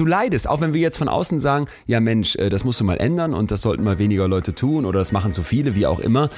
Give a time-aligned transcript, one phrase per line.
[0.00, 2.84] du leidest, auch wenn wir jetzt von außen sagen, ja Mensch, äh, das musst du
[2.84, 5.86] mal ändern und das sollten mal weniger Leute tun oder das machen zu viele, wie
[5.86, 6.30] auch immer.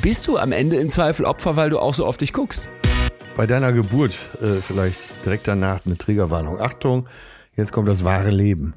[0.00, 2.68] Bist du am Ende im Zweifel Opfer, weil du auch so auf dich guckst?
[3.36, 6.60] Bei deiner Geburt äh, vielleicht direkt danach eine Triggerwarnung.
[6.60, 7.06] Achtung,
[7.56, 8.74] jetzt kommt das wahre Leben.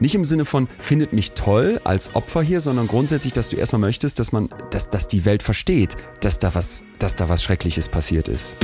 [0.00, 3.80] Nicht im Sinne von, findet mich toll als Opfer hier, sondern grundsätzlich, dass du erstmal
[3.80, 7.88] möchtest, dass man, dass, dass die Welt versteht, dass da was, dass da was Schreckliches
[7.88, 8.56] passiert ist.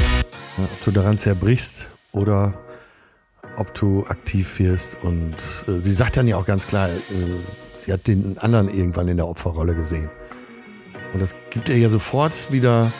[0.57, 2.55] Ja, ob du daran zerbrichst oder
[3.59, 4.97] ob du aktiv wirst.
[5.03, 5.35] Und
[5.67, 7.01] äh, sie sagt dann ja auch ganz klar, äh,
[7.75, 10.09] sie hat den anderen irgendwann in der Opferrolle gesehen.
[11.13, 12.93] Und das gibt ihr ja sofort wieder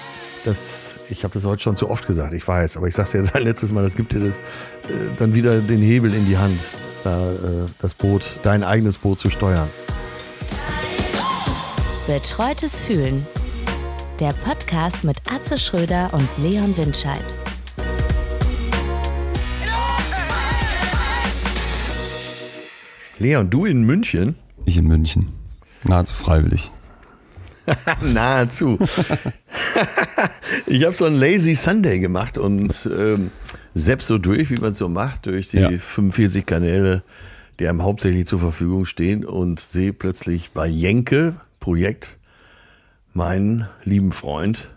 [0.45, 3.13] das, ich habe das heute schon zu oft gesagt, ich weiß, aber ich sage es
[3.13, 4.43] jetzt ein letztes Mal, das gibt dir das äh,
[5.17, 6.61] dann wieder den Hebel in die Hand,
[7.05, 7.37] da, äh,
[7.81, 9.69] das Boot, dein eigenes Boot zu steuern.
[12.07, 13.27] Betreutes Fühlen.
[14.21, 17.35] Der Podcast mit Atze Schröder und Leon Windscheid.
[23.19, 24.37] Leon, du in München?
[24.65, 25.27] Ich in München.
[25.85, 26.71] Nahezu freiwillig.
[28.01, 28.79] Nahezu.
[30.67, 33.33] ich habe so einen Lazy Sunday gemacht und ähm,
[33.75, 35.69] selbst so durch, wie man es so macht, durch die ja.
[35.69, 37.03] 45 Kanäle,
[37.59, 42.19] die einem hauptsächlich zur Verfügung stehen und sehe plötzlich bei Jenke Projekt
[43.15, 44.71] meinen lieben Freund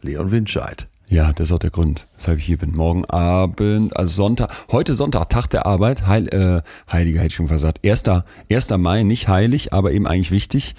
[0.00, 0.88] Leon Windscheid.
[1.08, 2.74] Ja, das ist auch der Grund, weshalb ich hier bin.
[2.74, 7.46] Morgen Abend, also Sonntag, heute Sonntag, Tag der Arbeit, Heil, äh, Heiliger hätte ich schon
[7.46, 7.86] gesagt.
[7.86, 8.02] 1.
[8.50, 8.70] 1.
[8.70, 10.74] Mai, nicht heilig, aber eben eigentlich wichtig.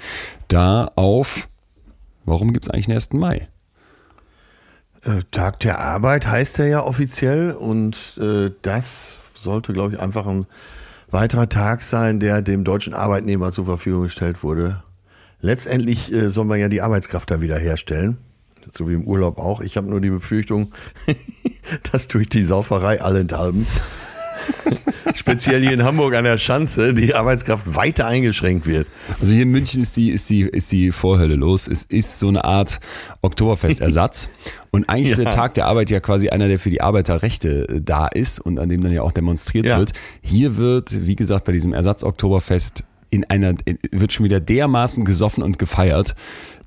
[0.50, 1.48] Da auf,
[2.26, 3.14] warum gibt es eigentlich den 1.
[3.14, 3.48] Mai?
[5.04, 10.28] Äh, Tag der Arbeit heißt er ja offiziell und äh, das sollte, glaube ich, einfach
[10.28, 10.46] ein
[11.10, 14.84] weiterer Tag sein, der dem deutschen Arbeitnehmer zur Verfügung gestellt wurde.
[15.40, 18.18] Letztendlich äh, soll man ja die Arbeitskraft da wieder herstellen
[18.72, 19.62] so wie im Urlaub auch.
[19.62, 20.72] Ich habe nur die Befürchtung,
[21.92, 23.68] dass durch die Sauferei allenthalben,
[25.16, 28.88] speziell hier in Hamburg an der Schanze, die Arbeitskraft weiter eingeschränkt wird.
[29.20, 31.68] Also hier in München ist die, ist die, ist die Vorhölle los.
[31.68, 32.80] Es ist so eine Art
[33.22, 34.30] Oktoberfestersatz.
[34.72, 35.18] Und eigentlich ja.
[35.18, 38.40] ist der Tag der Arbeit ja quasi einer, der für die Arbeiterrechte äh, da ist
[38.40, 39.80] und an dem dann ja auch demonstriert ja.
[39.80, 39.94] wird.
[40.22, 43.56] Hier wird, wie gesagt, bei diesem Ersatz-Oktoberfest in einer,
[43.92, 46.16] wird schon wieder dermaßen gesoffen und gefeiert,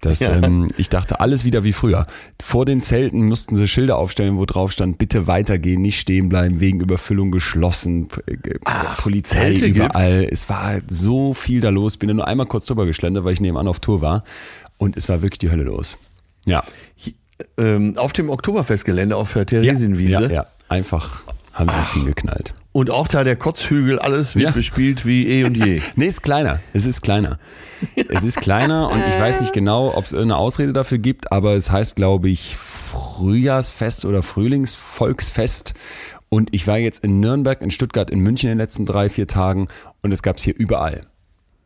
[0.01, 0.43] dass ja.
[0.43, 2.07] ähm, ich dachte, alles wieder wie früher.
[2.41, 6.61] Vor den Zelten mussten sie Schilder aufstellen, wo drauf stand, bitte weitergehen, nicht stehen bleiben,
[6.61, 10.21] wegen Überfüllung geschlossen, äh, Ach, Polizei Zelte überall.
[10.21, 10.43] Gibt's?
[10.43, 11.99] Es war so viel da los.
[11.99, 14.25] Bin da nur einmal kurz drüber geschlendert, weil ich nebenan auf Tour war.
[14.79, 15.99] Und es war wirklich die Hölle los.
[16.47, 16.65] Ja.
[17.59, 20.13] Ähm, auf dem Oktoberfestgelände auf der Theresienwiese.
[20.13, 20.47] Ja, ja, ja.
[20.69, 22.55] einfach haben sie es hingeknallt.
[22.73, 24.51] Und auch da der Kotzhügel, alles wird ja.
[24.53, 25.81] bespielt wie eh und je.
[25.97, 26.61] nee, ist kleiner.
[26.73, 27.41] Es ist kleiner.
[27.97, 31.55] Es ist kleiner und ich weiß nicht genau, ob es irgendeine Ausrede dafür gibt, aber
[31.55, 35.75] es heißt, glaube ich, Frühjahrsfest oder Frühlingsvolksfest.
[36.29, 39.27] Und ich war jetzt in Nürnberg, in Stuttgart, in München in den letzten drei, vier
[39.27, 39.67] Tagen
[40.03, 41.01] und es gab es hier überall.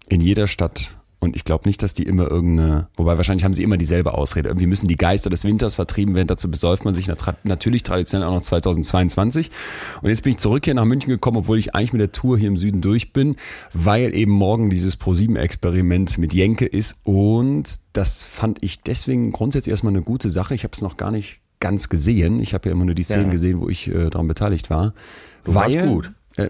[0.09, 3.63] In jeder Stadt und ich glaube nicht, dass die immer irgendeine, wobei wahrscheinlich haben sie
[3.63, 4.49] immer dieselbe Ausrede.
[4.49, 6.29] Irgendwie müssen die Geister des Winters vertrieben werden.
[6.29, 7.11] Dazu besäuft man sich
[7.43, 9.51] natürlich traditionell auch noch 2022.
[10.03, 12.39] Und jetzt bin ich zurück hier nach München gekommen, obwohl ich eigentlich mit der Tour
[12.39, 13.37] hier im Süden durch bin,
[13.73, 16.97] weil eben morgen dieses Pro7-Experiment mit Jenke ist.
[17.05, 20.55] Und das fand ich deswegen grundsätzlich erstmal eine gute Sache.
[20.55, 22.41] Ich habe es noch gar nicht ganz gesehen.
[22.41, 23.31] Ich habe ja immer nur die Szenen ja.
[23.31, 24.93] gesehen, wo ich äh, daran beteiligt war.
[25.45, 26.11] Du warst gut.
[26.37, 26.49] Äh,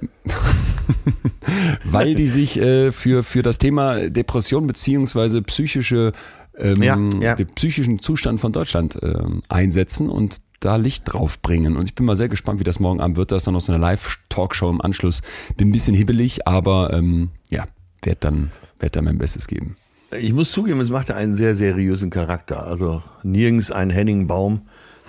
[1.84, 6.12] weil die sich äh, für, für das Thema Depression beziehungsweise psychische,
[6.56, 7.34] ähm, ja, ja.
[7.34, 11.76] den psychischen Zustand von Deutschland ähm, einsetzen und da Licht drauf bringen.
[11.76, 13.32] Und ich bin mal sehr gespannt, wie das morgen Abend wird.
[13.32, 15.20] Da ist dann noch so eine Live-Talkshow im Anschluss.
[15.56, 17.66] Bin ein bisschen hibbelig, aber ähm, ja,
[18.02, 19.76] werde dann, werd dann mein Bestes geben.
[20.18, 22.66] Ich muss zugeben, es macht einen sehr seriösen Charakter.
[22.66, 24.62] Also nirgends ein Henning Baum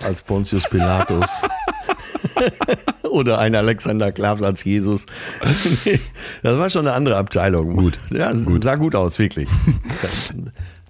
[0.04, 1.26] als Pontius Pilatus.
[3.02, 5.06] Oder ein Alexander Klavs als Jesus.
[6.42, 7.76] das war schon eine andere Abteilung.
[7.76, 7.98] Gut.
[8.10, 8.64] Ja, gut.
[8.64, 9.48] sah gut aus, wirklich.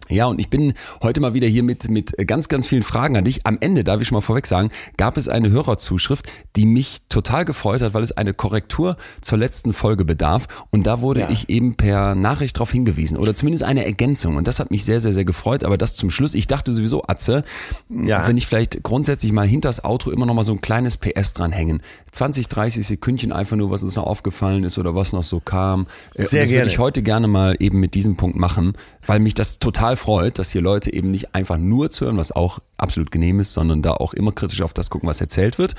[0.09, 3.25] Ja, und ich bin heute mal wieder hier mit, mit ganz, ganz vielen Fragen an
[3.25, 3.45] dich.
[3.45, 7.45] Am Ende, darf ich schon mal vorweg sagen, gab es eine Hörerzuschrift, die mich total
[7.45, 10.47] gefreut hat, weil es eine Korrektur zur letzten Folge bedarf.
[10.71, 11.31] Und da wurde ja.
[11.31, 14.37] ich eben per Nachricht darauf hingewiesen oder zumindest eine Ergänzung.
[14.37, 15.65] Und das hat mich sehr, sehr, sehr gefreut.
[15.65, 16.35] Aber das zum Schluss.
[16.35, 17.45] Ich dachte sowieso, Atze,
[17.89, 18.27] ja.
[18.29, 21.33] wenn ich vielleicht grundsätzlich mal hinter das Outro immer noch mal so ein kleines PS
[21.33, 21.83] dranhängen.
[22.13, 25.87] 20, 30 Sekündchen einfach nur, was uns noch aufgefallen ist oder was noch so kam.
[26.15, 28.75] Sehr das würde ich heute gerne mal eben mit diesem Punkt machen,
[29.05, 32.61] weil mich das total freut, dass hier Leute eben nicht einfach nur zuhören, was auch
[32.77, 35.75] absolut genehm ist, sondern da auch immer kritisch auf das gucken, was erzählt wird.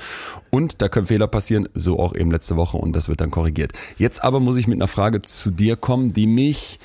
[0.50, 3.72] Und da können Fehler passieren, so auch eben letzte Woche und das wird dann korrigiert.
[3.96, 6.78] Jetzt aber muss ich mit einer Frage zu dir kommen, die mich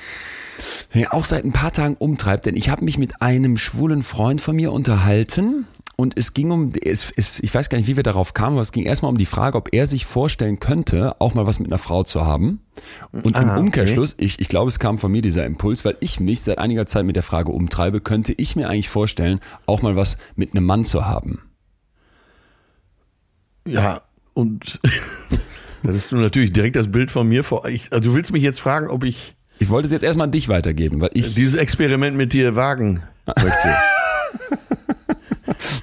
[1.09, 4.55] auch seit ein paar Tagen umtreibt, denn ich habe mich mit einem schwulen Freund von
[4.55, 8.33] mir unterhalten und es ging um, es, es, ich weiß gar nicht, wie wir darauf
[8.33, 11.45] kamen, aber es ging erstmal um die Frage, ob er sich vorstellen könnte, auch mal
[11.45, 12.61] was mit einer Frau zu haben.
[13.11, 13.59] Und Ah, im okay.
[13.59, 16.85] Umkehrschluss, ich, ich glaube, es kam von mir dieser Impuls, weil ich mich seit einiger
[16.87, 20.65] Zeit mit der Frage umtreibe, könnte ich mir eigentlich vorstellen, auch mal was mit einem
[20.65, 21.41] Mann zu haben.
[23.67, 24.01] Ja,
[24.33, 24.79] und
[25.83, 27.67] das ist natürlich direkt das Bild von mir vor.
[27.67, 30.31] Ich, also du willst mich jetzt fragen, ob ich Ich wollte es jetzt erstmal an
[30.31, 31.35] dich weitergeben, weil ich.
[31.35, 33.75] dieses Experiment mit dir wagen möchte.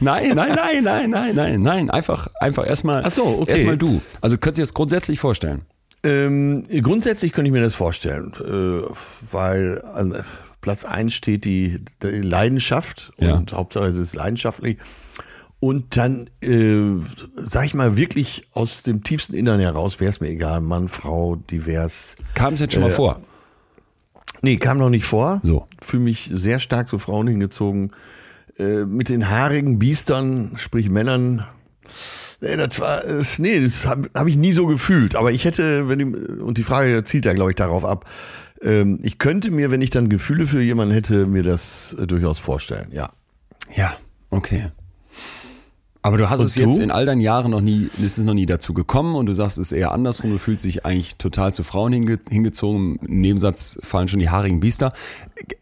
[0.01, 1.91] Nein, nein, nein, nein, nein, nein, nein.
[1.91, 3.03] Einfach, einfach erstmal.
[3.05, 3.51] Ach so, okay.
[3.53, 4.01] Erstmal du.
[4.21, 5.63] Also könntest du dir das grundsätzlich vorstellen.
[6.03, 8.89] Ähm, grundsätzlich könnte ich mir das vorstellen, äh,
[9.31, 10.25] weil an
[10.63, 13.35] Platz 1 steht die, die Leidenschaft Ja.
[13.35, 14.79] und Hauptsache es ist leidenschaftlich.
[15.59, 17.03] Und dann, äh,
[17.35, 21.37] sag ich mal, wirklich aus dem tiefsten Innern heraus, wäre es mir egal, Mann, Frau,
[21.37, 22.15] divers.
[22.35, 23.21] Kam es jetzt schon mal Äh, vor?
[24.41, 25.41] Nee, kam noch nicht vor.
[25.43, 25.67] So.
[25.83, 27.93] Fühle mich sehr stark zu Frauen hingezogen.
[28.61, 31.47] Äh, mit den haarigen Biestern, sprich Männern.
[32.43, 33.03] Nee, das war,
[33.39, 35.17] nee, das habe hab ich nie so gefühlt.
[35.17, 38.05] Aber ich hätte, wenn die, und die Frage zielt ja, glaube ich, darauf ab.
[38.63, 42.39] Ähm, ich könnte mir, wenn ich dann Gefühle für jemanden hätte, mir das äh, durchaus
[42.39, 43.11] vorstellen, ja.
[43.75, 43.97] Ja,
[44.29, 44.71] okay.
[46.03, 46.83] Aber du hast Und es jetzt du?
[46.83, 49.59] in all deinen Jahren noch nie, es ist noch nie dazu gekommen und du sagst,
[49.59, 52.99] es ist eher andersrum, du fühlst dich eigentlich total zu Frauen hinge, hingezogen.
[53.07, 54.95] Im Nebensatz fallen schon die haarigen Biester.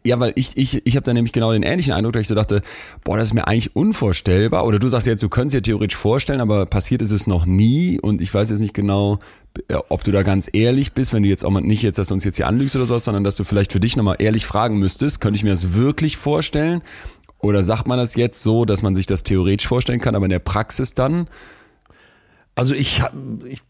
[0.05, 2.35] Ja, weil ich, ich, ich habe da nämlich genau den ähnlichen Eindruck, dass ich so
[2.35, 2.61] dachte,
[3.03, 4.65] boah, das ist mir eigentlich unvorstellbar.
[4.65, 7.99] Oder du sagst jetzt, du könntest dir theoretisch vorstellen, aber passiert ist es noch nie
[7.99, 9.19] und ich weiß jetzt nicht genau,
[9.89, 12.13] ob du da ganz ehrlich bist, wenn du jetzt auch mal nicht jetzt, dass du
[12.13, 14.77] uns jetzt hier anlügst oder sowas, sondern dass du vielleicht für dich nochmal ehrlich fragen
[14.79, 16.81] müsstest, könnte ich mir das wirklich vorstellen?
[17.39, 20.31] Oder sagt man das jetzt so, dass man sich das theoretisch vorstellen kann, aber in
[20.31, 21.27] der Praxis dann?
[22.55, 23.01] Also ich,
[23.45, 23.61] ich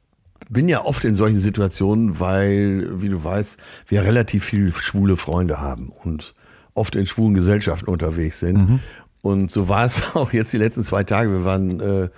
[0.50, 3.57] bin ja oft in solchen Situationen, weil, wie du weißt,
[3.88, 6.33] wir relativ viele schwule Freunde haben und
[6.74, 8.80] oft in schwulen Gesellschaften unterwegs sind.
[9.21, 11.31] Und so war es auch jetzt die letzten zwei Tage.
[11.31, 12.10] Wir waren äh,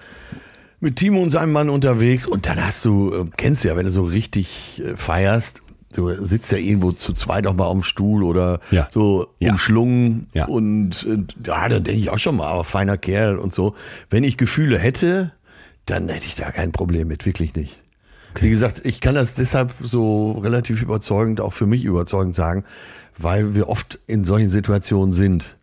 [0.79, 3.85] mit Timo und seinem Mann unterwegs und dann hast du, äh, kennst du ja, wenn
[3.85, 5.60] du so richtig äh, feierst,
[5.91, 8.87] du sitzt ja irgendwo zu zweit auch mal auf dem Stuhl oder Ja.
[8.91, 9.51] so Ja.
[9.51, 10.45] umschlungen Ja.
[10.45, 11.17] und äh,
[11.47, 13.73] ja, da denke ich auch schon mal, aber feiner Kerl und so.
[14.09, 15.31] Wenn ich Gefühle hätte,
[15.85, 17.83] dann hätte ich da kein Problem mit, wirklich nicht.
[18.39, 22.63] Wie gesagt, ich kann das deshalb so relativ überzeugend, auch für mich überzeugend sagen,
[23.17, 25.57] weil wir oft in solchen Situationen sind,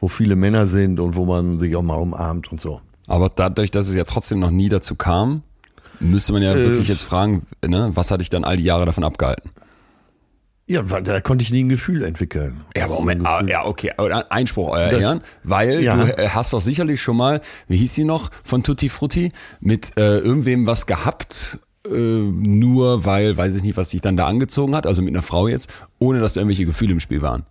[0.00, 2.80] wo viele Männer sind und wo man sich auch mal umarmt und so.
[3.06, 5.42] Aber dadurch, dass es ja trotzdem noch nie dazu kam,
[6.00, 8.84] müsste man ja Äh, wirklich jetzt fragen, ne, was hat dich dann all die Jahre
[8.84, 9.50] davon abgehalten?
[10.70, 12.60] Ja, weil da konnte ich nie ein Gefühl entwickeln.
[12.76, 13.90] Ja, aber Moment, ah, ja, okay,
[14.28, 15.96] Einspruch, euer Das- Ehren, weil Ja.
[15.96, 19.96] du äh, hast doch sicherlich schon mal, wie hieß sie noch, von Tutti Frutti, mit
[19.96, 24.76] äh, irgendwem was gehabt, äh, nur weil, weiß ich nicht, was dich dann da angezogen
[24.76, 27.44] hat, also mit einer Frau jetzt, ohne dass da irgendwelche Gefühle im Spiel waren.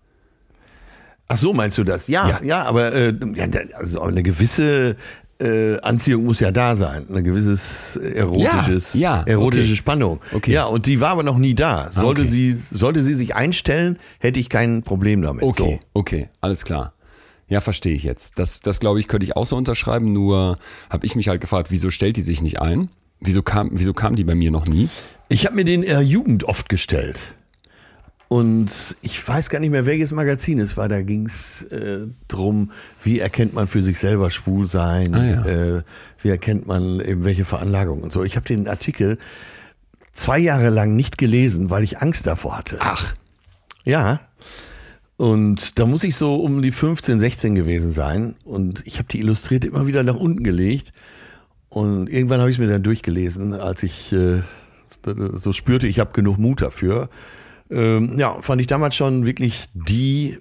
[1.27, 2.07] Ach so, meinst du das?
[2.07, 2.39] Ja, Ja.
[2.43, 4.95] ja, aber äh, ja, also eine gewisse
[5.39, 9.75] äh, Anziehung muss ja da sein, ein gewisses erotisches, Ja, ja, erotische okay.
[9.75, 10.19] Spannung.
[10.33, 10.51] Okay.
[10.51, 11.91] Ja, und die war aber noch nie da.
[11.91, 12.29] Sollte okay.
[12.29, 15.43] sie, sollte sie sich einstellen, hätte ich kein Problem damit.
[15.43, 16.93] Okay, okay, alles klar.
[17.49, 18.39] Ja, verstehe ich jetzt.
[18.39, 20.57] Das, das glaube ich, könnte ich auch so unterschreiben, nur
[20.89, 22.89] habe ich mich halt gefragt, wieso stellt die sich nicht ein?
[23.19, 24.89] Wieso kam, wieso kam die bei mir noch nie?
[25.29, 27.19] Ich habe mir den der Jugend oft gestellt.
[28.29, 30.89] Und ich weiß gar nicht mehr, welches Magazin es war.
[30.89, 32.71] Da ging es äh, drum,
[33.03, 35.45] wie erkennt man für sich selber schwul sein, Ah, ja.
[35.45, 35.83] äh,
[36.21, 38.23] wie erkennt man eben welche Veranlagung und so.
[38.23, 39.17] Ich habe den Artikel
[40.11, 42.77] zwei Jahre lang nicht gelesen, weil ich Angst davor hatte.
[42.81, 43.13] Ach,
[43.85, 44.19] Ja.
[45.15, 48.35] Und da muss ich so um die 15, 16 gewesen sein.
[48.43, 50.91] Und ich habe die Illustrierte immer wieder nach unten gelegt.
[51.69, 54.41] Und irgendwann habe ich es mir dann durchgelesen, als ich äh,
[55.33, 57.09] so spürte, ich habe genug Mut dafür.
[57.69, 60.37] Ähm, ja, fand ich damals schon wirklich die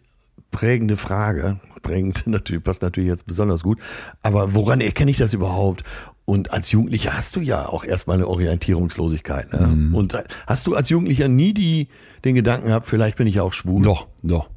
[0.51, 1.61] prägende Frage.
[1.83, 3.79] Prägend natürlich, passt natürlich jetzt besonders gut.
[4.23, 5.85] Aber woran erkenne ich das überhaupt?
[6.25, 9.53] Und als Jugendlicher hast du ja auch erstmal eine Orientierungslosigkeit.
[9.53, 9.93] Ne?
[9.95, 11.89] Und äh, hast du als Jugendlicher nie die,
[12.25, 13.83] den Gedanken gehabt, vielleicht bin ich ja auch schwul?
[13.83, 14.51] doch, doch.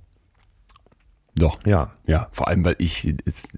[1.35, 1.59] Doch.
[1.65, 1.93] Ja.
[2.05, 3.49] Ja, vor allem, weil ich es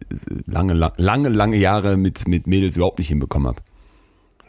[0.46, 3.62] lange, lange, lange, lange Jahre mit, mit Mädels überhaupt nicht hinbekommen habe.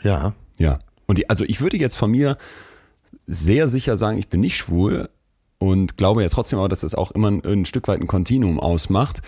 [0.03, 0.35] Ja.
[0.59, 0.79] Ja.
[1.07, 2.37] Und die, also ich würde jetzt von mir
[3.33, 5.09] sehr sicher sagen, ich bin nicht schwul
[5.59, 8.61] und glaube ja trotzdem aber, dass das auch immer ein, ein Stück weit ein Kontinuum
[8.61, 9.23] ausmacht.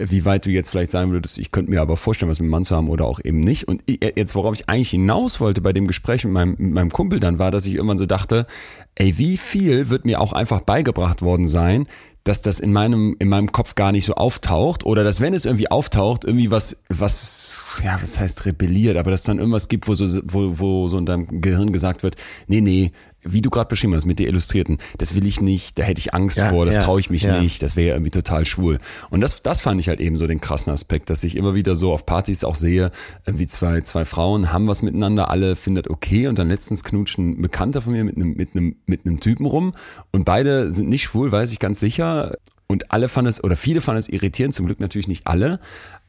[0.00, 2.50] Wie weit du jetzt vielleicht sagen würdest, ich könnte mir aber vorstellen, was mit dem
[2.50, 3.66] Mann zu haben oder auch eben nicht.
[3.66, 6.90] Und ich- jetzt, worauf ich eigentlich hinaus wollte bei dem Gespräch mit meinem, mit meinem
[6.90, 8.46] Kumpel dann war, dass ich irgendwann so dachte,
[8.94, 11.86] ey, wie viel wird mir auch einfach beigebracht worden sein,
[12.22, 15.46] dass das in meinem, in meinem Kopf gar nicht so auftaucht oder dass wenn es
[15.46, 19.94] irgendwie auftaucht, irgendwie was, was, ja, was heißt rebelliert, aber dass dann irgendwas gibt, wo
[19.94, 22.16] so, wo, wo so in deinem Gehirn gesagt wird,
[22.46, 25.82] nee, nee, wie du gerade beschrieben hast, mit der Illustrierten, das will ich nicht, da
[25.82, 27.40] hätte ich Angst Ja, vor, das ja, traue ich mich ja.
[27.40, 28.78] nicht, das wäre irgendwie total schwul.
[29.10, 31.74] Und das, das fand ich halt eben so den krassen Aspekt, dass ich immer wieder
[31.74, 32.90] so auf Partys auch sehe,
[33.26, 37.42] wie zwei, zwei Frauen haben was miteinander, alle findet okay und dann letztens knutscht ein
[37.42, 39.72] Bekannter von mir mit einem, mit einem, mit einem Typen rum
[40.12, 42.34] und beide sind nicht schwul, weiß ich ganz sicher.
[42.70, 45.58] Und alle fanden es, oder viele fanden es irritierend, zum Glück natürlich nicht alle.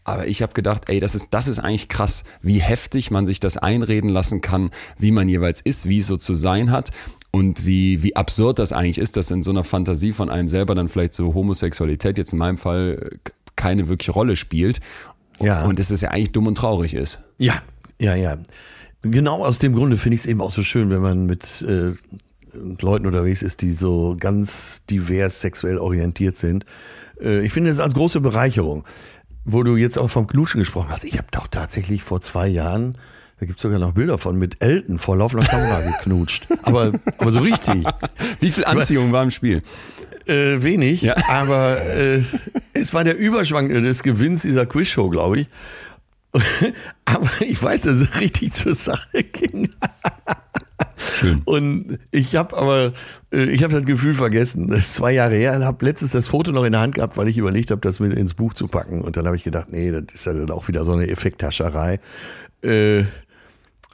[0.09, 3.39] Aber ich habe gedacht, ey, das ist, das ist eigentlich krass, wie heftig man sich
[3.39, 6.91] das einreden lassen kann, wie man jeweils ist, wie es so zu sein hat
[7.31, 10.75] und wie, wie absurd das eigentlich ist, dass in so einer Fantasie von einem selber
[10.75, 13.11] dann vielleicht so Homosexualität jetzt in meinem Fall
[13.55, 14.79] keine wirkliche Rolle spielt.
[15.39, 15.65] Ja.
[15.65, 17.19] Und dass es ja eigentlich dumm und traurig ist.
[17.37, 17.61] Ja,
[17.99, 18.37] ja, ja.
[19.01, 21.93] Genau aus dem Grunde finde ich es eben auch so schön, wenn man mit äh,
[22.81, 26.65] Leuten unterwegs ist, die so ganz divers sexuell orientiert sind.
[27.21, 28.83] Äh, ich finde es als große Bereicherung.
[29.51, 32.95] Wo du jetzt auch vom Knutschen gesprochen hast, ich habe doch tatsächlich vor zwei Jahren,
[33.39, 36.47] da gibt es sogar noch Bilder von, mit Elton vor laufender Kamera geknutscht.
[36.63, 37.85] Aber, aber so richtig.
[38.39, 39.61] Wie viel Anziehung war im Spiel?
[40.25, 41.15] Äh, wenig, Ja.
[41.29, 42.21] aber äh,
[42.73, 45.47] es war der Überschwang des Gewinns dieser Quizshow, glaube ich.
[47.05, 49.69] aber ich weiß, dass es richtig zur Sache ging.
[50.99, 51.41] Schön.
[51.45, 52.93] Und ich habe aber,
[53.31, 54.67] äh, ich habe das Gefühl vergessen.
[54.67, 55.63] Das ist zwei Jahre her.
[55.63, 58.13] Habe letztens das Foto noch in der Hand gehabt, weil ich überlegt habe, das mit
[58.13, 59.01] ins Buch zu packen.
[59.01, 61.99] Und dann habe ich gedacht, nee, das ist ja dann auch wieder so eine Effekthascherei.
[62.61, 63.03] Äh,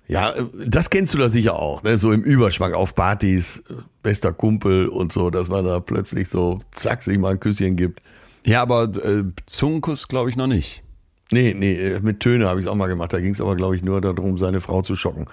[0.07, 0.35] ja,
[0.67, 1.97] das kennst du da sicher auch, ne?
[1.97, 3.63] so im Überschwang auf Partys,
[4.03, 8.01] bester Kumpel und so, dass man da plötzlich so zack sich mal ein Küsschen gibt.
[8.45, 10.83] Ja, aber äh, Zungenkuss glaube ich noch nicht.
[11.31, 13.11] Nee, nee, äh, mit Töne habe ich es auch mal gemacht.
[13.13, 15.25] Da ging es aber, glaube ich, nur darum, seine Frau zu schocken.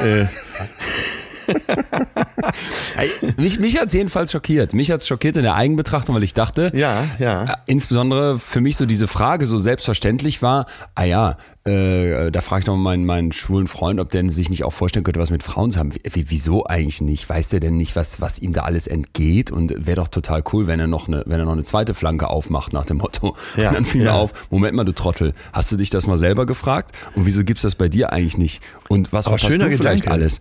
[0.00, 0.26] äh,
[3.36, 4.74] mich, mich hat es jedenfalls schockiert.
[4.74, 7.44] Mich hat es schockiert in der Eigenbetrachtung, weil ich dachte, ja, ja.
[7.44, 12.60] äh, insbesondere für mich so diese Frage so selbstverständlich war, ah ja, äh, da frage
[12.60, 15.30] ich doch mal meinen, meinen schwulen Freund, ob der sich nicht auch vorstellen könnte, was
[15.30, 15.92] mit Frauen zu haben.
[15.92, 17.28] Wie, wieso eigentlich nicht?
[17.28, 19.50] Weiß der denn nicht, was, was ihm da alles entgeht?
[19.50, 22.28] Und wäre doch total cool, wenn er noch eine, wenn er noch eine zweite Flanke
[22.28, 23.36] aufmacht nach dem Motto.
[23.56, 24.12] Ja, Und dann fiel ja.
[24.12, 26.92] mir auf, Moment mal, du Trottel, hast du dich das mal selber gefragt?
[27.14, 28.62] Und wieso gibt's das bei dir eigentlich nicht?
[28.88, 30.22] Und was Aber verpasst schöner du vielleicht Gedanke.
[30.22, 30.40] alles?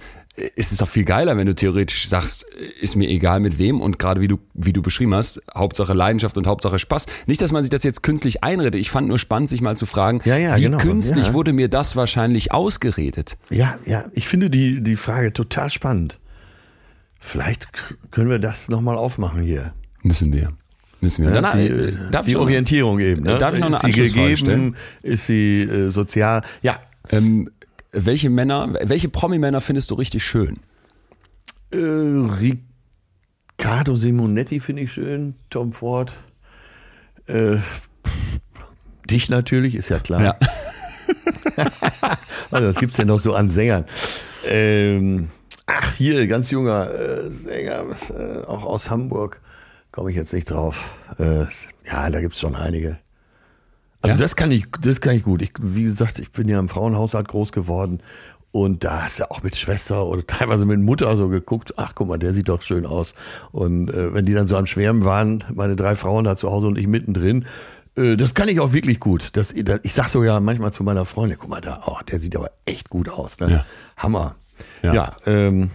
[0.56, 2.44] Ist es doch viel geiler, wenn du theoretisch sagst,
[2.82, 6.38] ist mir egal mit wem und gerade wie du, wie du beschrieben hast, Hauptsache Leidenschaft
[6.38, 7.06] und Hauptsache Spaß.
[7.28, 8.76] Nicht, dass man sich das jetzt künstlich einredet.
[8.76, 11.34] Ich fand nur spannend, sich mal zu fragen, Ja, ja, wie genau, künstlich ja.
[11.34, 13.38] wurde mir das wahrscheinlich ausgeredet?
[13.50, 16.20] Ja, ja, ich finde die, die Frage total spannend.
[17.20, 17.68] Vielleicht
[18.12, 19.74] können wir das nochmal aufmachen hier.
[20.04, 20.54] Müssen wir.
[21.02, 21.34] Müssen wir.
[21.34, 23.24] Ja, Dann, die äh, darf die ich noch- Orientierung eben.
[23.24, 23.38] Ne?
[23.38, 23.82] Darf ich noch eine ist
[24.14, 24.76] sie gegeben?
[25.02, 26.44] Ist sie äh, sozial?
[26.62, 26.80] Ja,
[27.12, 27.50] Ähm,
[27.92, 30.60] welche Männer, welche Promi-Männer findest du richtig schön?
[31.72, 31.78] äh,
[33.58, 35.36] Riccardo Simonetti finde ich schön.
[35.50, 36.14] Tom Ford.
[37.28, 37.58] Äh,
[39.10, 40.22] dich natürlich, ist ja klar.
[40.24, 40.38] Ja.
[42.52, 43.86] Also, was gibt's denn noch so an Sängern?
[44.48, 45.30] Ähm,
[45.68, 47.86] ach, hier, ganz junger äh, Sänger,
[48.18, 49.42] äh, auch aus Hamburg.
[49.92, 50.96] Komme ich jetzt nicht drauf.
[51.20, 51.46] Äh,
[51.86, 52.98] ja, da gibt's schon einige.
[54.02, 54.22] Also Ja?
[54.22, 55.42] das kann ich, das kann ich gut.
[55.42, 58.02] Ich, wie gesagt, ich bin ja im Frauenhaushalt groß geworden
[58.52, 62.08] und da hast du auch mit Schwester oder teilweise mit Mutter so geguckt, ach guck
[62.08, 63.14] mal, der sieht doch schön aus.
[63.52, 66.68] Und äh, wenn die dann so am Schwärmen waren, meine drei Frauen da zu Hause
[66.68, 67.46] und ich mittendrin,
[67.96, 69.38] äh, das kann ich auch wirklich gut.
[69.38, 72.52] Das, ich sag sogar manchmal zu meiner Freundin, guck mal da, oh, der sieht aber
[72.66, 73.40] echt gut aus.
[73.40, 73.52] Ne?
[73.52, 73.66] Ja.
[73.98, 74.36] Hammer.
[74.82, 74.94] Ja.
[74.94, 75.70] Ja, ähm,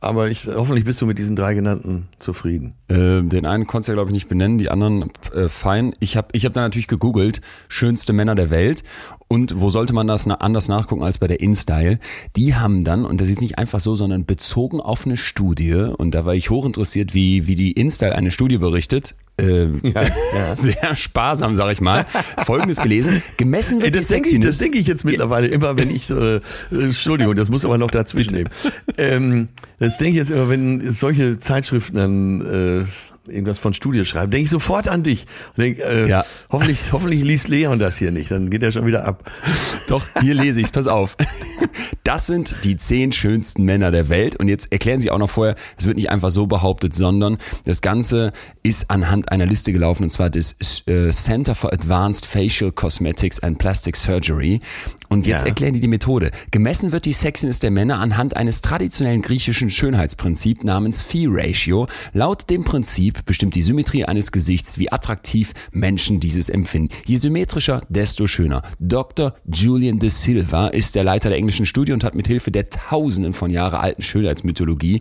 [0.00, 2.74] aber ich, hoffentlich bist du mit diesen drei genannten zufrieden.
[2.88, 5.92] Äh, den einen konntest du ja, glaube ich, nicht benennen, die anderen äh, fein.
[5.98, 8.84] Ich habe ich hab dann natürlich gegoogelt, schönste Männer der Welt.
[9.26, 11.98] Und wo sollte man das anders nachgucken als bei der InStyle?
[12.36, 16.14] Die haben dann, und das ist nicht einfach so, sondern bezogen auf eine Studie, und
[16.14, 19.14] da war ich hochinteressiert, wie, wie die InStyle eine Studie berichtet.
[19.40, 20.04] Äh, ja.
[20.56, 22.04] Sehr sparsam, sag ich mal.
[22.44, 23.22] Folgendes gelesen.
[23.36, 24.58] Gemessen wird Ey, das die denke ich, Sexiness.
[24.58, 26.40] das denk ich jetzt mittlerweile immer, wenn ich so, äh,
[26.70, 28.50] Entschuldigung, das muss aber noch dazwischen nehmen.
[29.00, 29.46] Ähm,
[29.78, 32.84] das denke ich jetzt immer, wenn solche Zeitschriften dann äh,
[33.30, 35.26] irgendwas von Studie schreiben, denke ich sofort an dich.
[35.56, 36.24] Denk, äh, Ja.
[36.50, 39.30] hoffentlich, hoffentlich liest Leon das hier nicht, dann geht er schon wieder ab.
[39.88, 41.16] Doch, hier lese ich's, pass auf.
[42.04, 44.36] Das sind die zehn schönsten Männer der Welt.
[44.36, 47.80] Und jetzt erklären Sie auch noch vorher, das wird nicht einfach so behauptet, sondern das
[47.82, 48.32] Ganze
[48.62, 50.56] ist anhand einer Liste gelaufen, und zwar des
[50.86, 54.60] äh, Center for Advanced Facial Cosmetics and Plastic Surgery.
[55.08, 55.46] Und jetzt Ja.
[55.48, 56.30] erklären die die Methode.
[56.50, 61.86] Gemessen wird die Sexiness der Männer anhand eines traditionellen griechischen Schönheitsprinzips namens Phi-Ratio.
[62.12, 66.94] Laut dem Prinzip bestimmt die Symmetrie eines Gesichts, wie attraktiv Menschen dieses empfinden.
[67.06, 68.62] Je symmetrischer, desto schöner.
[68.78, 69.34] Dr.
[69.52, 73.32] Julian de Silva ist der Leiter der englischen Studie und hat mit Hilfe der Tausenden
[73.32, 75.00] von Jahre alten Schönheitsmythologie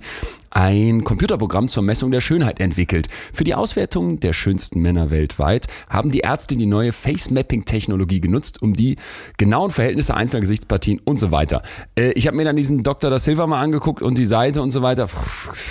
[0.50, 3.08] ein Computerprogramm zur Messung der Schönheit entwickelt.
[3.34, 8.74] Für die Auswertung der schönsten Männer weltweit haben die Ärzte die neue Face-Mapping-Technologie genutzt, um
[8.74, 8.96] die
[9.38, 11.62] genauen Verhältnisse einzelner Gesichtspartien und so weiter.
[11.98, 13.10] Äh, ich habe mir dann diesen Dr.
[13.10, 15.10] da Silva mal angeguckt und die Seite und so weiter.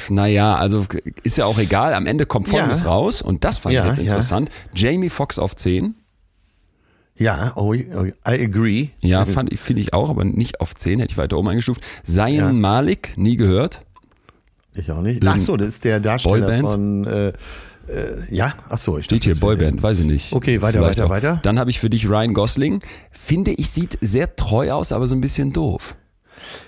[0.08, 0.84] Naja, also
[1.22, 1.94] ist ja auch egal.
[1.94, 2.88] Am Ende kommt Folgendes Ja.
[2.88, 4.02] raus und das fand Ja, ich jetzt ja.
[4.04, 4.50] interessant.
[4.74, 5.94] Jamie Foxx auf 10.
[7.18, 8.88] Ja, oh, oh, I agree.
[9.00, 11.80] Ja, fand ich, finde ich auch, aber nicht auf 10, hätte ich weiter oben eingestuft.
[12.04, 12.52] Zayn Ja.
[12.52, 13.80] Malik, nie gehört.
[14.76, 15.26] Ich auch nicht.
[15.26, 16.70] Ach so, das ist der Darsteller Boyband?
[16.70, 17.32] von, äh, äh,
[18.30, 18.98] ja, ach so.
[18.98, 20.32] Ich Steht hier Boyband, weiß ich nicht.
[20.32, 21.10] Okay, weiter, Vielleicht weiter, auch.
[21.10, 21.40] weiter.
[21.42, 22.80] Dann habe ich für dich Ryan Gosling.
[23.10, 25.96] Finde ich, sieht sehr treu aus, aber so ein bisschen doof.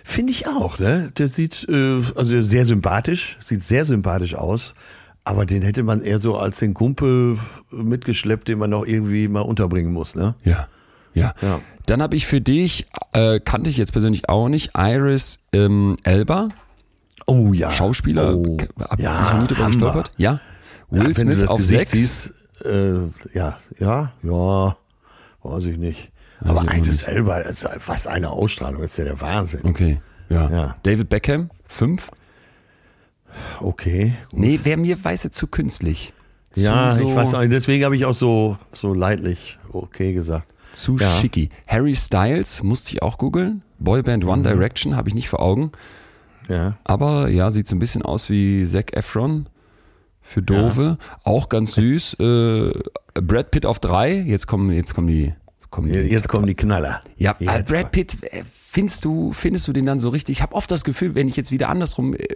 [0.05, 1.13] Finde ich auch, ne?
[1.19, 4.75] Der sieht äh, also sehr sympathisch, sieht sehr sympathisch aus.
[5.25, 7.37] Aber den hätte man eher so als den Kumpel
[7.71, 10.35] mitgeschleppt, den man noch irgendwie mal unterbringen muss, ne?
[10.45, 10.69] Ja.
[11.13, 11.35] Ja.
[11.43, 11.61] Ja.
[11.87, 16.49] Dann habe ich für dich, äh, kannte ich jetzt persönlich auch nicht, Iris ähm, Elba,
[17.29, 17.71] Oh ja.
[17.71, 18.35] Schauspieler.
[18.35, 20.11] Oh, Hab ja, ich noch nie drüber gestolpert.
[20.17, 20.33] Ja.
[20.33, 20.41] Ja,
[20.91, 21.93] Will du Smith auf Gesicht 6.
[21.93, 22.33] siehst,
[22.65, 22.95] äh,
[23.35, 24.77] ja, ja, ja,
[25.43, 26.11] weiß ich nicht.
[26.41, 27.09] Weiß Aber ich auch Idris nicht.
[27.09, 29.61] Elba, das ist was eine Ausstrahlung, ist ja der Wahnsinn.
[29.65, 30.01] Okay.
[30.31, 30.51] Ja.
[30.51, 30.77] Ja.
[30.83, 32.11] David Beckham, 5.
[33.61, 34.15] Okay.
[34.33, 36.13] Nee, wäre mir weiße zu künstlich.
[36.53, 40.47] Zu Ja, so, ich weiß auch deswegen habe ich auch so, so leidlich okay gesagt.
[40.73, 41.11] Zu Ja.
[41.11, 41.51] schicki.
[41.67, 43.63] Harry Styles musste ich auch googeln.
[43.79, 44.43] Boyband One Mhm.
[44.45, 45.73] Direction habe ich nicht vor Augen.
[46.49, 46.79] Ja.
[46.85, 49.49] Aber ja, sieht so ein bisschen aus wie Zac Efron
[50.21, 50.99] für Dove.
[51.25, 52.15] Auch ganz süß.
[52.15, 52.73] Äh,
[53.15, 54.15] Brad Pitt auf drei.
[54.15, 55.35] Jetzt kommen, jetzt kommen die.
[55.57, 57.01] Jetzt kommen die Jetzt kommen die Knaller.
[57.17, 60.39] ja, äh, Jetzt Brad Pitt, äh, findest du, findest du den dann so richtig?
[60.39, 62.27] Ich habe oft das Gefühl, wenn ich jetzt wieder andersrum äh,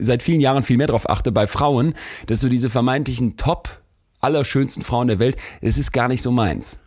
[0.00, 1.94] seit vielen Jahren viel mehr drauf achte bei Frauen,
[2.26, 3.80] dass so diese vermeintlichen Top
[4.20, 6.80] allerschönsten Frauen der Welt, es ist gar nicht so meins.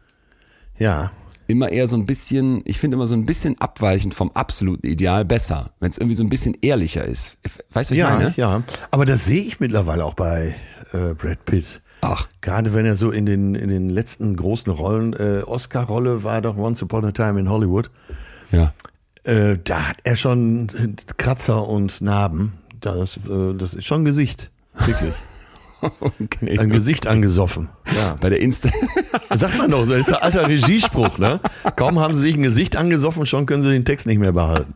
[0.77, 1.11] Ja.
[1.53, 5.23] Immer eher so ein bisschen, ich finde immer so ein bisschen abweichend vom absoluten Ideal
[5.23, 7.37] besser, wenn es irgendwie so ein bisschen ehrlicher ist.
[7.43, 8.33] Weißt du, was ich Ja, meine?
[8.37, 8.63] ja.
[8.89, 10.55] Aber das sehe ich mittlerweile auch bei
[10.93, 11.81] äh, Brad Pitt.
[12.01, 16.41] Ach, Gerade wenn er so in den, in den letzten großen Rollen, äh, Oscar-Rolle war
[16.41, 17.89] doch Once Upon a Time in Hollywood.
[18.51, 18.73] ja.
[19.25, 20.69] Äh, da hat er schon
[21.17, 22.53] Kratzer und Narben.
[22.81, 24.51] Das, äh, das ist schon Gesicht.
[24.73, 25.13] Wirklich.
[25.99, 26.57] Okay.
[26.59, 27.69] Ein Gesicht angesoffen.
[27.95, 28.17] Ja.
[28.21, 28.69] Bei der Insta.
[29.33, 31.39] Sagt man doch, das ist der alter Regiespruch, ne?
[31.75, 34.73] Kaum haben sie sich ein Gesicht angesoffen, schon können sie den Text nicht mehr behalten.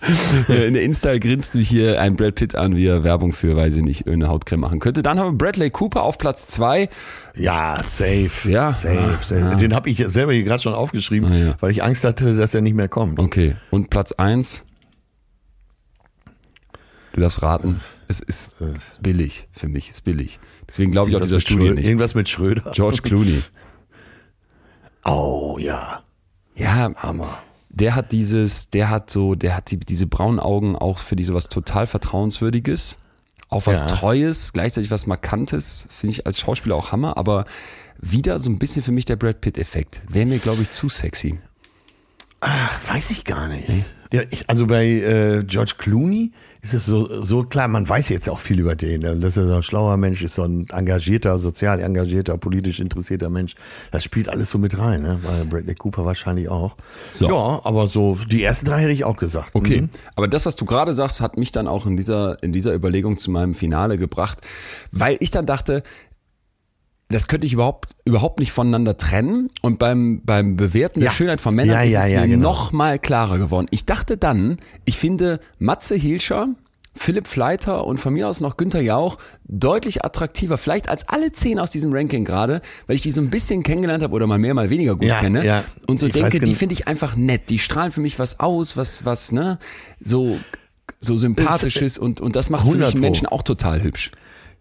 [0.48, 3.76] In der Insta grinst du hier ein Brad Pitt an, wie er Werbung für, weiß
[3.76, 5.02] ich nicht, irgendeine Hautcreme machen könnte.
[5.02, 6.88] Dann haben wir Bradley Cooper auf Platz zwei.
[7.34, 8.30] Ja, safe.
[8.48, 8.72] Ja.
[8.72, 9.18] safe.
[9.22, 9.40] Safe.
[9.40, 9.54] ja.
[9.54, 11.54] Den habe ich selber hier gerade schon aufgeschrieben, Ah, ja.
[11.60, 13.18] weil ich Angst hatte, dass er nicht mehr kommt.
[13.18, 13.56] Okay.
[13.70, 14.64] Und Platz eins.
[17.14, 17.80] Du darfst raten.
[18.08, 18.56] Es ist
[19.00, 20.40] billig für mich, ist billig.
[20.66, 21.86] Deswegen glaube ich auch dieser Studie nicht.
[21.86, 22.72] Irgendwas mit Schröder.
[22.74, 23.42] George Clooney.
[25.04, 26.02] Oh ja,
[26.54, 27.38] Ja, Hammer.
[27.70, 31.24] der hat dieses, der hat so, der hat die, diese braunen Augen auch für die
[31.24, 32.98] sowas total Vertrauenswürdiges.
[33.48, 33.86] Auch was Ja.
[33.86, 37.46] Treues, gleichzeitig was Markantes, finde ich als Schauspieler auch Hammer, aber
[37.98, 40.02] wieder so ein bisschen für mich der Brad Pitt-Effekt.
[40.08, 41.38] Wäre mir, glaube ich, zu sexy.
[42.40, 43.68] Ach, weiß ich gar nicht.
[44.12, 48.28] Ja, ich, also bei äh, George Clooney ist es so, so klar, man weiß jetzt
[48.30, 49.16] auch viel über den, ne?
[49.16, 53.54] dass er so ein schlauer Mensch ist, so ein engagierter, sozial engagierter, politisch interessierter Mensch.
[53.92, 55.20] Das spielt alles so mit rein, ne?
[55.22, 56.74] bei Bradley Cooper wahrscheinlich auch.
[57.10, 57.28] So.
[57.28, 59.50] Ja, aber so die ersten drei hätte ich auch gesagt.
[59.54, 59.88] Okay, Mhm.
[60.16, 63.18] aber das, was du gerade sagst, hat mich dann auch in dieser, in dieser Überlegung
[63.18, 64.38] zu meinem Finale gebracht,
[64.90, 65.82] weil ich dann dachte,
[67.10, 69.50] das könnte ich überhaupt, überhaupt nicht voneinander trennen.
[69.62, 71.12] Und beim, beim Bewerten der Ja.
[71.14, 72.48] Schönheit von Männern Ja, ist ja, es ja, mir genau.
[72.50, 73.66] noch mal klarer geworden.
[73.70, 76.48] Ich dachte dann, ich finde Matze Hilscher,
[76.94, 81.60] Philipp Fleiter und von mir aus noch Günther Jauch deutlich attraktiver, vielleicht als alle zehn
[81.60, 84.52] aus diesem Ranking gerade, weil ich die so ein bisschen kennengelernt habe oder mal mehr,
[84.52, 85.44] mal weniger gut Ja, kenne.
[85.46, 85.62] ja.
[85.86, 87.50] Und so Ich denke, die finde ich einfach nett.
[87.50, 89.58] Die strahlen für mich was aus, was, was, ne,
[90.00, 90.38] so,
[90.98, 93.00] so sympathisches und, und das macht für 100 mich.
[93.00, 94.10] Menschen auch total hübsch.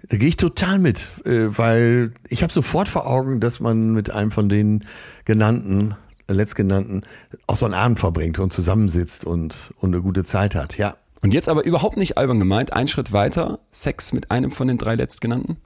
[0.10, 4.10] Da gehe ich total mit, äh, weil ich habe sofort vor Augen, dass man mit
[4.10, 4.86] einem von den
[5.26, 5.96] genannten,
[6.28, 7.04] äh, letztgenannten,
[7.46, 10.78] auch so einen Abend verbringt und zusammensitzt und, und eine gute Zeit hat.
[10.78, 10.96] Ja.
[11.22, 14.78] Und jetzt aber überhaupt nicht albern gemeint, ein Schritt weiter, Sex mit einem von den
[14.78, 15.58] drei letztgenannten.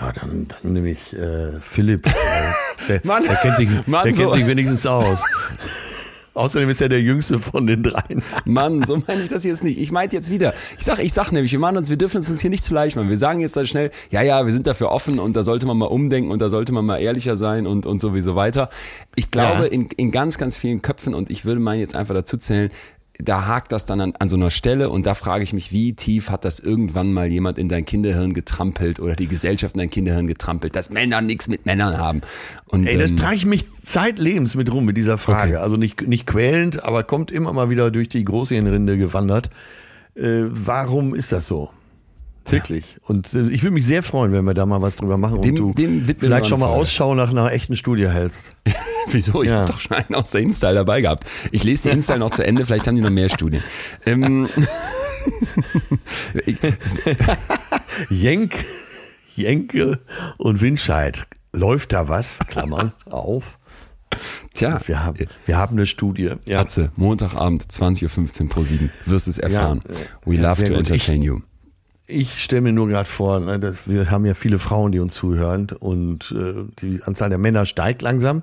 [0.00, 2.04] Ja, dann, dann nehme ich äh, Philipp.
[2.88, 3.24] Der, Mann.
[3.24, 4.36] der kennt sich, Mann, der kennt so.
[4.36, 5.20] sich wenigstens aus.
[6.38, 8.22] Außerdem ist er der jüngste von den dreien.
[8.44, 9.78] Mann, so meine ich das jetzt nicht.
[9.78, 10.54] Ich meinte jetzt wieder.
[10.78, 12.72] Ich sag, ich sag nämlich, wir machen uns, wir dürfen es uns hier nicht zu
[12.74, 13.08] leicht machen.
[13.08, 15.76] Wir sagen jetzt dann schnell, ja, ja, wir sind dafür offen und da sollte man
[15.76, 18.70] mal umdenken und da sollte man mal ehrlicher sein und, und sowieso weiter.
[19.16, 19.64] Ich glaube, Ja.
[19.66, 22.70] in, in ganz, ganz vielen Köpfen und ich würde meinen jetzt einfach dazu zählen,
[23.22, 25.92] da hakt das dann an, an so einer Stelle und da frage ich mich, wie
[25.94, 29.90] tief hat das irgendwann mal jemand in dein Kinderhirn getrampelt oder die Gesellschaft in dein
[29.90, 32.20] Kinderhirn getrampelt, dass Männer nichts mit Männern haben.
[32.66, 35.54] Und, Ey, das ähm, trage ich mich zeitlebens mit rum mit dieser Frage.
[35.54, 35.62] Okay.
[35.62, 39.50] Also nicht, nicht quälend, aber kommt immer mal wieder durch die Großhirnrinde gewandert.
[40.14, 41.70] Äh, warum ist das so?
[42.52, 42.84] Wirklich.
[43.02, 45.50] Und äh, ich würde mich sehr freuen, wenn wir da mal was drüber machen Dem-
[45.64, 46.66] und du dem vielleicht schon mal.
[46.66, 48.54] Ausschau nach einer echten Studie hältst.
[49.10, 49.42] Wieso?
[49.42, 49.60] Ich Ja.
[49.60, 51.24] habe doch schon einen aus der Install dabei gehabt.
[51.52, 53.62] Ich lese die Install noch zu Ende, vielleicht haben die noch mehr Studien.
[54.06, 54.48] Ähm,
[58.10, 58.54] Jenk,
[59.34, 60.00] Jenke
[60.38, 61.26] und Winscheid.
[61.52, 62.38] Läuft da was?
[62.48, 63.58] Klammern auf.
[64.54, 66.32] tja, Wir haben, wir haben eine Studie.
[66.44, 66.60] Ja.
[66.60, 68.90] Atze, Montagabend, 20.15 Uhr pro 7.
[69.06, 69.82] Wirst es erfahren.
[69.88, 71.40] Ja, We ja, love to entertain you.
[72.10, 75.14] Ich stelle mir nur gerade vor, ne, dass wir haben ja viele Frauen, die uns
[75.14, 78.42] zuhören und äh, die Anzahl der Männer steigt langsam.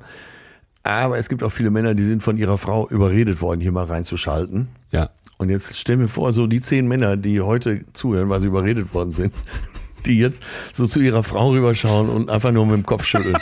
[0.84, 3.86] Aber es gibt auch viele Männer, die sind von ihrer Frau überredet worden, hier mal
[3.86, 4.68] reinzuschalten.
[4.92, 5.10] Ja.
[5.38, 8.94] Und jetzt stell mir vor, so die zehn Männer, die heute zuhören, weil sie überredet
[8.94, 9.34] worden sind,
[10.06, 13.38] die jetzt so zu ihrer Frau rüberschauen und einfach nur mit dem Kopf schütteln.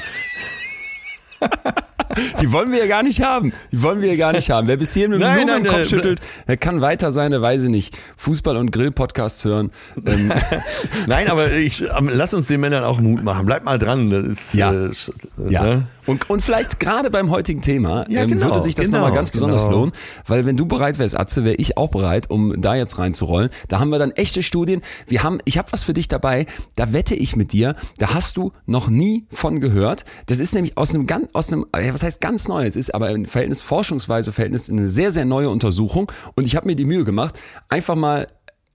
[2.41, 3.53] Die wollen wir ja gar nicht haben.
[3.71, 4.67] Die wollen wir ja gar nicht haben.
[4.67, 7.11] Wer bis hierhin mit dem Nein, nur mit dem nein, Kopf schüttelt, der kann weiter
[7.11, 9.71] seine, weiß ich nicht, Fußball- und Grill-Podcasts hören.
[10.05, 10.31] Ähm,
[11.07, 13.45] Nein, aber ich, ähm, lass uns den Männern auch Mut machen.
[13.45, 14.09] Bleib mal dran.
[14.09, 14.71] Das ist, Ja.
[14.71, 14.89] äh,
[15.49, 15.63] Ja.
[15.63, 15.87] ne?
[16.05, 19.13] Und, und vielleicht gerade beim heutigen Thema Ja, ähm, genau, würde sich das genau, nochmal
[19.15, 19.77] ganz besonders genau.
[19.77, 19.91] lohnen,
[20.27, 23.49] weil wenn du bereit wärst, Atze, wäre ich auch bereit, um da jetzt reinzurollen.
[23.69, 24.81] Da haben wir dann echte Studien.
[25.07, 28.35] Wir haben, ich habe was für dich dabei, da wette ich mit dir, da hast
[28.35, 30.03] du noch nie von gehört.
[30.25, 33.11] Das ist nämlich aus einem ganz, aus einem, was heißt ganz neu, es ist aber
[33.11, 36.11] im Verhältnis, forschungsweise Verhältnis, eine sehr, sehr neue Untersuchung.
[36.35, 38.27] Und ich habe mir die Mühe gemacht, einfach mal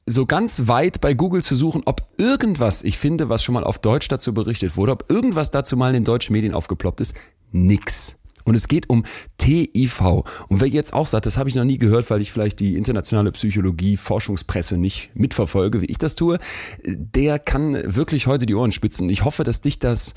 [0.06, 3.78] so ganz weit bei Google zu suchen, ob irgendwas, ich finde, was schon mal auf
[3.78, 7.14] Deutsch dazu berichtet wurde, ob irgendwas dazu mal in den deutschen Medien aufgeploppt ist,
[7.52, 8.16] nix.
[8.48, 9.04] Und es geht um
[9.38, 10.00] TIV.
[10.48, 12.76] Und wer jetzt auch sagt, das habe ich noch nie gehört, weil ich vielleicht die
[12.76, 16.38] internationale Psychologie, Forschungspresse nicht mitverfolge, wie ich das tue,
[16.84, 19.08] der kann wirklich heute die Ohren spitzen.
[19.10, 20.14] Ich hoffe, dass dich das,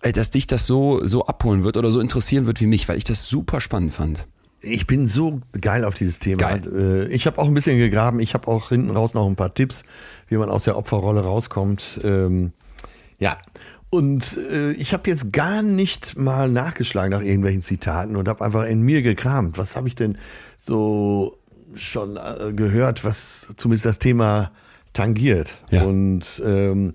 [0.00, 2.98] äh, dass dich das so, so abholen wird oder so interessieren wird wie mich, weil
[2.98, 4.26] ich das super spannend fand.
[4.60, 6.36] Ich bin so geil auf dieses Thema.
[6.38, 7.08] Geil.
[7.10, 8.20] Äh, Ich habe auch ein bisschen gegraben.
[8.20, 9.82] Ich habe auch hinten raus noch ein paar Tipps,
[10.28, 12.00] wie man aus der Opferrolle rauskommt.
[12.04, 12.52] Ähm,
[13.18, 13.38] ja.
[13.94, 18.64] Und äh, ich habe jetzt gar nicht mal nachgeschlagen nach irgendwelchen Zitaten und habe einfach
[18.64, 19.58] in mir gekramt.
[19.58, 20.16] Was habe ich denn
[20.56, 21.36] so
[21.74, 24.50] schon äh, gehört, was zumindest das Thema
[24.94, 25.58] tangiert?
[25.68, 25.82] Ja.
[25.82, 26.94] Und ähm,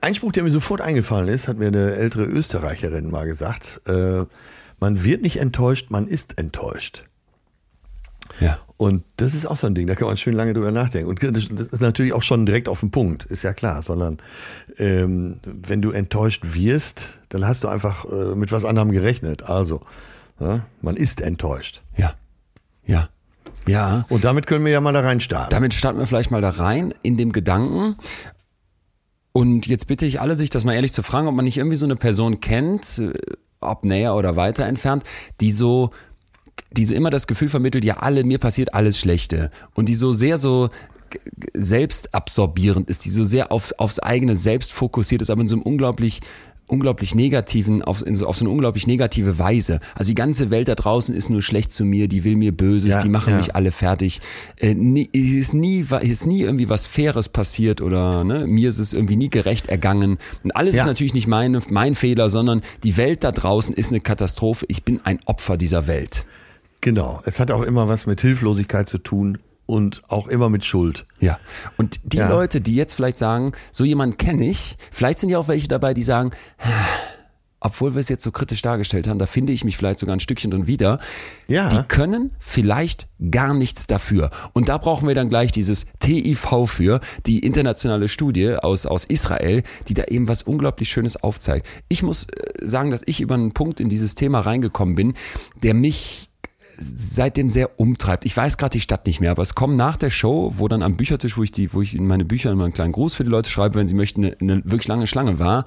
[0.00, 3.82] ein Spruch, der mir sofort eingefallen ist, hat mir eine ältere Österreicherin mal gesagt.
[3.86, 4.24] Äh,
[4.80, 7.04] man wird nicht enttäuscht, man ist enttäuscht.
[8.40, 8.58] Ja.
[8.76, 11.08] Und das ist auch so ein Ding, da kann man schön lange drüber nachdenken.
[11.08, 14.18] Und das ist natürlich auch schon direkt auf den Punkt, ist ja klar, sondern
[14.78, 19.42] ähm, wenn du enttäuscht wirst, dann hast du einfach äh, mit was anderem gerechnet.
[19.42, 19.80] Also,
[20.38, 21.82] ja, man ist enttäuscht.
[21.96, 22.14] Ja.
[22.86, 23.08] Ja.
[23.66, 24.06] Ja.
[24.08, 25.50] Und damit können wir ja mal da rein starten.
[25.50, 27.96] Damit starten wir vielleicht mal da rein in dem Gedanken.
[29.32, 31.76] Und jetzt bitte ich alle, sich das mal ehrlich zu fragen, ob man nicht irgendwie
[31.76, 33.12] so eine Person kennt, äh,
[33.60, 35.02] ob näher oder weiter entfernt,
[35.40, 35.90] die so,
[36.72, 39.50] die so immer das Gefühl vermittelt, ja, alle, mir passiert alles Schlechte.
[39.74, 40.70] Und die so sehr so
[41.54, 45.62] selbstabsorbierend ist, die so sehr auf, aufs eigene Selbst fokussiert ist, aber in so einem
[45.62, 46.20] unglaublich
[46.70, 49.80] unglaublich negativen, auf, in so, auf so eine unglaublich negative Weise.
[49.94, 52.90] Also die ganze Welt da draußen ist nur schlecht zu mir, die will mir Böses,
[52.90, 53.36] Ja, die machen ja.
[53.38, 54.20] mich alle fertig.
[54.58, 58.78] Äh, nie, es ist nie, ist nie irgendwie was Faires passiert oder ne, mir ist
[58.80, 60.18] es irgendwie nie gerecht ergangen.
[60.44, 60.82] Und alles Ja.
[60.82, 64.66] ist natürlich nicht meine, mein Fehler, sondern die Welt da draußen ist eine Katastrophe.
[64.68, 66.26] Ich bin ein Opfer dieser Welt.
[66.80, 67.20] Genau.
[67.24, 71.04] Es hat auch immer was mit Hilflosigkeit zu tun und auch immer mit Schuld.
[71.20, 71.38] Ja.
[71.76, 72.28] Und die Ja.
[72.30, 75.92] Leute, die jetzt vielleicht sagen, so jemanden kenne ich, vielleicht sind ja auch welche dabei,
[75.92, 76.30] die sagen,
[77.60, 80.20] obwohl wir es jetzt so kritisch dargestellt haben, da finde ich mich vielleicht sogar ein
[80.20, 81.00] Stückchen drin wieder.
[81.48, 81.68] Ja.
[81.68, 84.30] Die können vielleicht gar nichts dafür.
[84.52, 89.64] Und da brauchen wir dann gleich dieses TIV für, die internationale Studie aus, aus Israel,
[89.88, 91.66] die da eben was unglaublich Schönes aufzeigt.
[91.88, 95.14] Ich muss äh, sagen, dass ich über einen Punkt in dieses Thema reingekommen bin,
[95.60, 96.27] der mich
[96.80, 98.24] seitdem sehr umtreibt.
[98.24, 100.82] Ich weiß gerade die Stadt nicht mehr, aber es kommen nach der Show, wo dann
[100.82, 103.24] am Büchertisch, wo ich die, wo ich in meine Bücher immer einen kleinen Gruß für
[103.24, 105.64] die Leute schreibe, wenn sie möchten, eine, eine wirklich lange Schlange war,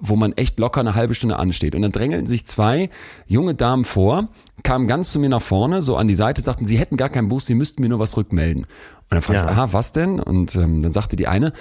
[0.00, 1.74] wo man echt locker eine halbe Stunde ansteht.
[1.74, 2.90] Und dann drängelten sich zwei
[3.26, 4.28] junge Damen vor,
[4.62, 7.28] kamen ganz zu mir nach vorne, so an die Seite, sagten, sie hätten gar kein
[7.28, 8.64] Buch, sie müssten mir nur was rückmelden.
[8.64, 8.68] Und
[9.10, 9.50] dann fragte Ja.
[9.50, 10.20] ich, aha, was denn?
[10.20, 11.52] Und ähm, dann sagte die eine,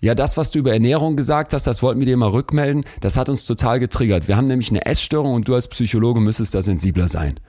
[0.00, 2.84] ja, das, was du über Ernährung gesagt hast, das wollten wir dir mal rückmelden.
[3.00, 4.28] Das hat uns total getriggert.
[4.28, 7.40] Wir haben nämlich eine Essstörung und du als Psychologe müsstest da sensibler sein.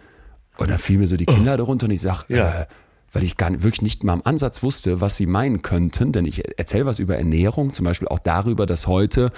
[0.58, 2.62] Und da fiel mir so die Kinder darunter und ich sag, Ja.
[2.62, 2.66] äh,
[3.12, 6.26] weil ich gar nicht, wirklich nicht mal im Ansatz wusste, was sie meinen könnten, denn
[6.26, 9.32] ich erzähle was über Ernährung, zum Beispiel auch darüber, dass heute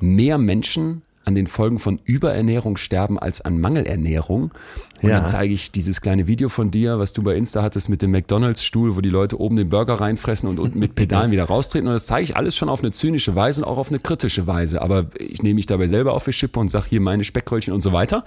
[0.00, 4.50] mehr Menschen an den Folgen von Überernährung sterben als an Mangelernährung.
[5.02, 5.18] Und Ja.
[5.18, 8.12] dann zeige ich dieses kleine Video von dir, was du bei Insta hattest mit dem
[8.12, 11.88] McDonalds-Stuhl, wo die Leute oben den Burger reinfressen und unten mit Pedalen wieder raustreten.
[11.88, 14.46] Und das zeige ich alles schon auf eine zynische Weise und auch auf eine kritische
[14.46, 14.80] Weise.
[14.80, 17.80] Aber ich nehme mich dabei selber auf die Schippe und sage hier meine Speckröllchen und
[17.80, 18.24] so weiter.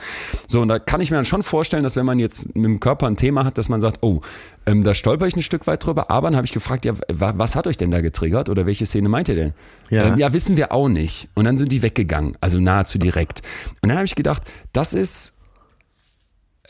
[0.48, 2.80] So, und da kann ich mir dann schon vorstellen, dass wenn man jetzt mit dem
[2.82, 4.20] Körper ein Thema hat, dass man sagt, oh,
[4.66, 6.10] ähm, da stolper ich ein Stück weit drüber.
[6.10, 8.86] Aber dann habe ich gefragt, ja, wa- was hat euch denn da getriggert oder welche
[8.86, 9.54] Szene meint ihr denn?
[9.90, 10.14] Ja.
[10.14, 11.30] Ähm, ja, wissen wir auch nicht.
[11.36, 13.42] Und dann sind die weggegangen, also nahezu direkt.
[13.82, 15.38] Und dann habe ich gedacht, das ist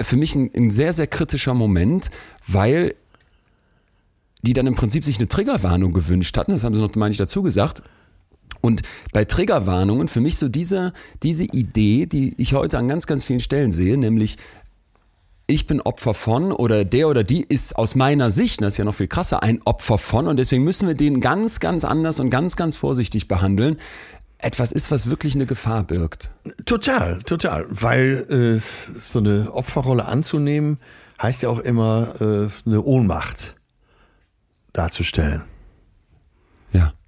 [0.02, 2.10] für mich ein, ein sehr, sehr kritischer Moment,
[2.48, 2.96] weil
[4.42, 6.52] die dann im Prinzip sich eine Triggerwarnung gewünscht hatten.
[6.52, 7.82] Das haben sie noch, meine ich, dazu gesagt.
[8.62, 8.82] Und
[9.14, 10.92] bei Triggerwarnungen für mich so diese,
[11.24, 14.38] diese Idee, die ich heute an ganz, ganz vielen Stellen sehe, nämlich
[15.48, 18.86] ich bin Opfer von oder der oder die ist aus meiner Sicht, das ist ja
[18.86, 22.30] noch viel krasser, ein Opfer von und deswegen müssen wir den ganz, ganz anders und
[22.30, 23.78] ganz, ganz vorsichtig behandeln.
[24.38, 26.30] Etwas ist, was wirklich eine Gefahr birgt.
[26.66, 27.66] Total, total.
[27.70, 30.78] Weil äh, so eine Opferrolle anzunehmen,
[31.22, 33.56] heißt ja auch immer, äh, eine Ohnmacht
[34.74, 35.44] darzustellen.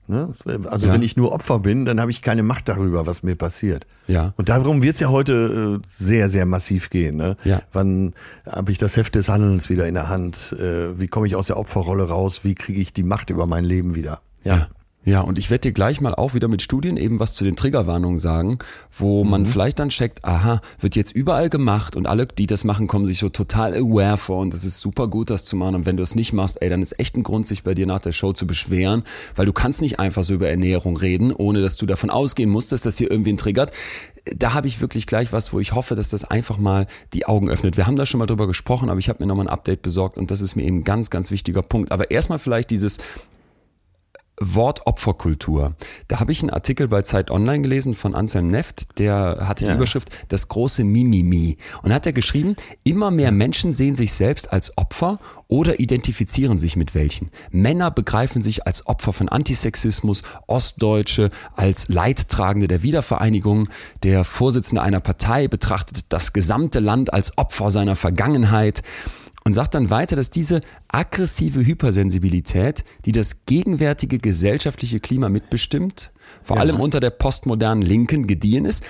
[0.08, 0.34] Ne?
[0.70, 0.94] Also Ja.
[0.94, 3.86] wenn ich nur Opfer bin, dann habe ich keine Macht darüber, was mir passiert.
[4.08, 4.34] Ja.
[4.38, 7.18] Und darum wird es ja heute äh, sehr, sehr massiv gehen.
[7.18, 7.36] Ne?
[7.44, 7.62] Ja.
[7.74, 8.14] Wann
[8.50, 10.56] habe ich das Heft des Handelns wieder in der Hand?
[10.60, 12.42] Äh, wie komme ich aus der Opferrolle raus?
[12.44, 14.22] Wie kriege ich die Macht über mein Leben wieder?
[14.44, 14.56] Ja.
[14.56, 14.68] Ja,
[15.22, 18.18] und ich werde dir gleich mal auch wieder mit Studien eben was zu den Triggerwarnungen
[18.18, 18.60] sagen,
[18.92, 22.88] wo man vielleicht dann checkt, aha, wird jetzt überall gemacht und alle, die das machen,
[22.88, 25.76] kommen sich so total aware vor und es ist super gut, das zu machen.
[25.76, 27.86] Und wenn du es nicht machst, ey, dann ist echt ein Grund, sich bei dir
[27.88, 29.04] nach der Show zu beschweren,
[29.38, 32.74] weil du kannst nicht einfach so über Ernährung reden, ohne dass du davon ausgehen musst,
[32.74, 33.72] dass das hier irgendwen triggert.
[34.36, 37.50] Da habe ich wirklich gleich was, wo ich hoffe, dass das einfach mal die Augen
[37.50, 37.78] öffnet.
[37.78, 40.18] Wir haben da schon mal drüber gesprochen, aber ich habe mir nochmal ein Update besorgt
[40.18, 41.94] und das ist mir eben ein ganz, ganz wichtiger Punkt.
[41.94, 42.98] Aber erstmal vielleicht dieses
[44.40, 45.76] Wort Opferkultur.
[46.08, 49.70] Da habe ich einen Artikel bei Zeit Online gelesen von Anselm Neft, der hatte die
[49.70, 49.76] Ja.
[49.76, 51.58] Überschrift Das große Mimimi.
[51.82, 56.76] Und hat er geschrieben, immer mehr Menschen sehen sich selbst als Opfer oder identifizieren sich
[56.76, 57.32] mit welchen.
[57.52, 63.70] Männer begreifen sich als Opfer von Antisexismus, Ostdeutsche als Leidtragende der Wiedervereinigung.
[64.04, 68.84] Der Vorsitzende einer Partei betrachtet das gesamte Land als Opfer seiner Vergangenheit
[69.48, 76.12] und sagt dann weiter, dass diese aggressive Hypersensibilität, die das gegenwärtige gesellschaftliche Klima mitbestimmt,
[76.44, 76.64] vor Ja.
[76.64, 78.84] allem unter der postmodernen Linken gediehen ist,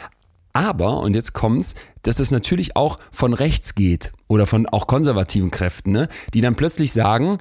[0.54, 5.52] aber, und jetzt kommt's, dass es natürlich auch von rechts geht oder von auch konservativen
[5.52, 7.38] Kräften, ne, die dann plötzlich sagen,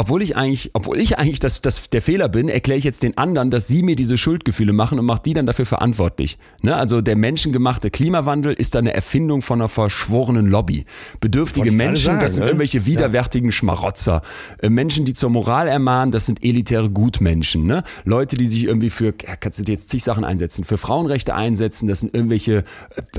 [0.00, 3.18] obwohl ich eigentlich, obwohl ich eigentlich das, das der Fehler bin, erkläre ich jetzt den
[3.18, 6.38] anderen, dass sie mir diese Schuldgefühle machen und mache die dann dafür verantwortlich.
[6.62, 6.74] Ne?
[6.74, 10.86] Also der menschengemachte Klimawandel ist eine Erfindung von einer verschworenen Lobby.
[11.20, 12.48] Bedürftige Menschen, sagen, das sind ne?
[12.48, 14.22] irgendwelche widerwärtigen Schmarotzer.
[14.62, 17.66] Äh, Menschen, die zur Moral ermahnen, das sind elitäre Gutmenschen.
[17.66, 17.84] Ne?
[18.06, 21.34] Leute, die sich irgendwie für, ja, kannst du dir jetzt zig Sachen einsetzen, für Frauenrechte
[21.34, 22.64] einsetzen, das sind irgendwelche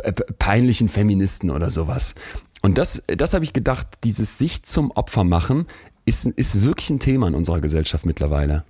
[0.01, 2.15] äh, p- peinlichen Feministen oder sowas.
[2.63, 5.65] Und das, das habe ich gedacht, dieses sich zum Opfer machen,
[6.05, 8.63] ist, ist wirklich ein Thema in unserer Gesellschaft mittlerweile.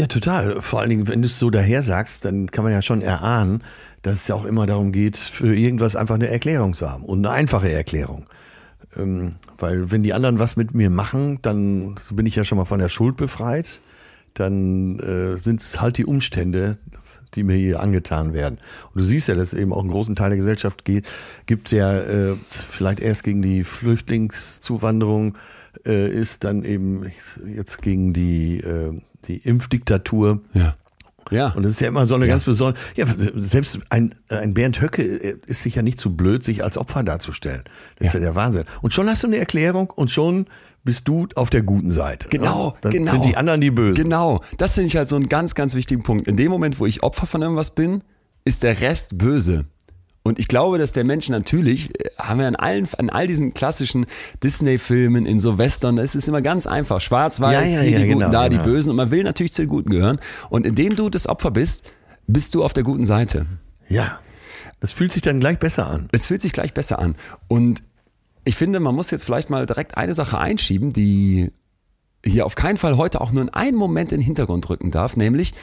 [0.00, 0.62] Ja, total.
[0.62, 3.62] Vor allen Dingen, wenn du es so daher sagst, dann kann man ja schon erahnen,
[4.02, 7.18] dass es ja auch immer darum geht, für irgendwas einfach eine Erklärung zu haben und
[7.18, 8.26] eine einfache Erklärung.
[8.96, 12.64] Ähm, weil wenn die anderen was mit mir machen, dann bin ich ja schon mal
[12.64, 13.80] von der Schuld befreit.
[14.34, 16.78] Dann äh, sind es halt die Umstände,
[17.34, 18.58] die mir hier angetan werden.
[18.94, 21.06] Und du siehst ja, dass es eben auch einen großen Teil der Gesellschaft geht,
[21.46, 25.36] gibt, der äh, vielleicht erst gegen die Flüchtlingszuwanderung
[25.86, 27.10] äh, ist, dann eben
[27.46, 30.40] jetzt gegen die, äh, die Impfdiktatur.
[30.54, 30.76] Ja.
[31.30, 31.52] Ja.
[31.52, 32.80] Und das ist ja immer so eine ganz besondere.
[32.96, 36.76] Ja, selbst ein, ein Bernd Höcke äh, ist sich ja nicht zu blöd, sich als
[36.76, 37.62] Opfer darzustellen.
[37.98, 38.64] Das ist ja der Wahnsinn.
[38.82, 40.46] Und schon hast du eine Erklärung und schon
[40.82, 42.28] bist du auf der guten Seite.
[42.30, 43.12] Genau, Ja, Dann genau.
[43.12, 44.02] sind die anderen die Bösen.
[44.02, 46.26] Genau, das finde ich halt so einen ganz, ganz wichtigen Punkt.
[46.26, 48.02] In dem Moment, wo ich Opfer von irgendwas bin,
[48.44, 49.66] ist der Rest böse.
[50.30, 53.52] Und ich glaube, dass der Mensch natürlich, äh, haben wir an allen, an all diesen
[53.52, 54.06] klassischen
[54.44, 57.00] Disney-Filmen, in so Western, es ist immer ganz einfach.
[57.00, 58.68] Schwarz-Weiß, Ja, ja, hier ja, die Guten, genau, da die genau.
[58.68, 58.90] Bösen.
[58.90, 60.20] Und man will natürlich zu den Guten gehören.
[60.48, 61.90] Und indem du das Opfer bist,
[62.28, 63.46] bist du auf der guten Seite.
[63.88, 64.20] Ja.
[64.78, 66.08] Das fühlt sich dann gleich besser an.
[66.12, 67.16] Es fühlt sich gleich besser an.
[67.48, 67.82] Und
[68.44, 71.50] ich finde, man muss jetzt vielleicht mal direkt eine Sache einschieben, die
[72.24, 75.16] hier auf keinen Fall heute auch nur in einen Moment in den Hintergrund rücken darf,
[75.16, 75.54] nämlich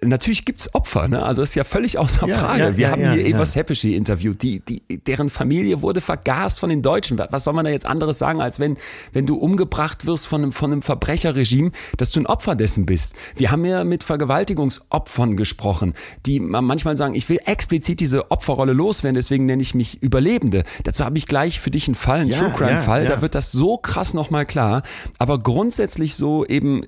[0.00, 1.22] Natürlich gibt's Opfer, ne?
[1.22, 2.62] Also ist ja völlig außer Ja, Frage.
[2.62, 3.26] ja, Wir ja, haben hier.
[3.26, 7.18] Eva Seppischi interviewt, die, die, deren Familie wurde vergast von den Deutschen.
[7.18, 8.76] Was soll man da jetzt anderes sagen, als wenn,
[9.12, 13.14] wenn du umgebracht wirst von einem, von einem Verbrecherregime, dass du ein Opfer dessen bist?
[13.34, 15.94] Wir haben ja mit Vergewaltigungsopfern gesprochen,
[16.26, 20.64] die manchmal sagen, ich will explizit diese Opferrolle loswerden, deswegen nenne ich mich Überlebende.
[20.84, 23.52] Dazu habe ich gleich für dich einen Fall, einen True Crime Fall, da wird das
[23.52, 24.82] so krass nochmal klar.
[25.18, 26.84] Aber grundsätzlich so eben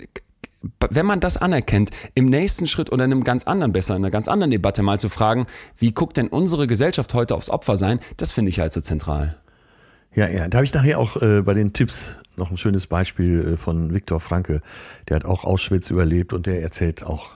[0.90, 4.10] wenn man das anerkennt, im nächsten Schritt oder in einem ganz anderen, besser in einer
[4.10, 5.46] ganz anderen Debatte mal zu fragen,
[5.78, 9.36] wie guckt denn unsere Gesellschaft heute aufs Opfer sein, das finde ich halt so zentral.
[10.14, 13.52] Ja, ja, da habe ich nachher auch äh, bei den Tipps noch ein schönes Beispiel
[13.52, 14.60] äh, von Viktor Franke.
[15.08, 17.30] Der hat auch Auschwitz überlebt und der erzählt auch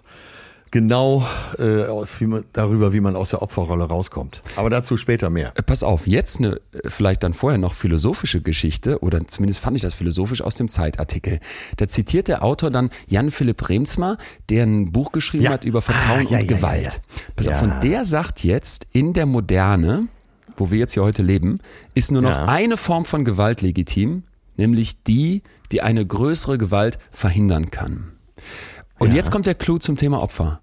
[0.75, 1.25] genau
[1.57, 4.43] äh, aus, wie man, darüber, wie man aus der Opferrolle rauskommt.
[4.57, 5.53] Aber dazu später mehr.
[5.55, 9.77] Äh, pass auf, jetzt eine äh, vielleicht dann vorher noch philosophische Geschichte oder zumindest fand
[9.77, 11.39] ich das philosophisch aus dem Zeitartikel.
[11.77, 14.19] Da zitiert der Autor dann Jan Philipp Remsmar,
[14.51, 15.51] der ein Buch geschrieben Ja.
[15.53, 17.01] hat über Vertrauen Ah, ja, und ja, Gewalt.
[17.37, 20.09] Pass auf, und der sagt jetzt in der Moderne,
[20.57, 21.61] wo wir jetzt hier heute leben,
[21.95, 24.25] ist nur noch eine Form von Gewalt legitim,
[24.57, 28.11] nämlich die, die eine größere Gewalt verhindern kann.
[28.99, 30.61] Und jetzt kommt der Clou zum Thema Opfer.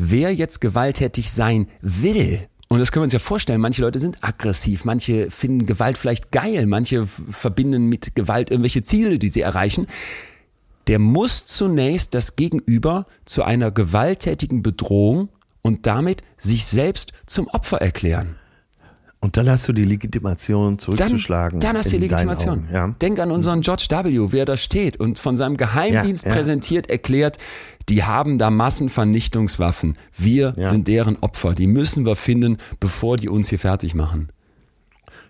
[0.00, 4.22] Wer jetzt gewalttätig sein will, und das können wir uns ja vorstellen, manche Leute sind
[4.22, 9.88] aggressiv, manche finden Gewalt vielleicht geil, manche verbinden mit Gewalt irgendwelche Ziele, die sie erreichen.
[10.86, 15.30] Der muss zunächst das Gegenüber zu einer gewalttätigen Bedrohung
[15.62, 18.36] und damit sich selbst zum Opfer erklären.
[19.20, 21.58] Und dann hast du die Legitimation Dann, zurückzuschlagen.
[21.58, 22.60] dann hast du die Legitimation.
[22.66, 22.88] Augen, Ja.
[23.02, 26.36] Denk an unseren George W., wer da steht und von seinem Geheimdienst Ja, ja.
[26.36, 27.36] präsentiert erklärt,
[27.88, 29.96] die haben da Massenvernichtungswaffen.
[30.16, 31.54] Wir sind deren Opfer.
[31.54, 34.28] Die müssen wir finden, bevor die uns hier fertig machen.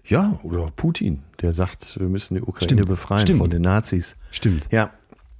[0.04, 2.86] ja, oder Putin, der sagt, wir müssen die Ukraine Stimmt.
[2.86, 3.38] befreien Stimmt.
[3.40, 4.16] von den Nazis.
[4.30, 4.68] Stimmt.
[4.70, 4.90] Ja,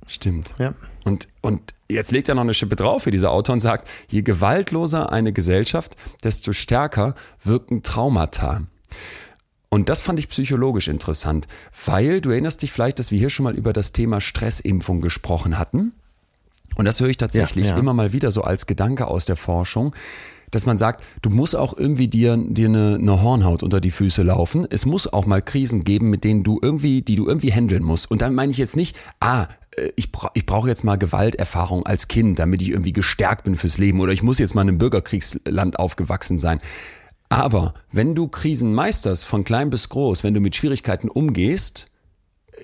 [0.07, 0.55] Stimmt.
[0.59, 0.73] ja.
[1.09, 4.23] Und, und jetzt legt er noch eine Schippe drauf für dieser Autor und sagt, je
[4.23, 8.63] gewaltloser eine Gesellschaft, desto stärker wirken Traumata.
[9.71, 11.47] Und das fand ich psychologisch interessant,
[11.87, 15.59] weil du erinnerst dich vielleicht, dass wir hier schon mal über das Thema Stressimpfung gesprochen
[15.59, 15.93] hatten.
[16.77, 17.79] Und das höre ich tatsächlich Ja, ja.
[17.79, 19.95] immer mal wieder so als Gedanke aus der Forschung,
[20.51, 24.23] dass man sagt, du musst auch irgendwie dir, dir eine, eine Hornhaut unter die Füße
[24.23, 24.67] laufen.
[24.71, 28.11] Es muss auch mal Krisen geben, mit denen du irgendwie, die du irgendwie handeln musst.
[28.11, 31.85] Und dann meine ich jetzt nicht, ah, äh, ich, bra ich brauche jetzt mal Gewalterfahrung
[31.87, 34.69] als Kind, damit ich irgendwie gestärkt bin fürs Leben oder ich muss jetzt mal in
[34.69, 36.61] einem Bürgerkriegsland aufgewachsen sein.
[37.29, 41.87] Aber wenn du Krisen meisterst, von klein bis groß, wenn du mit Schwierigkeiten umgehst,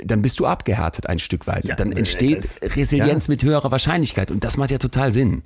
[0.04, 1.66] dann bist du abgehärtet ein Stück weit.
[1.66, 5.42] Ja, dann äh, entsteht das- Resilienz mit höherer Wahrscheinlichkeit und das macht ja total Sinn.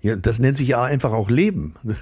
[0.00, 1.74] Ja, das nennt sich ja einfach auch Leben.
[1.82, 1.96] ne?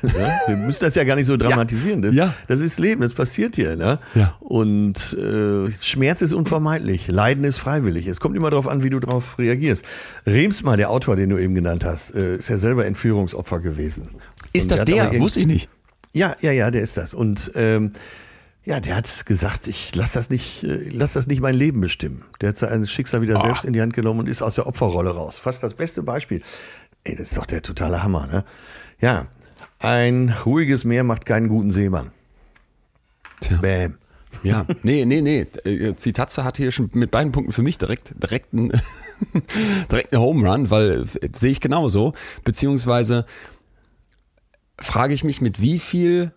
[0.46, 2.02] Wir müssen das ja gar nicht so dramatisieren.
[2.02, 2.34] Das, Ja.
[2.46, 3.74] das ist Leben, das passiert hier.
[3.74, 3.98] Ne?
[4.14, 4.36] Ja.
[4.40, 8.06] Und äh, Schmerz ist unvermeidlich, Leiden ist freiwillig.
[8.06, 9.82] Es kommt immer darauf an, wie du darauf reagierst.
[10.26, 14.10] Remsmar, der Autor, den du eben genannt hast, äh, ist ja selber Entführungsopfer gewesen.
[14.52, 15.04] Ist Und das der?
[15.06, 15.68] irgend- Wusste ich nicht.
[16.12, 17.14] Ja, ja, ja, der ist das.
[17.14, 17.92] Und ähm,
[18.64, 22.24] ja, der hat gesagt, ich lass das nicht, äh, lass das nicht mein Leben bestimmen.
[22.40, 25.10] Der hat sein Schicksal wieder selbst in die Hand genommen und ist aus der Opferrolle
[25.10, 25.38] raus.
[25.38, 26.42] Fast das beste Beispiel.
[27.06, 28.44] Ey, das ist doch der totale Hammer, ne?
[29.00, 29.28] Ja,
[29.78, 32.10] ein ruhiges Meer macht keinen guten Seemann.
[33.40, 33.58] Tja.
[33.58, 33.98] Bäm.
[34.42, 35.46] Ja, nee, nee, nee.
[35.64, 38.72] Äh, Zitatze hat hier schon mit beiden Punkten für mich direkt, direkt einen,
[39.90, 42.12] direkt einen Home Run, weil äh, sehe ich genauso.
[42.42, 43.24] Beziehungsweise
[44.76, 46.32] frage ich mich, mit wie viel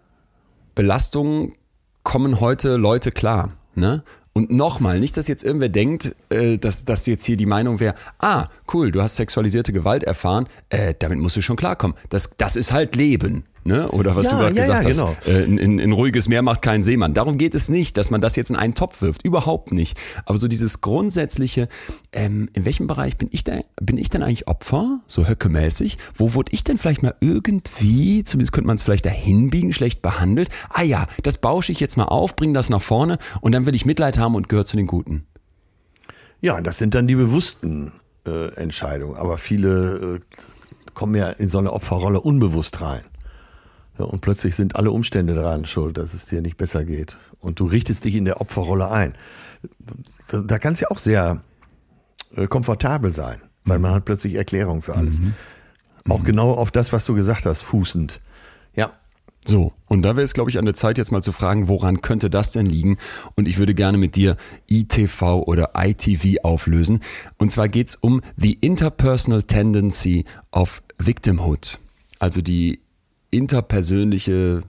[0.76, 1.56] Belastung
[2.04, 3.50] kommen heute Leute klar.
[3.74, 4.04] Ne?
[4.40, 7.94] Und nochmal, nicht, dass jetzt irgendwer denkt, äh, dass das jetzt hier die Meinung wäre,
[8.20, 11.98] ah, cool, du hast sexualisierte Gewalt erfahren, äh, damit musst du schon klarkommen.
[12.08, 13.44] Das, das ist halt Leben.
[13.64, 13.90] Ne?
[13.92, 15.38] Oder was Ja, du gerade ja, gesagt ja, hast, genau.
[15.38, 17.14] äh, ein, ein ruhiges Meer macht keinen Seemann.
[17.14, 19.24] Darum geht es nicht, dass man das jetzt in einen Topf wirft.
[19.26, 19.98] Überhaupt nicht.
[20.26, 21.68] Aber so dieses grundsätzliche,
[22.12, 25.02] ähm, in welchem Bereich bin ich, da, bin ich denn eigentlich Opfer?
[25.08, 25.98] So höckemäßig.
[26.16, 30.02] Wo wurde ich denn vielleicht mal irgendwie, zumindest könnte man es vielleicht dahin biegen, schlecht
[30.02, 30.50] behandelt?
[30.70, 33.76] Ah ja, das bausche ich jetzt mal auf, bringe das nach vorne und dann will
[33.76, 35.26] ich Mitleid haben und gehöre zu den Guten.
[36.42, 37.92] Ja, das sind dann die bewussten
[38.26, 39.18] äh, Entscheidungen.
[39.18, 40.20] Aber viele äh,
[40.94, 43.02] kommen ja in so eine Opferrolle unbewusst rein.
[44.00, 47.18] Ja, und plötzlich sind alle Umstände daran schuld, dass es dir nicht besser geht.
[47.40, 49.14] Und du richtest dich in der Opferrolle ein.
[50.30, 51.42] Da, da kann es ja auch sehr
[52.36, 55.20] äh, komfortabel sein, weil man hat plötzlich Erklärung für alles.
[56.08, 58.22] Auch genau auf das, was du gesagt hast, fußend.
[58.74, 58.94] Ja,
[59.46, 62.02] So, und da wäre es, glaube ich, an der Zeit, jetzt mal zu fragen, woran
[62.02, 62.98] könnte das denn liegen?
[63.36, 67.00] Und ich würde gerne mit dir ITV oder ITV auflösen.
[67.38, 71.80] Und zwar geht es um the interpersonal tendency of victimhood.
[72.20, 72.80] Also die
[73.32, 74.64] interpersönliche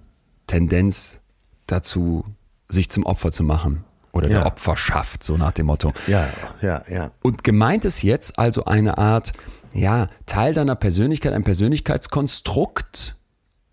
[0.46, 1.20] Tendenz
[1.66, 2.24] dazu,
[2.68, 3.84] sich zum Opfer zu machen.
[4.12, 4.38] Oder Ja.
[4.38, 5.92] der Opferschaft, so nach dem Motto.
[6.08, 6.28] ja,
[6.60, 7.12] ja, ja.
[7.22, 9.32] Und gemeint ist jetzt also eine Art,
[9.72, 13.16] ja, Teil deiner Persönlichkeit, ein Persönlichkeitskonstrukt,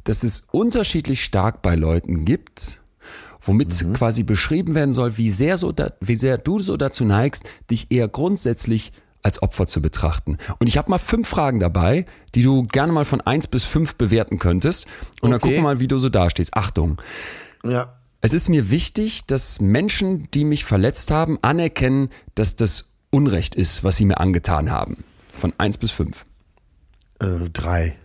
[0.03, 2.81] das es unterschiedlich stark bei Leuten gibt,
[3.41, 7.49] womit quasi beschrieben werden soll, wie sehr, so da, wie sehr du so dazu neigst,
[7.71, 8.91] dich eher grundsätzlich
[9.23, 10.37] als Opfer zu betrachten.
[10.59, 13.95] Und ich habe mal fünf Fragen dabei, die du gerne mal von eins bis fünf
[13.95, 14.87] bewerten könntest.
[15.21, 15.49] Und dann Okay.
[15.49, 16.53] gucken wir mal, wie du so dastehst.
[16.53, 17.01] Achtung.
[17.63, 23.53] Ja, Es ist mir wichtig, dass Menschen, die mich verletzt haben, anerkennen, dass das Unrecht
[23.55, 25.03] ist, was sie mir angetan haben.
[25.33, 26.25] Von 1 bis 5.
[27.19, 27.95] Äh, drei.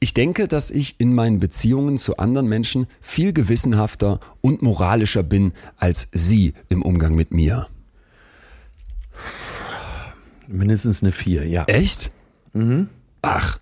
[0.00, 5.52] Ich denke, dass ich in meinen Beziehungen zu anderen Menschen viel gewissenhafter und moralischer bin
[5.76, 7.68] als Sie im Umgang mit mir.
[10.48, 11.64] Mindestens eine vier, ja.
[11.64, 12.10] Echt?
[12.52, 12.88] Mhm.
[13.22, 13.58] Ach,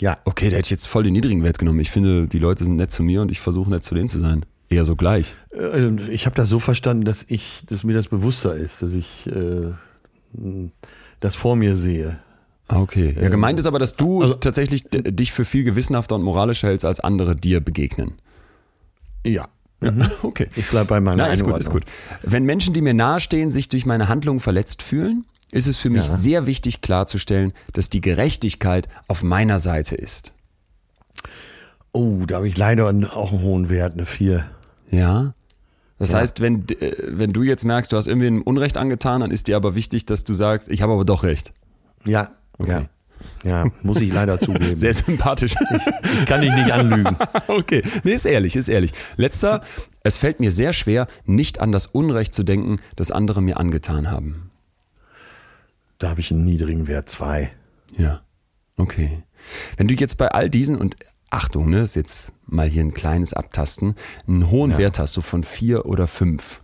[0.00, 0.18] Ja.
[0.24, 1.80] okay, da hätte ich jetzt voll den niedrigen Wert genommen.
[1.80, 4.18] Ich finde, die Leute sind nett zu mir und ich versuche nett zu denen zu
[4.18, 4.44] sein.
[4.68, 5.34] Eher so gleich.
[5.50, 9.26] Äh, Ich habe das so verstanden, dass ich, dass mir das bewusster ist, dass ich
[9.26, 9.72] äh,
[11.20, 12.18] das vor mir sehe.
[12.68, 13.14] Ah, okay.
[13.20, 16.84] Ja, gemeint ist aber, dass du Also- tatsächlich dich für viel gewissenhafter und moralischer hältst,
[16.86, 18.12] als andere dir begegnen.
[19.26, 19.46] Ja.
[20.22, 20.46] Okay.
[20.54, 21.82] Ich bleibe bei meiner Na, ist gut, ist gut.
[22.22, 26.02] Wenn Menschen, die mir nahestehen, sich durch meine Handlungen verletzt fühlen, ist es für mich
[26.06, 26.16] Ja.
[26.16, 30.32] sehr wichtig klarzustellen, dass die Gerechtigkeit auf meiner Seite ist.
[31.92, 32.88] Oh, da habe ich leider auch
[33.32, 34.46] einen hohen Wert, eine vier.
[34.90, 35.34] Ja.
[35.98, 36.18] Das Ja.
[36.18, 39.46] heißt, wenn, äh, wenn du jetzt merkst, du hast irgendwie ein Unrecht angetan, dann ist
[39.46, 41.52] dir aber wichtig, dass du sagst, ich habe aber doch recht.
[42.04, 42.30] Ja.
[42.58, 42.70] Okay.
[42.70, 42.82] Ja.
[43.44, 44.74] Ja, muss ich leider zugeben.
[44.76, 45.54] Sehr sympathisch.
[46.18, 47.16] Ich kann dich nicht anlügen.
[47.46, 47.82] okay.
[48.02, 48.90] Nee, ist ehrlich, ist ehrlich.
[49.16, 49.62] Letzter,
[50.02, 54.10] es fällt mir sehr schwer, nicht an das Unrecht zu denken, das andere mir angetan
[54.10, 54.50] haben.
[56.02, 57.52] Da habe ich einen niedrigen Wert, zwei.
[57.96, 58.22] Ja.
[58.76, 59.22] Okay.
[59.76, 60.96] Wenn du jetzt bei all diesen und
[61.30, 63.94] Achtung, ne, ist jetzt mal hier ein kleines Abtasten,
[64.26, 66.60] einen hohen Wert hast, so von vier oder fünf,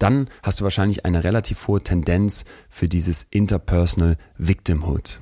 [0.00, 5.20] dann hast du wahrscheinlich eine relativ hohe Tendenz für dieses Interpersonal Victimhood.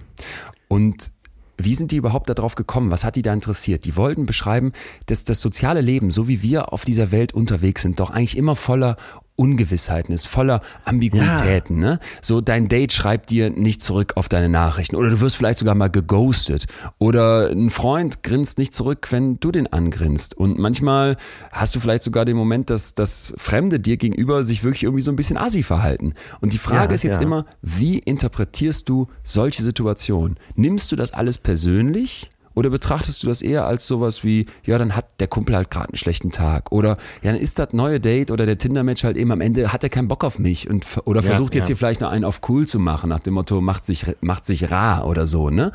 [0.69, 1.13] Und
[1.59, 2.91] wie sind die überhaupt darauf gekommen?
[2.91, 3.85] Was hat die da interessiert?
[3.85, 4.73] Die wollten beschreiben,
[5.05, 8.57] dass das soziale Leben, so wie wir auf dieser Welt unterwegs sind, doch eigentlich immer
[8.57, 8.97] voller
[9.37, 11.79] Ungewissheiten ist, voller Ambiguitäten.
[11.79, 11.99] Ne?
[12.23, 15.75] So dein Date schreibt dir nicht zurück auf deine Nachrichten oder du wirst vielleicht sogar
[15.75, 16.67] mal geghostet
[16.99, 20.37] oder ein Freund grinst nicht zurück, wenn du den angrinst.
[20.37, 21.17] Und manchmal
[21.51, 25.11] hast du vielleicht sogar den Moment, dass das Fremde dir gegenüber sich wirklich irgendwie so
[25.11, 26.15] ein bisschen assi verhalten.
[26.41, 27.23] Und die Frage Ja, ist jetzt ja.
[27.23, 30.39] immer, wie interpretierst du solche Situationen?
[30.55, 32.31] Nimmst du das alles persönlich?
[32.55, 35.89] Oder betrachtest du das eher als sowas wie, ja, dann hat der Kumpel halt gerade
[35.89, 36.71] einen schlechten Tag.
[36.71, 39.83] Oder ja, dann ist das neue Date oder der Tinder-Match halt eben am Ende, hat
[39.83, 41.69] er keinen Bock auf mich und oder Ja, versucht jetzt ja.
[41.69, 44.71] hier vielleicht noch einen auf cool zu machen, nach dem Motto, macht sich, macht sich
[44.71, 45.73] rar oder so, ne?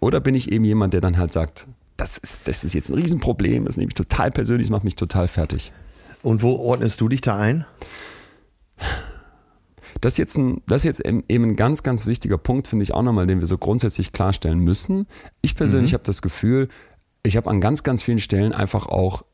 [0.00, 2.94] Oder bin ich eben jemand, der dann halt sagt, das ist, das ist jetzt ein
[2.94, 5.72] Riesenproblem, das nehme ich total persönlich, das macht mich total fertig.
[6.22, 7.64] Und wo ordnest du dich da ein?
[10.02, 12.92] Das ist jetzt ein, das ist jetzt eben ein ganz, ganz wichtiger Punkt, finde ich
[12.92, 15.06] auch nochmal, den wir so grundsätzlich klarstellen müssen.
[15.42, 16.68] Ich persönlich habe das Gefühl,
[17.22, 19.24] ich habe an ganz, ganz vielen Stellen einfach auch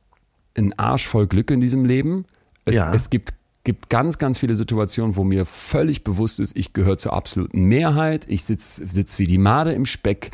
[0.54, 2.26] einen Arsch voll Glück in diesem Leben.
[2.66, 2.92] Es, Ja.
[2.92, 3.32] es gibt,
[3.64, 8.26] gibt ganz, ganz viele Situationen, wo mir völlig bewusst ist, ich gehöre zur absoluten Mehrheit.
[8.28, 10.32] Ich sitze sitz wie die Made im Speck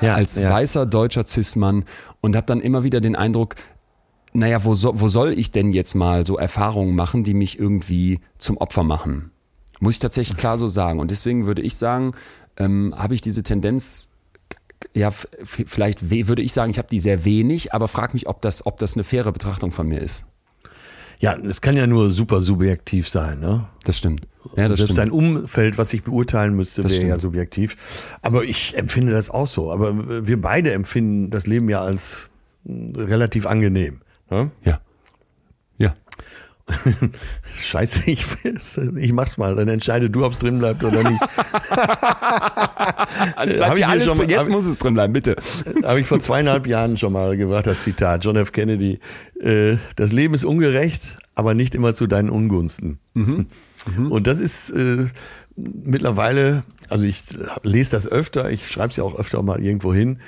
[0.00, 0.50] Ja, als ja.
[0.50, 1.84] weißer deutscher Cis-Mann
[2.20, 3.56] und habe dann immer wieder den Eindruck,
[4.32, 8.20] naja, wo, so, wo soll ich denn jetzt mal so Erfahrungen machen, die mich irgendwie
[8.38, 9.32] zum Opfer machen?
[9.84, 10.98] Muss ich tatsächlich klar so sagen.
[10.98, 12.12] Und deswegen würde ich sagen,
[12.56, 14.10] ähm, habe ich diese Tendenz,
[14.94, 18.64] ja, vielleicht würde ich sagen, ich habe die sehr wenig, aber frag mich, ob das,
[18.66, 20.24] ob das eine faire Betrachtung von mir ist.
[21.18, 23.66] Ja, es kann ja nur super subjektiv sein, ne?
[23.84, 24.26] Das stimmt.
[24.56, 24.98] Ja, das Selbst stimmt.
[24.98, 28.16] dein Umfeld, was ich beurteilen müsste, Das wäre ja subjektiv.
[28.22, 29.70] Aber ich empfinde das auch so.
[29.70, 32.30] Aber wir beide empfinden das Leben ja als
[32.64, 34.00] mm, relativ angenehm.
[34.30, 34.50] Ne?
[34.64, 34.80] Ja.
[37.60, 38.24] Scheiße, ich,
[38.96, 39.54] ich mach's mal.
[39.54, 41.20] Dann entscheide du, ob es drin bleibt oder nicht.
[43.36, 45.36] Also Hab ich hier schon mal- jetzt muss es drin bleiben, bitte.
[45.84, 48.24] Habe ich vor zweieinhalb Jahren schon mal gebracht, das Zitat.
[48.24, 48.52] John F.
[48.52, 48.98] Kennedy.
[49.40, 52.98] Äh, das Leben ist ungerecht, aber nicht immer zu deinen Ungunsten.
[53.14, 55.06] Und das ist äh,
[55.56, 57.22] mittlerweile, also ich
[57.62, 60.18] lese das öfter, ich schreibe es ja auch öfter mal irgendwo hin.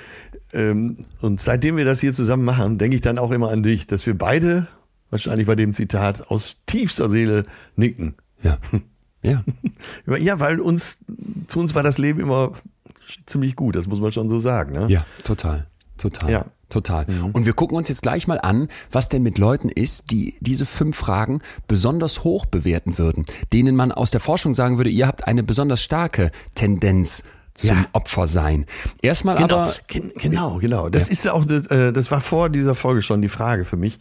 [0.53, 3.85] Ähm, und seitdem wir das hier zusammen machen, denke ich dann auch immer an dich,
[3.87, 4.67] dass wir beide
[5.09, 7.45] wahrscheinlich bei dem Zitat aus tiefster Seele
[7.75, 8.15] nicken.
[8.43, 8.57] Ja.
[9.21, 9.43] Ja.
[10.19, 10.99] Ja, weil uns,
[11.47, 12.53] zu uns war das Leben immer
[13.25, 14.73] ziemlich gut, das muss man schon so sagen.
[14.73, 14.85] Ne?
[14.89, 15.67] Ja, total.
[15.97, 16.29] Total.
[16.31, 16.45] Ja.
[16.69, 17.05] Total.
[17.33, 20.65] Und wir gucken uns jetzt gleich mal an, was denn mit Leuten ist, die diese
[20.65, 25.27] fünf Fragen besonders hoch bewerten würden, denen man aus der Forschung sagen würde, ihr habt
[25.27, 27.85] eine besonders starke Tendenz zum Ja.
[27.93, 28.65] Opfer sein.
[29.01, 30.89] Erstmal Genau, aber gen- genau, genau.
[30.89, 33.77] Das ist ja auch, das, äh, das war vor dieser Folge schon die Frage für
[33.77, 33.97] mich.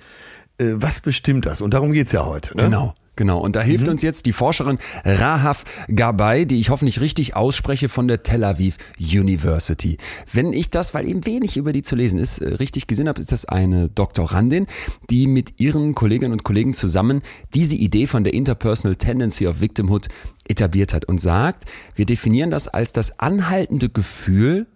[0.59, 1.61] Äh, Was bestimmt das?
[1.61, 2.57] Und darum geht's ja heute.
[2.57, 2.65] Ne?
[2.65, 3.41] Genau, genau.
[3.41, 8.09] Und da hilft uns jetzt die Forscherin Rahaf Gabay, die ich hoffentlich richtig ausspreche von
[8.09, 9.99] der Tel Aviv University.
[10.33, 13.21] Wenn ich das, weil eben wenig über die zu lesen ist, äh, richtig gesehen habe,
[13.21, 14.67] ist das eine Doktorandin,
[15.11, 17.23] die mit ihren Kolleginnen und Kollegen zusammen
[17.55, 20.09] diese Idee von der Interpersonal Tendency of Victimhood
[20.49, 24.67] etabliert hat und sagt, wir definieren das als das anhaltende Gefühl,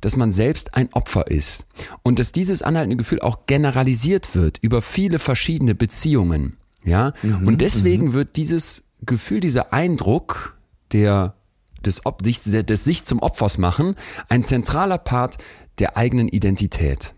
[0.00, 1.66] dass man selbst ein Opfer ist
[2.02, 6.56] und dass dieses anhaltende Gefühl auch generalisiert wird über viele verschiedene Beziehungen.
[6.84, 10.56] Ja, und deswegen wird dieses Gefühl, dieser Eindruck
[10.92, 11.34] der
[11.84, 13.94] des, des, des sich zum Opfers machen,
[14.28, 15.38] ein zentraler Part
[15.78, 17.14] der eigenen Identität.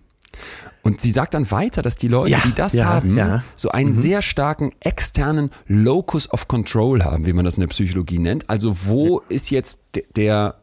[0.83, 3.39] Und sie sagt dann weiter, dass die Leute, Ja, die das ja, haben, ja.
[3.39, 3.43] Mhm.
[3.57, 8.19] so einen sehr starken externen Locus of Control haben, wie man das in der Psychologie
[8.21, 8.49] nennt.
[8.49, 10.61] Also wo ist jetzt de- der,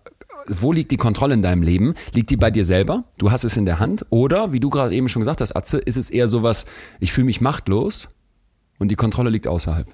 [0.47, 1.93] wo liegt die Kontrolle in deinem Leben?
[2.13, 3.05] Liegt die bei dir selber?
[3.17, 4.05] Du hast es in der Hand?
[4.09, 6.65] Oder, wie du gerade eben schon gesagt hast, Atze, ist es eher sowas,
[6.99, 8.09] ich fühle mich machtlos
[8.79, 9.87] und die Kontrolle liegt außerhalb?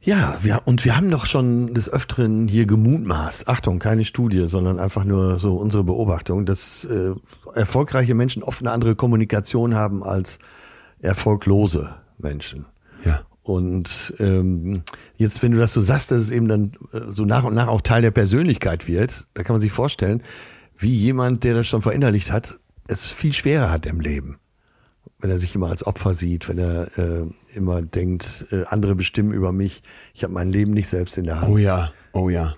[0.00, 4.78] Ja, wir, und wir haben doch schon des Öfteren hier gemutmaßt, Achtung, keine Studie, sondern
[4.78, 7.12] einfach nur so unsere Beobachtung, dass äh,
[7.54, 10.38] erfolgreiche Menschen oft eine andere Kommunikation haben als
[11.00, 12.66] erfolglose Menschen.
[13.04, 13.20] Ja.
[13.48, 14.82] Und ähm,
[15.16, 17.68] jetzt, wenn du das so sagst, dass es eben dann äh, so nach und nach
[17.68, 20.22] auch Teil der Persönlichkeit wird, da kann man sich vorstellen,
[20.76, 24.38] wie jemand, der das schon verinnerlicht hat, es viel schwerer hat im Leben.
[25.18, 27.24] Wenn er sich immer als Opfer sieht, wenn er äh,
[27.54, 29.82] immer denkt, äh, andere bestimmen über mich,
[30.12, 31.50] ich habe mein Leben nicht selbst in der Hand.
[31.50, 32.54] Oh ja, oh ja.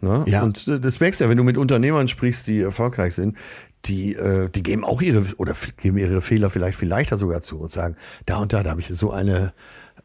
[0.00, 0.24] Ne?
[0.26, 0.44] Ja.
[0.44, 3.36] Und äh, das merkst du ja, wenn du mit Unternehmern sprichst, die erfolgreich sind,
[3.84, 7.60] die, äh, die geben auch ihre oder geben ihre Fehler vielleicht viel leichter sogar zu
[7.60, 9.52] und sagen, da und da, da habe ich so eine,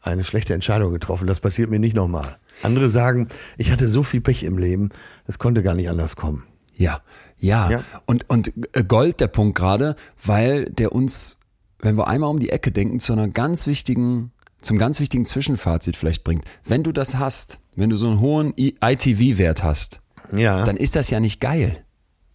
[0.01, 2.37] eine schlechte Entscheidung getroffen, das passiert mir nicht nochmal.
[2.63, 3.27] Andere sagen,
[3.57, 4.89] ich hatte so viel Pech im Leben,
[5.27, 6.43] es konnte gar nicht anders kommen.
[6.75, 7.01] Ja,
[7.39, 7.69] ja.
[7.69, 7.83] Ja.
[8.05, 11.39] Und, und äh, Gold der Punkt gerade, weil der uns,
[11.79, 14.31] wenn wir einmal um die Ecke denken, zu einer ganz wichtigen,
[14.61, 16.45] zum ganz wichtigen Zwischenfazit vielleicht bringt.
[16.63, 19.99] Wenn du das hast, wenn du so einen hohen ITV-Wert hast,
[20.35, 20.63] Ja.
[20.65, 21.83] dann ist das ja nicht geil.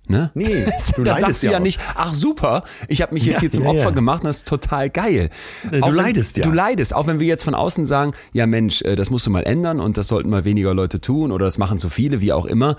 [0.08, 0.30] Ne?
[0.34, 3.40] Nee, du leidest sagst du ja ja nicht, ach super, ich habe mich jetzt Ja,
[3.40, 5.30] hier zum ja, Opfer gemacht und das ist total geil.
[5.70, 6.44] Äh, du wenn- leidest ja.
[6.44, 9.30] Du leidest, auch wenn wir jetzt von außen sagen, ja Mensch, äh, das musst du
[9.30, 12.32] mal ändern und das sollten mal weniger Leute tun oder das machen zu viele, wie
[12.32, 12.76] auch immer.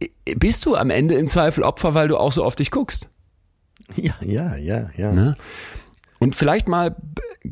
[0.00, 3.08] Äh, Bist du am Ende im Zweifel Opfer, weil du auch so auf dich guckst?
[3.96, 5.12] ja, ja, ja, ja.
[5.12, 5.36] Ne?
[6.20, 6.94] Und vielleicht mal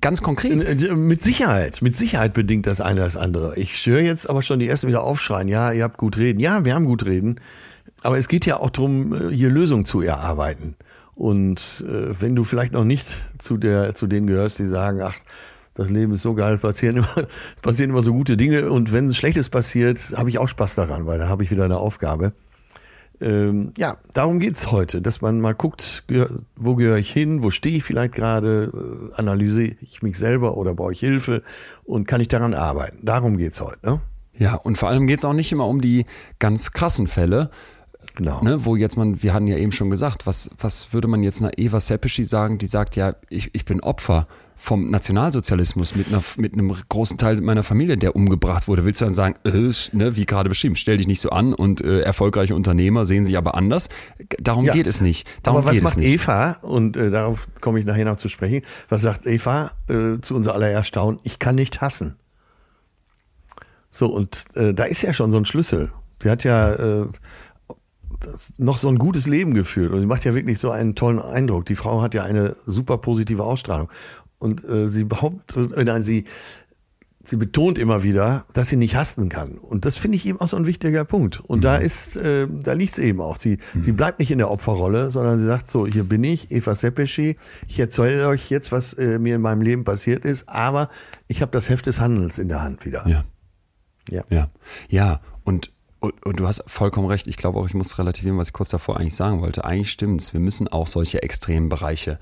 [0.01, 0.81] ganz konkret.
[0.97, 3.59] Mit Sicherheit, mit Sicherheit bedingt das eine das andere.
[3.59, 6.39] Ich höre jetzt aber schon die ersten wieder aufschreien, ja, ihr habt gut reden.
[6.41, 7.41] Ja, wir haben gut reden.
[8.03, 10.77] Aber es geht ja auch darum, hier Lösungen zu erarbeiten.
[11.15, 13.07] Und äh, wenn du vielleicht noch nicht
[13.39, 15.15] zu, der, zu denen gehörst, die sagen, ach,
[15.75, 17.27] das Leben ist so geil, passieren immer,
[17.63, 21.07] passieren immer so gute Dinge und wenn es Schlechtes passiert, habe ich auch Spaß daran,
[21.07, 22.33] weil da habe ich wieder eine Aufgabe.
[23.21, 26.05] Ähm, ja, darum geht's heute, dass man mal guckt,
[26.57, 28.73] wo gehöre ich hin, wo stehe ich vielleicht gerade,
[29.13, 31.43] äh, analysiere ich mich selber oder brauche ich Hilfe
[31.85, 32.99] und kann ich daran arbeiten.
[33.05, 33.87] Darum geht's heute.
[33.87, 34.01] Ne?
[34.35, 36.05] Ja, und vor allem geht es auch nicht immer um die
[36.41, 37.51] ganz krassen Fälle,
[38.15, 38.43] Genau.
[38.43, 41.41] ne, wo jetzt man, wir hatten ja eben schon gesagt, was, was würde man jetzt
[41.41, 46.23] einer Eva Seppischi sagen, die sagt, ja, ich, ich bin Opfer vom Nationalsozialismus mit, einer,
[46.37, 48.85] mit einem großen Teil meiner Familie, der umgebracht wurde.
[48.85, 51.81] Willst du dann sagen, äh, ne, wie gerade beschrieben, stell dich nicht so an und
[51.81, 53.89] äh, erfolgreiche Unternehmer sehen sich aber anders?
[54.39, 54.73] Darum Ja.
[54.73, 55.27] geht es nicht.
[55.43, 55.99] Darum Aber was macht.
[55.99, 60.37] Eva, und äh, darauf komme ich nachher noch zu sprechen, was sagt Eva äh, zu
[60.37, 61.19] unser aller Erstaunen?
[61.25, 62.15] Ich kann nicht hassen.
[63.91, 65.91] So, und äh, da ist ja schon so ein Schlüssel.
[66.23, 67.07] Sie hat ja äh,
[68.59, 71.67] noch so ein gutes Leben geführt und sie macht ja wirklich so einen tollen Eindruck.
[71.67, 73.89] Die Frau hat ja eine super positive Ausstrahlung.
[74.39, 76.25] Und äh, sie behauptet, äh, nein, sie,
[77.25, 79.57] sie betont immer wieder, dass sie nicht hassen kann.
[79.57, 81.41] Und das finde ich eben auch so ein wichtiger Punkt.
[81.41, 83.37] Und da ist, äh, da liegt es eben auch.
[83.37, 86.75] Sie, sie bleibt nicht in der Opferrolle, sondern sie sagt so, hier bin ich, Eva
[86.75, 87.37] Sepeschi,
[87.69, 90.89] ich erzähle euch jetzt, was äh, mir in meinem Leben passiert ist, aber
[91.29, 93.07] ich habe das Heft des Handelns in der Hand wieder.
[93.07, 93.25] Ja.
[94.11, 94.25] Ja.
[94.29, 94.51] Ja,
[94.89, 95.73] ja, und,
[96.03, 97.27] und, und du hast vollkommen recht.
[97.29, 99.65] Ich glaube auch, ich muss relativieren, was ich kurz davor eigentlich sagen wollte.
[99.65, 100.33] Eigentlich stimmt's.
[100.33, 102.19] Wir müssen auch solche extremen Bereiche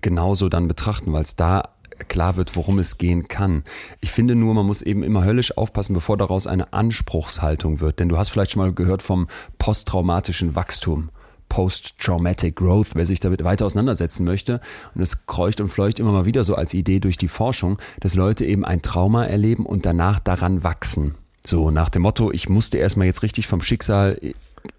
[0.00, 1.70] genauso dann betrachten, weil es da
[2.08, 3.64] klar wird, worum es gehen kann.
[4.00, 7.98] Ich finde nur, man muss eben immer höllisch aufpassen, bevor daraus eine Anspruchshaltung wird.
[7.98, 9.26] Denn du hast vielleicht schon mal gehört vom
[9.58, 11.10] posttraumatischen Wachstum.
[11.48, 14.60] Post-Traumatic Growth, wer sich damit weiter auseinandersetzen möchte.
[14.94, 18.14] Und es kreucht und fleucht immer mal wieder so als Idee durch die Forschung, dass
[18.14, 21.14] Leute eben ein Trauma erleben und danach daran wachsen.
[21.46, 24.18] So nach dem Motto, ich musste erstmal jetzt richtig vom Schicksal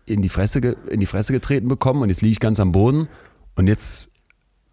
[0.05, 0.59] in die Fresse,
[0.89, 3.07] in die Fresse getreten bekommen und jetzt liege ich ganz am Boden
[3.55, 4.09] und jetzt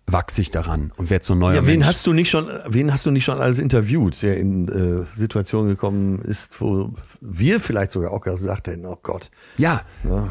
[0.06, 1.86] wachse ich daran und werde so ein neuer Ja, wen Mensch.
[1.86, 5.68] hast du nicht schon, wen hast du nicht schon alles interviewt, der in äh, Situationen
[5.68, 6.90] gekommen ist, wo
[7.20, 9.30] wir vielleicht sogar auch gesagt hätten, oh Gott.
[9.58, 9.82] ja,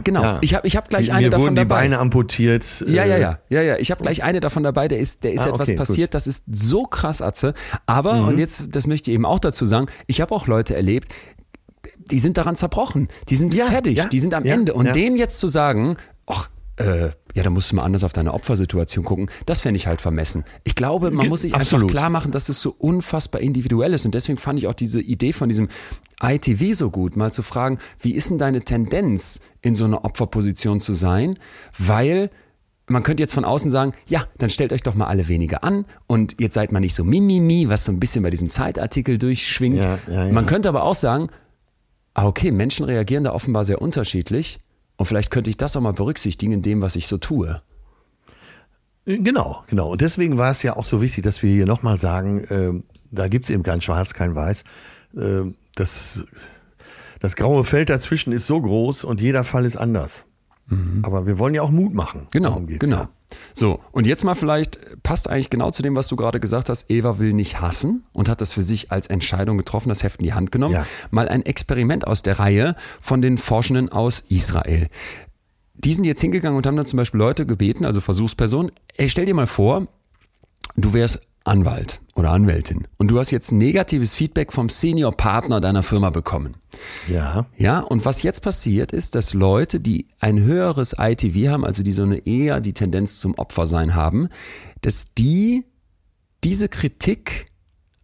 [0.04, 0.22] genau.
[0.24, 0.38] Ja.
[0.42, 1.76] Ich habe ich hab gleich Mir eine davon wurden die dabei.
[1.82, 2.84] Beine amputiert.
[2.86, 3.78] Ja, ja, äh, ja, ja, ja.
[3.78, 5.78] Ich habe gleich eine davon dabei, der ist, der ist Ah, etwas okay, gut.
[5.78, 7.54] passiert, das ist so krass, Atze.
[7.86, 8.28] Aber, Mhm.
[8.28, 11.14] und jetzt, das möchte ich eben auch dazu sagen, ich habe auch Leute erlebt,
[12.10, 14.74] die sind daran zerbrochen, die sind Ja, fertig, ja, die sind am ja, Ende.
[14.74, 18.34] Und denen jetzt zu sagen, ach, äh, ja, da musst du mal anders auf deine
[18.34, 20.44] Opfersituation gucken, das fände ich halt vermessen.
[20.64, 21.84] Ich glaube, man muss sich absolut.
[21.84, 24.06] einfach klar machen, dass es so unfassbar individuell ist.
[24.06, 25.70] Und deswegen fand ich auch diese Idee von diesem
[26.22, 30.80] ITV so gut, mal zu fragen, wie ist denn deine Tendenz, in so einer Opferposition
[30.80, 31.38] zu sein?
[31.78, 32.30] Weil
[32.88, 35.86] man könnte jetzt von außen sagen, ja, dann stellt euch doch mal alle weniger an
[36.08, 39.78] und jetzt seid mal nicht so mimimi, was so ein bisschen bei diesem Zeitartikel durchschwingt.
[39.78, 40.34] Ja, ja, ja.
[40.34, 41.30] Man könnte aber auch sagen,
[42.14, 44.60] ah, okay, Menschen reagieren da offenbar sehr unterschiedlich
[44.98, 47.62] und vielleicht könnte ich das auch mal berücksichtigen in dem, was ich so tue.
[49.06, 49.92] Genau, genau.
[49.92, 52.72] Und deswegen war es ja auch so wichtig, dass wir hier nochmal sagen, äh,
[53.10, 54.64] da gibt es eben kein Schwarz, kein Weiß.
[55.18, 56.24] Äh, das,
[57.20, 60.26] das graue Feld dazwischen ist so groß und jeder Fall ist anders.
[60.68, 61.00] Mhm.
[61.04, 62.28] Aber wir wollen ja auch Mut machen.
[62.32, 62.98] Genau, genau.
[62.98, 63.10] Ja.
[63.54, 66.90] So, und jetzt mal vielleicht, passt eigentlich genau zu dem, was du gerade gesagt hast,
[66.90, 70.26] Eva will nicht hassen und hat das für sich als Entscheidung getroffen, das Heft in
[70.26, 70.74] die Hand genommen.
[70.74, 70.86] Ja.
[71.12, 74.90] Mal ein Experiment aus der Reihe von den Forschenden aus Israel.
[75.74, 79.26] Die sind jetzt hingegangen und haben dann zum Beispiel Leute gebeten, also Versuchspersonen, ey, stell
[79.26, 79.88] dir mal vor,
[80.76, 86.10] du wärst Anwalt oder Anwältin und du hast jetzt negatives Feedback vom Senior-Partner deiner Firma
[86.10, 86.58] bekommen.
[87.08, 87.48] Ja.
[87.58, 91.92] Ja, und was jetzt passiert ist, dass Leute, die ein höheres ITV haben, also die
[91.92, 94.30] so eine eher die Tendenz zum Opfersein haben,
[94.82, 95.66] dass die
[96.44, 97.48] diese Kritik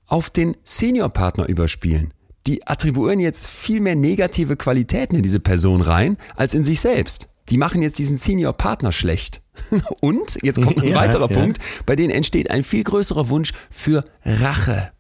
[0.08, 2.14] auf den Senior-Partner überspielen.
[2.48, 7.28] Die attribuieren jetzt viel mehr negative Qualitäten in diese Person rein, als in sich selbst
[7.50, 9.42] die machen jetzt diesen Senior-Partner schlecht.
[10.02, 11.40] Und, jetzt kommt ein ja, weiterer ja.
[11.40, 14.92] Punkt, bei denen entsteht ein viel größerer Wunsch für Rache.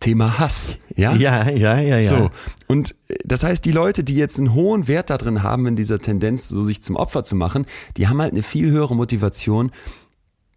[0.00, 0.76] Thema Hass.
[0.94, 1.98] Ja, ja, ja, ja.
[1.98, 2.04] ja.
[2.04, 2.30] So.
[2.66, 5.98] Und äh, das heißt, die Leute, die jetzt einen hohen Wert darin haben, in dieser
[5.98, 9.70] Tendenz, so sich zum Opfer zu machen, die haben halt eine viel höhere Motivation,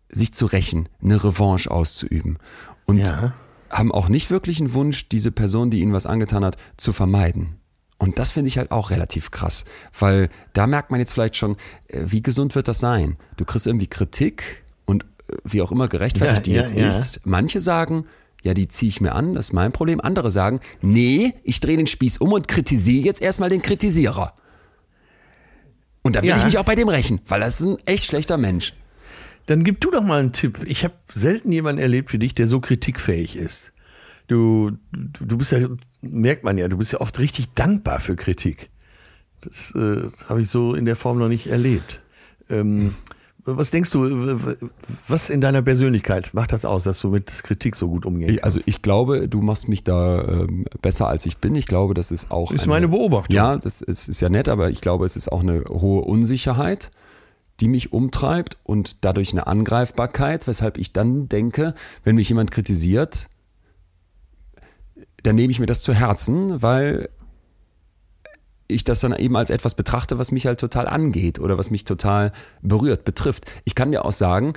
[0.09, 2.37] sich zu rächen, eine Revanche auszuüben.
[2.85, 3.33] Und ja.
[3.69, 7.59] haben auch nicht wirklich einen Wunsch, diese Person, die ihnen was angetan hat, zu vermeiden.
[7.99, 9.65] Und das finde ich halt auch relativ krass,
[9.99, 11.57] weil da merkt man jetzt vielleicht schon,
[11.89, 13.17] äh, wie gesund wird das sein?
[13.37, 16.87] Du kriegst irgendwie Kritik und äh, wie auch immer gerechtfertigt ja, die ja, jetzt ja.
[16.87, 17.21] ist.
[17.25, 18.05] Manche sagen,
[18.41, 19.99] ja, die ziehe ich mir an, das ist mein Problem.
[19.99, 24.33] Andere sagen, nee, ich drehe den Spieß um und kritisiere jetzt erstmal den Kritisierer.
[26.01, 28.37] Und da will ich mich auch bei dem rächen, weil das ist ein echt schlechter
[28.37, 28.73] Mensch.
[29.47, 30.59] Dann gib du doch mal einen Tipp.
[30.65, 33.73] Ich habe selten jemanden erlebt wie dich, der so kritikfähig ist.
[34.29, 35.67] Du, du, bist ja
[36.01, 38.69] merkt man ja, du bist ja oft richtig dankbar für Kritik.
[39.41, 41.99] Das äh, habe ich so in der Form noch nicht erlebt.
[42.47, 42.93] Ähm,
[43.43, 44.37] was denkst du,
[45.07, 48.43] was in deiner Persönlichkeit macht das aus, dass du mit Kritik so gut umgehen kannst?
[48.43, 51.55] Also ich glaube, du machst mich da ähm, besser als ich bin.
[51.55, 52.51] Ich glaube, das ist auch.
[52.51, 53.35] Das ist eine, meine Beobachtung.
[53.35, 56.91] Ja, das ist, ist ja nett, aber ich glaube, es ist auch eine hohe Unsicherheit,
[57.61, 61.73] die mich umtreibt und dadurch eine Angreifbarkeit, weshalb ich dann denke,
[62.03, 63.27] wenn mich jemand kritisiert,
[65.23, 67.09] dann nehme ich mir das zu Herzen, weil
[68.67, 71.85] ich das dann eben als etwas betrachte, was mich halt total angeht oder was mich
[71.85, 73.45] total berührt, betrifft.
[73.65, 74.53] Ich kann dir auch sagen,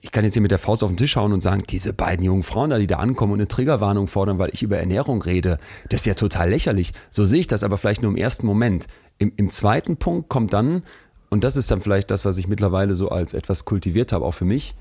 [0.00, 2.24] ich kann jetzt hier mit der Faust auf den Tisch hauen und sagen, diese beiden
[2.24, 5.58] jungen Frauen da, die da ankommen und eine Triggerwarnung fordern, weil ich über Ernährung rede,
[5.90, 6.92] das ist ja total lächerlich.
[7.10, 8.86] So sehe ich das aber vielleicht nur im ersten Moment.
[9.18, 10.82] Im, im zweiten Punkt kommt dann,
[11.28, 14.34] und das ist dann vielleicht das, was ich mittlerweile so als etwas kultiviert habe, auch
[14.34, 14.74] für mich,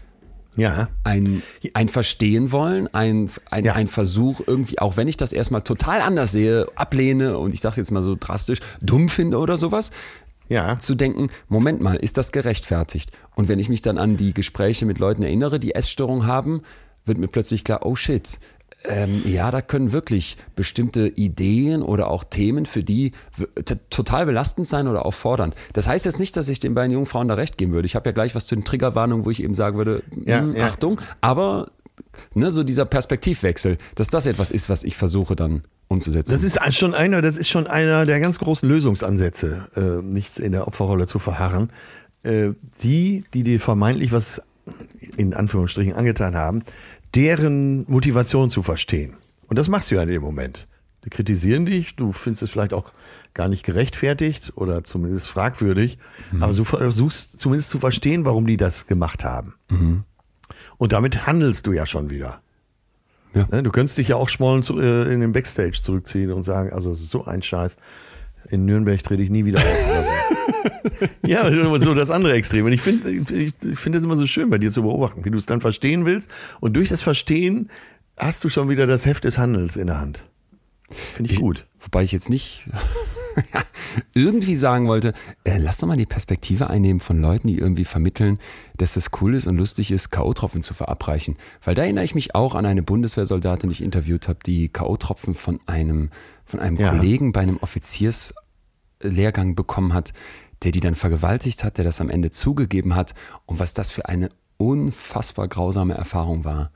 [0.55, 0.89] ja.
[1.03, 1.41] Ein,
[1.73, 3.73] ein Verstehen wollen, ein, ein, ja.
[3.73, 7.77] ein Versuch irgendwie, auch wenn ich das erstmal total anders sehe, ablehne und ich sage
[7.77, 9.91] jetzt mal so drastisch, dumm finde oder sowas,
[10.49, 10.77] ja.
[10.79, 13.11] zu denken, Moment mal, ist das gerechtfertigt?
[13.35, 16.61] Und wenn ich mich dann an die Gespräche mit Leuten erinnere, die Essstörung haben,
[17.05, 18.37] wird mir plötzlich klar, oh shit,
[18.85, 23.11] ähm, ja, da können wirklich bestimmte Ideen oder auch Themen für die
[23.89, 25.55] total belastend sein oder auch fordernd.
[25.73, 27.85] Das heißt jetzt nicht, dass ich den beiden jungen Frauen da recht geben würde.
[27.85, 30.47] Ich habe ja gleich was zu den Triggerwarnungen, wo ich eben sagen würde, ja, mh,
[30.47, 30.65] hm, ja.
[30.65, 31.71] Achtung, aber
[32.33, 36.31] ne, so dieser Perspektivwechsel, dass das etwas ist, was ich versuche dann umzusetzen.
[36.31, 40.53] Das ist schon einer, das ist schon einer der ganz großen Lösungsansätze, äh, nichts in
[40.53, 41.71] der Opferrolle zu verharren.
[42.23, 44.41] Äh, die, die dir vermeintlich was
[45.17, 46.63] in Anführungsstrichen angetan haben,
[47.15, 49.17] deren Motivation zu verstehen.
[49.47, 50.67] Und das machst du ja in dem Moment.
[51.03, 52.93] Die kritisieren dich, du findest es vielleicht auch
[53.33, 55.97] gar nicht gerechtfertigt oder zumindest fragwürdig,
[56.31, 56.43] mhm.
[56.43, 59.55] aber du versuchst zumindest zu verstehen, warum die das gemacht haben.
[59.69, 60.03] Mhm.
[60.77, 62.41] Und damit handelst du ja schon wieder.
[63.33, 63.47] Ja.
[63.49, 66.93] Ne, du könntest dich ja auch schmollen äh, in den Backstage zurückziehen und sagen, also
[66.93, 67.77] so ein Scheiß.
[68.49, 69.65] In Nürnberg trete ich nie wieder auf.
[71.25, 71.49] Ja,
[71.79, 72.65] so das andere Extrem.
[72.65, 75.37] Und ich finde ich, finde es immer so schön, bei dir zu beobachten, wie du
[75.37, 76.29] es dann verstehen willst.
[76.59, 77.69] Und durch das Verstehen
[78.17, 80.25] hast du schon wieder das Heft des Handels in der Hand.
[80.89, 81.65] Finde ich, ich gut.
[81.79, 82.69] Wobei ich jetzt nicht
[84.13, 88.39] irgendwie sagen wollte, äh, lass doch mal die Perspektive einnehmen von Leuten, die irgendwie vermitteln,
[88.77, 91.37] dass es cool ist und lustig ist, K.O.-Tropfen zu verabreichen.
[91.63, 95.33] Weil da erinnere ich mich auch an eine Bundeswehrsoldatin, die ich interviewt habe, die K.O.-Tropfen
[95.33, 96.09] von einem,
[96.45, 96.89] von einem ja.
[96.89, 97.57] Kollegen bei einem
[99.01, 100.13] Offizierslehrgang bekommen hat,
[100.63, 103.13] der die dann vergewaltigt hat, der das am Ende zugegeben hat
[103.45, 106.71] und was das für eine unfassbar grausame Erfahrung war.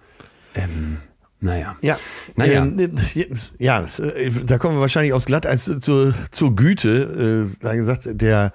[0.56, 0.98] Ähm,
[1.40, 1.78] naja.
[1.82, 2.00] Ja,
[2.36, 2.66] naja.
[2.66, 2.96] Ähm,
[3.60, 7.44] ja, äh, da kommen wir wahrscheinlich aufs Glatteis zur, zur Güte.
[7.46, 8.54] Äh, da gesagt, der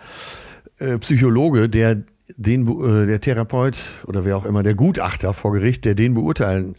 [0.79, 2.03] äh, Psychologe, der
[2.37, 6.75] den, äh, der Therapeut oder wer auch immer, der Gutachter vor Gericht, der den beurteilen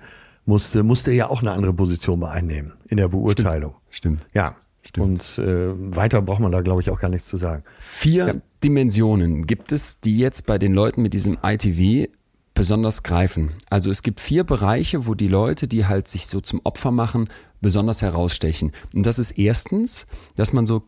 [0.46, 3.76] musste, musste ja auch eine andere Position einnehmen in der Beurteilung.
[3.90, 4.22] Stimmt.
[4.22, 4.36] Stimmt.
[4.36, 4.56] Ja.
[5.00, 7.64] Und äh, weiter braucht man da, glaube ich, auch gar nichts zu sagen.
[7.80, 8.34] Vier ja.
[8.64, 12.10] Dimensionen gibt es, die jetzt bei den Leuten mit diesem ITV
[12.54, 13.52] besonders greifen.
[13.70, 17.30] Also es gibt vier Bereiche, wo die Leute, die halt sich so zum Opfer machen,
[17.62, 18.72] besonders herausstechen.
[18.94, 20.84] Und das ist erstens, dass man so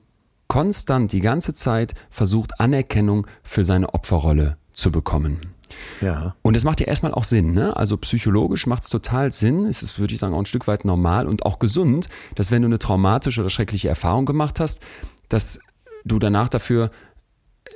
[0.47, 5.52] konstant die ganze Zeit versucht, Anerkennung für seine Opferrolle zu bekommen.
[6.01, 6.35] Ja.
[6.41, 7.75] Und es macht ja erstmal auch Sinn, ne?
[7.75, 9.65] Also psychologisch macht es total Sinn.
[9.65, 12.61] Es ist, würde ich sagen, auch ein Stück weit normal und auch gesund, dass wenn
[12.61, 14.81] du eine traumatische oder schreckliche Erfahrung gemacht hast,
[15.29, 15.59] dass
[16.05, 16.91] du danach dafür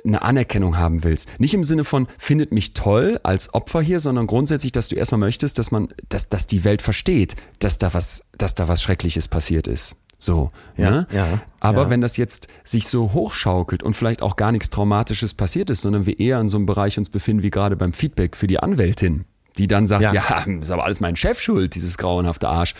[0.04, 1.28] eine Anerkennung haben willst.
[1.38, 5.18] Nicht im Sinne von, findet mich toll als Opfer hier, sondern grundsätzlich, dass du erstmal
[5.18, 9.28] möchtest, dass man, dass, dass die Welt versteht, dass da was, dass da was Schreckliches
[9.28, 9.96] passiert ist.
[10.18, 10.50] So.
[10.76, 11.06] Ja, ne?
[11.12, 11.90] ja, Aber ja.
[11.90, 16.06] wenn das jetzt sich so hochschaukelt und vielleicht auch gar nichts Traumatisches passiert ist, sondern
[16.06, 19.24] wir eher in so einem Bereich uns befinden, wie gerade beim Feedback für die Anwältin,
[19.58, 22.74] die dann sagt, ja, ja ist aber alles mein Chef schuld, dieses grauenhafte Arsch.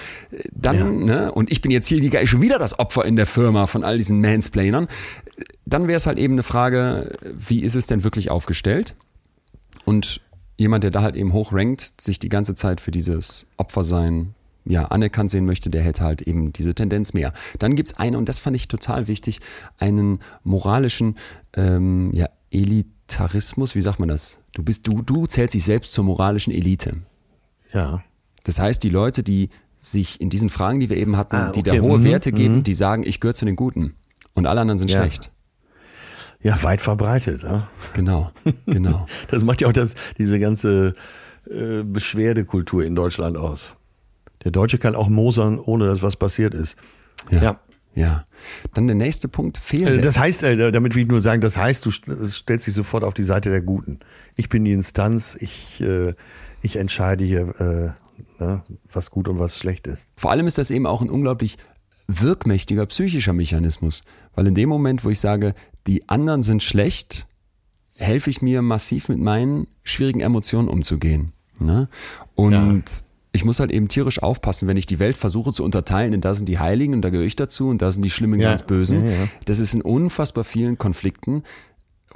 [0.50, 1.14] Dann, ja.
[1.14, 3.84] ne, und ich bin jetzt hier die, schon wieder das Opfer in der Firma von
[3.84, 4.88] all diesen Mansplainern.
[5.64, 8.96] Dann wäre es halt eben eine Frage, wie ist es denn wirklich aufgestellt?
[9.84, 10.20] Und
[10.56, 14.34] jemand, der da halt eben hochrankt, sich die ganze Zeit für dieses Opfersein
[14.68, 17.32] ja, anerkannt sehen möchte, der hätte halt eben diese Tendenz mehr.
[17.58, 19.40] Dann gibt es eine, und das fand ich total wichtig,
[19.78, 21.16] einen moralischen
[21.56, 24.40] ähm, ja, Elitarismus, wie sagt man das?
[24.52, 26.96] Du bist, du, du zählst dich selbst zur moralischen Elite.
[27.72, 28.02] Ja.
[28.44, 31.62] Das heißt, die Leute, die sich in diesen Fragen, die wir eben hatten, ah, okay.
[31.62, 32.04] die da hohe mhm.
[32.04, 32.62] Werte geben, mhm.
[32.62, 33.94] die sagen, ich gehöre zu den Guten
[34.34, 35.00] und alle anderen sind ja.
[35.00, 35.30] schlecht.
[36.40, 37.42] Ja, weit verbreitet.
[37.42, 37.68] Ja?
[37.94, 38.30] Genau,
[38.66, 39.06] genau.
[39.28, 40.94] das macht ja auch das, diese ganze
[41.50, 43.72] äh, Beschwerdekultur in Deutschland aus.
[44.44, 46.76] Der Deutsche kann auch mosern, ohne dass was passiert ist.
[47.30, 47.42] Ja.
[47.42, 47.60] ja.
[47.94, 48.24] ja.
[48.74, 49.88] Dann der nächste Punkt, fehlt.
[49.88, 53.04] Äh, das heißt, äh, damit will ich nur sagen, das heißt, du stellst dich sofort
[53.04, 54.00] auf die Seite der Guten.
[54.36, 56.14] Ich bin die Instanz, ich, äh,
[56.62, 57.94] ich entscheide hier,
[58.38, 58.62] ne,
[58.92, 60.08] was gut und was schlecht ist.
[60.16, 61.56] Vor allem ist das eben auch ein unglaublich
[62.08, 64.02] wirkmächtiger psychischer Mechanismus.
[64.34, 65.54] Weil in dem Moment, wo ich sage,
[65.86, 67.26] die anderen sind schlecht,
[67.94, 71.32] helfe ich mir massiv mit meinen schwierigen Emotionen umzugehen.
[71.58, 71.88] Ne?
[72.34, 73.07] Und ja
[73.38, 76.34] ich muss halt eben tierisch aufpassen, wenn ich die Welt versuche zu unterteilen, denn da
[76.34, 78.48] sind die Heiligen und da gehöre ich dazu und da sind die Schlimmen ja.
[78.48, 79.06] ganz Bösen.
[79.06, 79.28] Ja, ja.
[79.44, 81.44] Das ist in unfassbar vielen Konflikten,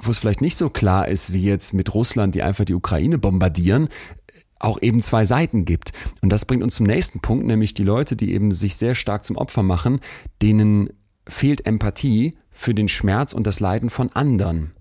[0.01, 3.17] wo es vielleicht nicht so klar ist, wie jetzt mit Russland, die einfach die Ukraine
[3.17, 3.87] bombardieren,
[4.59, 5.93] auch eben zwei Seiten gibt.
[6.21, 9.23] Und das bringt uns zum nächsten Punkt, nämlich die Leute, die eben sich sehr stark
[9.23, 10.01] zum Opfer machen,
[10.41, 10.89] denen
[11.25, 14.73] fehlt Empathie für den Schmerz und das Leiden von anderen.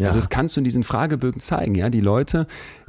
[0.00, 0.08] Ja.
[0.08, 1.88] Also das kannst du in diesen Fragebögen zeigen, ja.
[1.88, 2.48] Die Leute,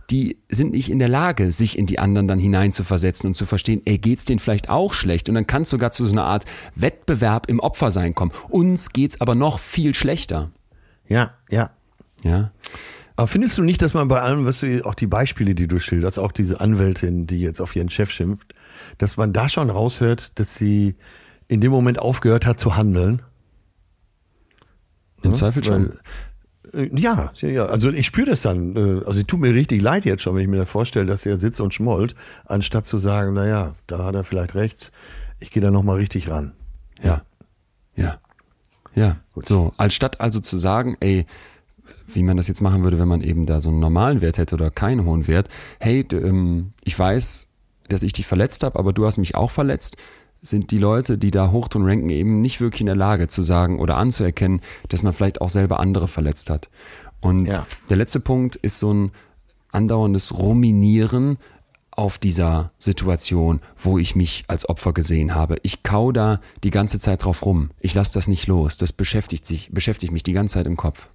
[0.09, 3.81] die sind nicht in der Lage, sich in die anderen dann hineinzuversetzen und zu verstehen,
[3.85, 5.29] ey, geht's denen vielleicht auch schlecht?
[5.29, 6.45] Und dann kann es sogar zu so einer Art
[6.75, 8.31] Wettbewerb im Opfersein kommen.
[8.49, 10.49] Uns geht's aber noch viel schlechter.
[11.07, 11.71] Ja, ja.
[12.23, 12.51] Ja.
[13.15, 15.79] Aber findest du nicht, dass man bei allem, was du, auch die Beispiele, die du
[15.79, 18.55] schilderst, auch diese Anwältin, die jetzt auf ihren Chef schimpft,
[18.97, 20.95] dass man da schon raushört, dass sie
[21.47, 23.21] in dem Moment aufgehört hat zu handeln?
[25.21, 25.33] Im?
[25.33, 25.99] Zweifel schon.
[26.73, 28.75] Äh, ja, ja, also ich spüre das dann.
[28.75, 31.37] Äh, also es tut mir richtig leid jetzt schon, wenn ich mir vorstelle, dass er
[31.37, 32.15] sitzt und schmollt,
[32.45, 34.91] anstatt zu sagen, naja, da hat er vielleicht rechts,
[35.39, 36.53] ich gehe da nochmal richtig ran.
[37.01, 37.21] Ja.
[37.95, 38.19] Ja.
[38.95, 39.17] Ja.
[39.33, 39.45] Gut.
[39.45, 41.25] So, anstatt also zu sagen, ey,
[42.07, 44.55] wie man das jetzt machen würde, wenn man eben da so einen normalen Wert hätte
[44.55, 45.49] oder keinen hohen Wert,
[45.79, 47.47] hey, ähm, ich weiß,
[47.87, 49.97] dass ich dich verletzt habe, aber du hast mich auch verletzt
[50.41, 53.79] sind die Leute, die da hochtun ranken, eben nicht wirklich in der Lage zu sagen
[53.79, 56.69] oder anzuerkennen, dass man vielleicht auch selber andere verletzt hat.
[57.21, 57.65] Und ja.
[57.89, 59.11] der letzte Punkt ist so ein
[59.71, 61.37] andauerndes Ruminieren
[61.91, 65.57] auf dieser Situation, wo ich mich als Opfer gesehen habe.
[65.63, 67.71] Ich kau da die ganze Zeit drauf rum.
[67.79, 68.77] Ich lasse das nicht los.
[68.77, 71.09] Das beschäftigt sich, beschäftigt mich die ganze Zeit im Kopf.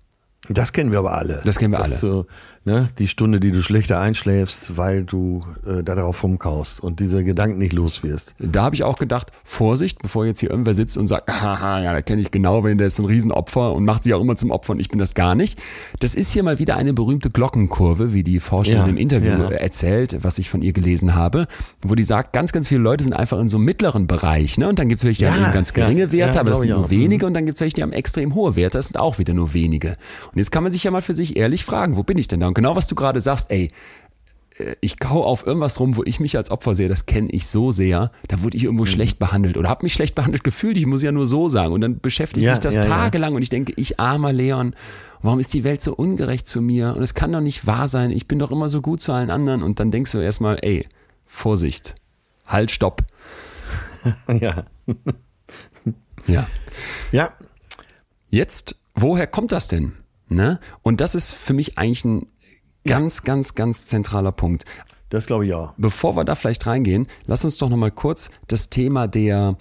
[0.49, 1.41] Das kennen wir aber alle.
[1.45, 1.97] Das kennen wir alle.
[1.97, 2.27] Du,
[2.65, 7.25] ne, die Stunde, die du schlechter einschläfst, weil du äh, da darauf rumkaust und diese
[7.25, 8.35] Gedanken nicht los wirst.
[8.39, 11.93] Da habe ich auch gedacht, Vorsicht, bevor jetzt hier irgendwer sitzt und sagt, haha, ja,
[11.93, 14.37] da kenne ich genau, wenn der ist so ein Riesenopfer und macht sich auch immer
[14.37, 15.59] zum Opfer und ich bin das gar nicht.
[16.01, 19.51] Das ist hier mal wieder eine berühmte Glockenkurve, wie die Forscherin ja, im Interview ja.
[19.51, 21.47] erzählt, was ich von ihr gelesen habe,
[21.83, 24.59] wo die sagt, ganz, ganz viele Leute sind einfach in so einem mittleren Bereich.
[24.59, 24.69] Ne?
[24.69, 26.91] Und dann gibt es welche, die ja, haben ganz geringe Werte, aber das sind nur
[26.91, 27.25] wenige.
[27.25, 27.29] Mhm.
[27.29, 29.55] Und dann gibt es welche, die haben extrem hohe Werte, das sind auch wieder nur
[29.55, 29.97] wenige.
[30.35, 32.41] Und jetzt kann man sich ja mal für sich ehrlich fragen, wo bin ich denn
[32.41, 32.49] da?
[32.49, 33.71] Und genau was du gerade sagst, ey,
[34.59, 37.47] äh, ich kau auf irgendwas rum, wo ich mich als Opfer sehe, das kenne ich
[37.47, 38.89] so sehr, da wurde ich irgendwo mhm.
[38.89, 41.73] schlecht behandelt oder habe mich schlecht behandelt gefühlt, ich muss ja nur so sagen.
[41.73, 43.37] Und dann beschäftige ja, mich das ja, tagelang ja.
[43.37, 44.75] und ich denke, ich armer Leon,
[45.23, 46.95] warum ist die Welt so ungerecht zu mir?
[46.97, 49.31] Und es kann doch nicht wahr sein, ich bin doch immer so gut zu allen
[49.31, 49.63] anderen.
[49.63, 50.87] Und dann denkst du erstmal, ey,
[51.27, 51.95] Vorsicht,
[52.47, 53.03] halt, stopp.
[54.41, 54.65] ja.
[56.27, 56.47] ja.
[57.11, 57.33] Ja.
[58.31, 59.95] Jetzt, woher kommt das denn?
[60.35, 60.61] Ne?
[60.83, 62.27] Und das ist für mich eigentlich ein
[62.85, 63.25] ganz, ja.
[63.25, 64.65] ganz, ganz zentraler Punkt.
[65.11, 65.73] Das glaube ich auch.
[65.77, 69.57] Bevor wir da vielleicht reingehen, lass uns doch nochmal kurz das Thema der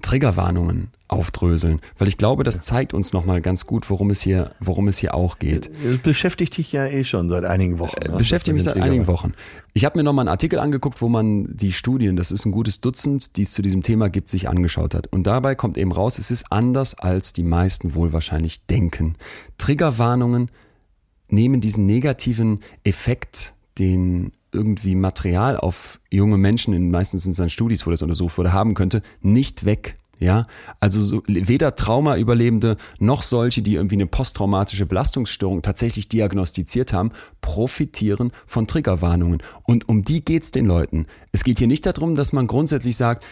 [0.00, 4.88] Triggerwarnungen aufdröseln, weil ich glaube, das zeigt uns nochmal ganz gut, worum es hier, worum
[4.88, 5.70] es hier auch geht.
[5.84, 8.00] Das beschäftigt dich ja eh schon seit einigen Wochen.
[8.08, 8.16] Ne?
[8.16, 9.34] Beschäftigt mich seit einigen Wochen.
[9.74, 12.80] Ich habe mir nochmal einen Artikel angeguckt, wo man die Studien, das ist ein gutes
[12.80, 15.06] Dutzend, die es zu diesem Thema gibt, sich angeschaut hat.
[15.08, 19.16] Und dabei kommt eben raus, es ist anders, als die meisten wohl wahrscheinlich denken.
[19.58, 20.50] Triggerwarnungen
[21.28, 27.50] nehmen diesen negativen Effekt, den irgendwie Material auf junge Menschen, in meistens sind es dann
[27.50, 29.94] Studis, wo das untersucht wurde, haben könnte, nicht weg.
[30.22, 30.46] Ja,
[30.78, 37.10] also so, weder Trauma-Überlebende noch solche, die irgendwie eine posttraumatische Belastungsstörung tatsächlich diagnostiziert haben,
[37.40, 39.42] profitieren von Triggerwarnungen.
[39.64, 41.06] Und um die geht's den Leuten.
[41.32, 43.24] Es geht hier nicht darum, dass man grundsätzlich sagt,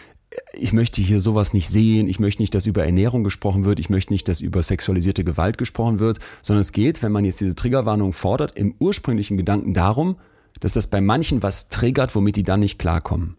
[0.53, 3.89] ich möchte hier sowas nicht sehen, ich möchte nicht, dass über Ernährung gesprochen wird, ich
[3.89, 7.55] möchte nicht, dass über sexualisierte Gewalt gesprochen wird, sondern es geht, wenn man jetzt diese
[7.55, 10.17] Triggerwarnung fordert, im ursprünglichen Gedanken darum,
[10.59, 13.37] dass das bei manchen was triggert, womit die dann nicht klarkommen.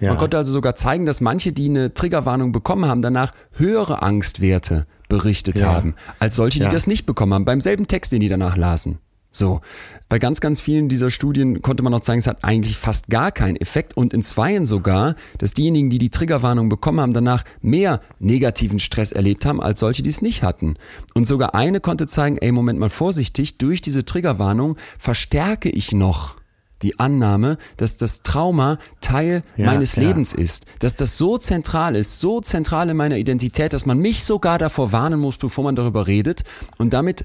[0.00, 0.10] Ja.
[0.10, 4.84] Man konnte also sogar zeigen, dass manche, die eine Triggerwarnung bekommen haben, danach höhere Angstwerte
[5.08, 5.72] berichtet ja.
[5.72, 6.70] haben, als solche, die ja.
[6.70, 8.98] das nicht bekommen haben, beim selben Text, den die danach lasen.
[9.34, 9.62] So,
[10.10, 13.32] bei ganz, ganz vielen dieser Studien konnte man auch zeigen, es hat eigentlich fast gar
[13.32, 18.00] keinen Effekt und in zweien sogar, dass diejenigen, die die Triggerwarnung bekommen haben, danach mehr
[18.18, 20.74] negativen Stress erlebt haben, als solche, die es nicht hatten.
[21.14, 26.36] Und sogar eine konnte zeigen, ey, Moment mal vorsichtig, durch diese Triggerwarnung verstärke ich noch
[26.82, 30.02] die Annahme, dass das Trauma Teil ja, meines ja.
[30.02, 34.24] Lebens ist, dass das so zentral ist, so zentral in meiner Identität, dass man mich
[34.24, 36.42] sogar davor warnen muss, bevor man darüber redet
[36.78, 37.24] und damit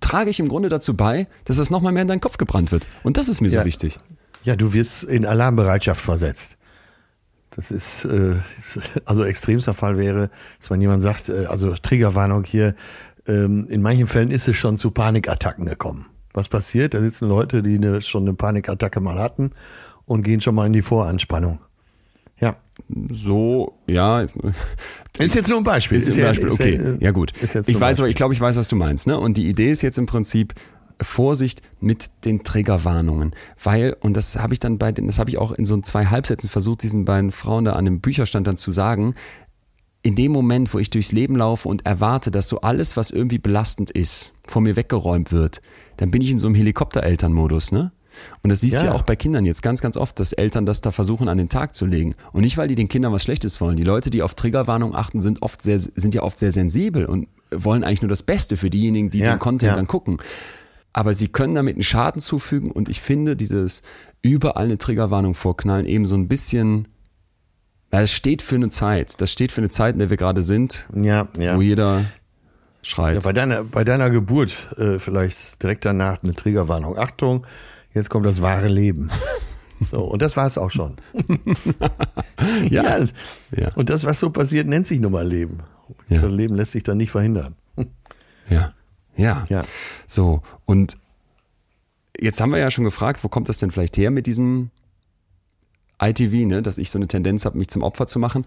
[0.00, 2.86] trage ich im Grunde dazu bei, dass das nochmal mehr in deinen Kopf gebrannt wird.
[3.02, 3.60] Und das ist mir ja.
[3.60, 3.98] so wichtig.
[4.44, 6.56] Ja, du wirst in Alarmbereitschaft versetzt.
[7.50, 8.36] Das ist, äh,
[9.04, 12.74] also extremster Fall wäre, dass man jemand sagt, äh, also Triggerwarnung hier,
[13.26, 16.94] ähm, in manchen Fällen ist es schon zu Panikattacken gekommen was passiert?
[16.94, 19.52] Da sitzen Leute, die eine, schon eine Panikattacke mal hatten
[20.06, 21.60] und gehen schon mal in die Voranspannung.
[22.40, 22.56] Ja.
[23.10, 24.24] So, ja.
[25.18, 25.98] Ist jetzt nur ein Beispiel.
[25.98, 26.80] Ist, ist ein Beispiel, okay.
[26.82, 27.32] Ja, ja gut.
[27.42, 29.06] ich weiß aber, ich glaube, ich weiß, was du meinst.
[29.06, 29.18] Ne?
[29.18, 30.54] Und die Idee ist jetzt im Prinzip,
[31.02, 35.38] Vorsicht mit den Triggerwarnungen, weil und das habe ich dann bei den, das habe ich
[35.38, 38.70] auch in so zwei Halbsätzen versucht, diesen beiden Frauen da an dem Bücherstand dann zu
[38.70, 39.14] sagen.
[40.02, 43.38] In dem Moment, wo ich durchs Leben laufe und erwarte, dass so alles, was irgendwie
[43.38, 45.60] belastend ist, vor mir weggeräumt wird,
[45.98, 47.92] dann bin ich in so einem Helikopter-Eltern-Modus, ne?
[48.42, 48.92] Und das siehst du ja.
[48.92, 51.48] ja auch bei Kindern jetzt ganz, ganz oft, dass Eltern das da versuchen an den
[51.48, 52.14] Tag zu legen.
[52.32, 53.76] Und nicht, weil die den Kindern was Schlechtes wollen.
[53.76, 57.28] Die Leute, die auf Triggerwarnung achten, sind oft sehr, sind ja oft sehr sensibel und
[57.50, 59.76] wollen eigentlich nur das Beste für diejenigen, die ja, den Content ja.
[59.76, 60.18] dann gucken.
[60.92, 63.82] Aber sie können damit einen Schaden zufügen und ich finde dieses
[64.22, 66.88] überall eine Triggerwarnung vorknallen eben so ein bisschen,
[67.90, 69.20] das steht für eine Zeit.
[69.20, 71.56] Das steht für eine Zeit, in der wir gerade sind, ja, ja.
[71.56, 72.04] wo jeder
[72.82, 73.16] schreit.
[73.16, 76.96] Ja, bei, deiner, bei deiner Geburt äh, vielleicht direkt danach eine Triggerwarnung.
[76.96, 77.46] Achtung,
[77.92, 79.10] jetzt kommt das wahre Leben.
[79.90, 80.96] So, und das war es auch schon.
[82.68, 82.98] ja.
[83.50, 83.70] ja.
[83.76, 85.60] Und das, was so passiert, nennt sich nun mal Leben.
[86.06, 86.20] Ja.
[86.20, 87.56] Das Leben lässt sich dann nicht verhindern.
[88.50, 88.74] Ja.
[89.16, 89.46] Ja.
[89.48, 89.62] Ja.
[90.06, 90.98] So, und
[92.18, 94.70] jetzt haben wir ja schon gefragt, wo kommt das denn vielleicht her mit diesem
[96.00, 98.44] ITV, ne, dass ich so eine Tendenz habe, mich zum Opfer zu machen.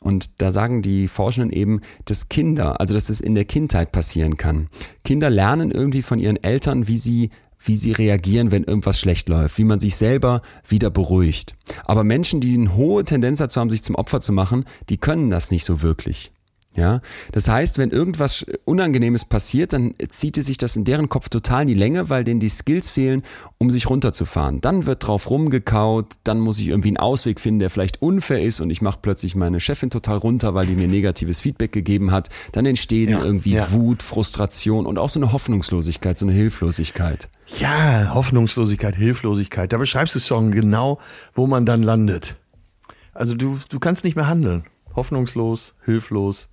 [0.00, 4.36] Und da sagen die Forschenden eben, dass Kinder, also dass es in der Kindheit passieren
[4.36, 4.68] kann.
[5.04, 7.30] Kinder lernen irgendwie von ihren Eltern, wie sie
[7.66, 11.54] wie sie reagieren, wenn irgendwas schlecht läuft, wie man sich selber wieder beruhigt.
[11.86, 15.30] Aber Menschen, die eine hohe Tendenz dazu haben, sich zum Opfer zu machen, die können
[15.30, 16.30] das nicht so wirklich.
[16.76, 21.62] Ja, das heißt, wenn irgendwas Unangenehmes passiert, dann zieht sich das in deren Kopf total
[21.62, 23.22] in die Länge, weil denen die Skills fehlen,
[23.58, 24.60] um sich runterzufahren.
[24.60, 28.60] Dann wird drauf rumgekaut, dann muss ich irgendwie einen Ausweg finden, der vielleicht unfair ist
[28.60, 32.28] und ich mache plötzlich meine Chefin total runter, weil die mir negatives Feedback gegeben hat.
[32.50, 33.70] Dann entstehen ja, irgendwie ja.
[33.70, 37.28] Wut, Frustration und auch so eine Hoffnungslosigkeit, so eine Hilflosigkeit.
[37.60, 39.72] Ja, Hoffnungslosigkeit, Hilflosigkeit.
[39.72, 40.98] Da beschreibst du schon genau,
[41.34, 42.34] wo man dann landet.
[43.12, 44.64] Also du, du kannst nicht mehr handeln.
[44.96, 46.48] Hoffnungslos, hilflos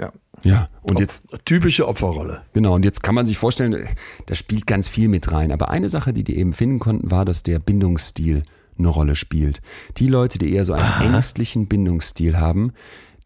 [0.00, 0.12] ja.
[0.42, 1.28] Ja, und Op jetzt.
[1.44, 2.42] Typische Opferrolle.
[2.54, 3.86] Genau, und jetzt kann man sich vorstellen,
[4.26, 5.52] da spielt ganz viel mit rein.
[5.52, 8.42] Aber eine Sache, die die eben finden konnten, war, dass der Bindungsstil
[8.78, 9.60] eine Rolle spielt.
[9.98, 11.04] Die Leute, die eher so einen Aha.
[11.04, 12.72] ängstlichen Bindungsstil haben,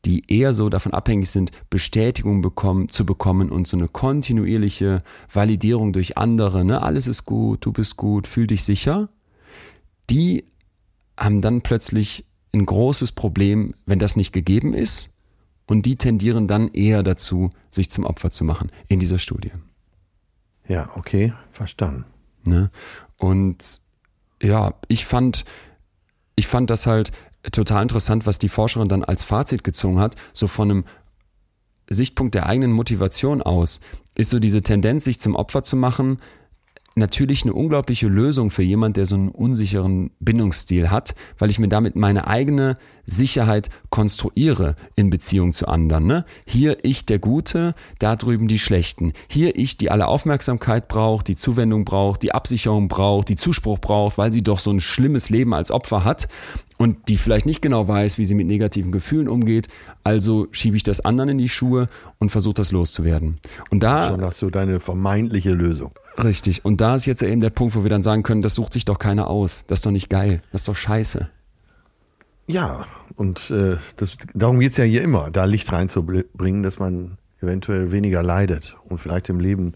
[0.05, 5.03] die eher so davon abhängig sind, Bestätigung bekommen, zu bekommen und so eine kontinuierliche
[5.33, 9.09] Validierung durch andere, ne, alles ist gut, du bist gut, fühl dich sicher,
[10.11, 10.45] die
[11.17, 15.14] haben dann plötzlich ein großes Problem, wenn das nicht gegeben ist
[15.67, 19.53] und die tendieren dann eher dazu, sich zum Opfer zu machen in dieser Studie.
[20.67, 22.05] Ja, okay, verstanden.
[22.45, 22.71] Ne?
[23.19, 23.81] Und
[24.43, 25.45] ja, ich fand,
[26.37, 27.13] ich fand das halt
[27.53, 30.85] total interessant, was die Forscherin dann als Fazit gezogen hat, so von einem
[31.89, 33.81] Sichtpunkt der eigenen Motivation aus,
[34.15, 36.19] ist so diese Tendenz, sich zum Opfer zu machen,
[36.97, 41.69] natürlich eine unglaubliche Lösung für jemand, der so einen unsicheren Bindungsstil hat, weil ich mir
[41.69, 46.07] damit meine eigene Sicherheit konstruiere in Beziehung zu anderen.
[46.07, 46.25] Ne?
[46.47, 49.13] Hier ich der Gute, da drüben die Schlechten.
[49.29, 54.17] Hier ich, die alle Aufmerksamkeit braucht, die Zuwendung braucht, die Absicherung braucht, die Zuspruch braucht,
[54.17, 56.29] weil sie doch so ein schlimmes Leben als Opfer hat
[56.77, 59.69] und die vielleicht nicht genau weiß, wie sie mit negativen Gefühlen umgeht.
[60.03, 61.87] Also schiebe ich das anderen in die Schuhe
[62.19, 63.39] und versuche das loszuwerden.
[63.71, 65.93] Und da Schon hast du deine vermeintliche Lösung.
[66.23, 66.65] Richtig.
[66.65, 68.85] Und da ist jetzt eben der Punkt, wo wir dann sagen können, das sucht sich
[68.85, 69.65] doch keiner aus.
[69.67, 70.43] Das ist doch nicht geil.
[70.53, 71.29] Das ist doch scheiße.
[72.47, 77.91] Ja, und äh, das, darum geht's ja hier immer, da Licht reinzubringen, dass man eventuell
[77.93, 79.75] weniger leidet und vielleicht im Leben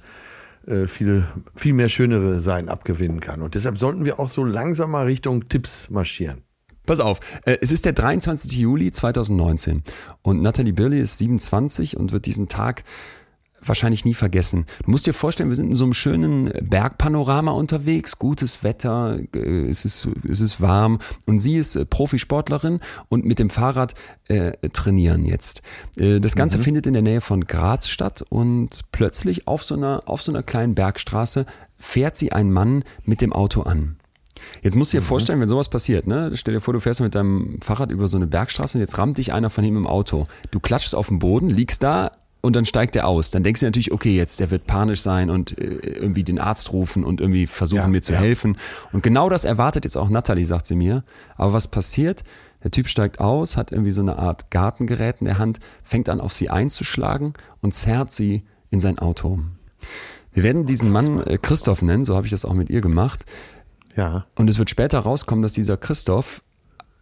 [0.67, 1.25] äh, viel,
[1.55, 3.43] viel mehr schönere Seiten abgewinnen kann.
[3.43, 6.43] Und deshalb sollten wir auch so langsam mal Richtung Tipps marschieren.
[6.89, 8.51] Pass auf, äh, es ist der 23.
[8.51, 9.83] Juli 2019
[10.23, 12.83] und Natalie Birley ist 27 und wird diesen Tag
[13.63, 14.65] wahrscheinlich nie vergessen.
[14.87, 19.67] Du musst dir vorstellen, wir sind in so einem schönen Bergpanorama unterwegs, gutes Wetter, äh,
[19.69, 22.81] es ist, es ist warm und sie ist äh, Profisportlerin
[23.11, 23.93] und mit dem Fahrrad
[24.29, 25.61] äh, trainieren jetzt.
[25.97, 26.63] Das Ganze mhm.
[26.63, 30.43] findet in der Nähe von Graz statt und plötzlich auf so einer, auf so einer
[30.43, 31.45] kleinen Bergstraße
[31.77, 33.98] fährt sie einen Mann mit dem Auto an.
[34.63, 35.07] Jetzt musst du dir mhm.
[35.07, 36.33] vorstellen, wenn sowas passiert, ne?
[36.35, 39.19] Stell dir vor, du fährst mit deinem Fahrrad über so eine Bergstraße und jetzt rammt
[39.19, 40.27] dich einer von ihm im Auto.
[40.51, 43.31] Du klatschst auf den Boden, liegst da, und dann steigt er aus.
[43.31, 46.73] Dann denkst du natürlich, okay, jetzt der wird panisch sein und äh, irgendwie den Arzt
[46.73, 48.21] rufen und irgendwie versuchen ja, mir zu ja.
[48.21, 48.57] helfen.
[48.93, 51.05] Und genau das erwartet jetzt auch Natalie, sagt sie mir.
[51.37, 52.25] Aber was passiert?
[52.63, 56.21] Der Typ steigt aus, hat irgendwie so eine Art Gartengerät in der Hand, fängt an
[56.21, 59.41] auf sie einzuschlagen und zerrt sie in sein Auto.
[60.33, 63.25] Wir werden diesen Mann äh, Christoph nennen, so habe ich das auch mit ihr gemacht.
[63.99, 64.27] Ja.
[64.37, 66.45] Und es wird später rauskommen, dass dieser Christoph,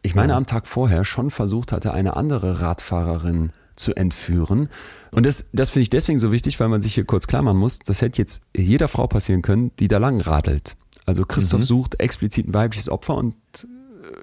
[0.01, 0.39] ich meine ja.
[0.39, 4.71] am Tag vorher schon versucht hatte, eine andere Radfahrerin zu entführen.
[5.11, 7.59] Und das, das finde ich deswegen so wichtig, weil man sich hier kurz klar machen
[7.59, 10.75] muss, das hätte jetzt jeder Frau passieren können, die da lang radelt.
[11.05, 11.65] Also Christoph mhm.
[11.65, 13.37] sucht explizit ein weibliches Opfer und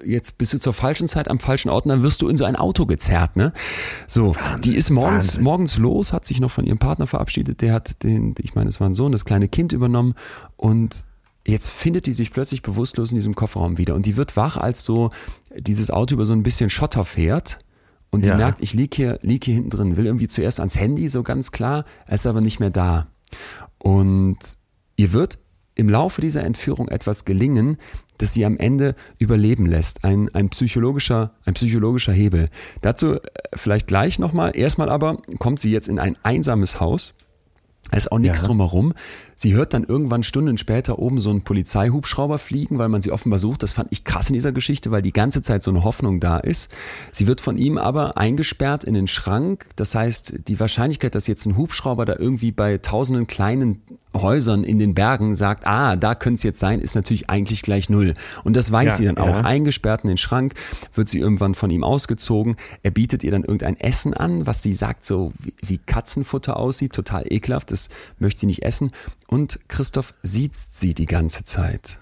[0.02, 2.36] äh, jetzt bist du zur falschen Zeit am falschen Ort und dann wirst du in
[2.36, 3.52] so ein Auto gezerrt, ne?
[4.08, 7.72] So, Wahnsinn, die ist morgens, morgens los, hat sich noch von ihrem Partner verabschiedet, der
[7.72, 10.14] hat den, ich meine, es war ein Sohn, das kleine Kind übernommen
[10.56, 11.06] und
[11.46, 14.84] jetzt findet die sich plötzlich bewusstlos in diesem Kofferraum wieder und die wird wach, als
[14.84, 15.10] so
[15.56, 17.58] dieses Auto über so ein bisschen Schotter fährt
[18.10, 18.36] und die ja.
[18.36, 21.52] merkt, ich liege hier, lieg hier hinten drin, will irgendwie zuerst ans Handy, so ganz
[21.52, 23.08] klar, er ist aber nicht mehr da.
[23.78, 24.38] Und
[24.96, 25.38] ihr wird
[25.74, 27.76] im Laufe dieser Entführung etwas gelingen,
[28.18, 30.04] das sie am Ende überleben lässt.
[30.04, 32.48] Ein, ein, psychologischer, ein psychologischer Hebel.
[32.80, 33.20] Dazu äh,
[33.54, 34.56] vielleicht gleich nochmal.
[34.56, 37.14] Erstmal aber kommt sie jetzt in ein einsames Haus
[37.90, 38.48] da ist auch nichts ja.
[38.48, 38.94] drumherum.
[39.36, 43.38] Sie hört dann irgendwann Stunden später oben so einen Polizeihubschrauber fliegen, weil man sie offenbar
[43.38, 43.62] sucht.
[43.62, 46.38] Das fand ich krass in dieser Geschichte, weil die ganze Zeit so eine Hoffnung da
[46.38, 46.70] ist.
[47.12, 49.66] Sie wird von ihm aber eingesperrt in den Schrank.
[49.76, 53.82] Das heißt, die Wahrscheinlichkeit, dass jetzt ein Hubschrauber da irgendwie bei tausenden kleinen
[54.16, 57.90] Häusern in den Bergen sagt, ah, da könnte es jetzt sein, ist natürlich eigentlich gleich
[57.90, 58.14] null.
[58.44, 59.26] Und das weiß ja, sie dann auch.
[59.26, 59.40] Ja.
[59.40, 60.54] Eingesperrt in den Schrank,
[60.94, 62.56] wird sie irgendwann von ihm ausgezogen.
[62.82, 66.92] Er bietet ihr dann irgendein Essen an, was sie sagt, so wie, wie Katzenfutter aussieht,
[66.92, 68.90] total ekelhaft, das möchte sie nicht essen.
[69.34, 71.98] Und Christoph sieht sie die ganze Zeit.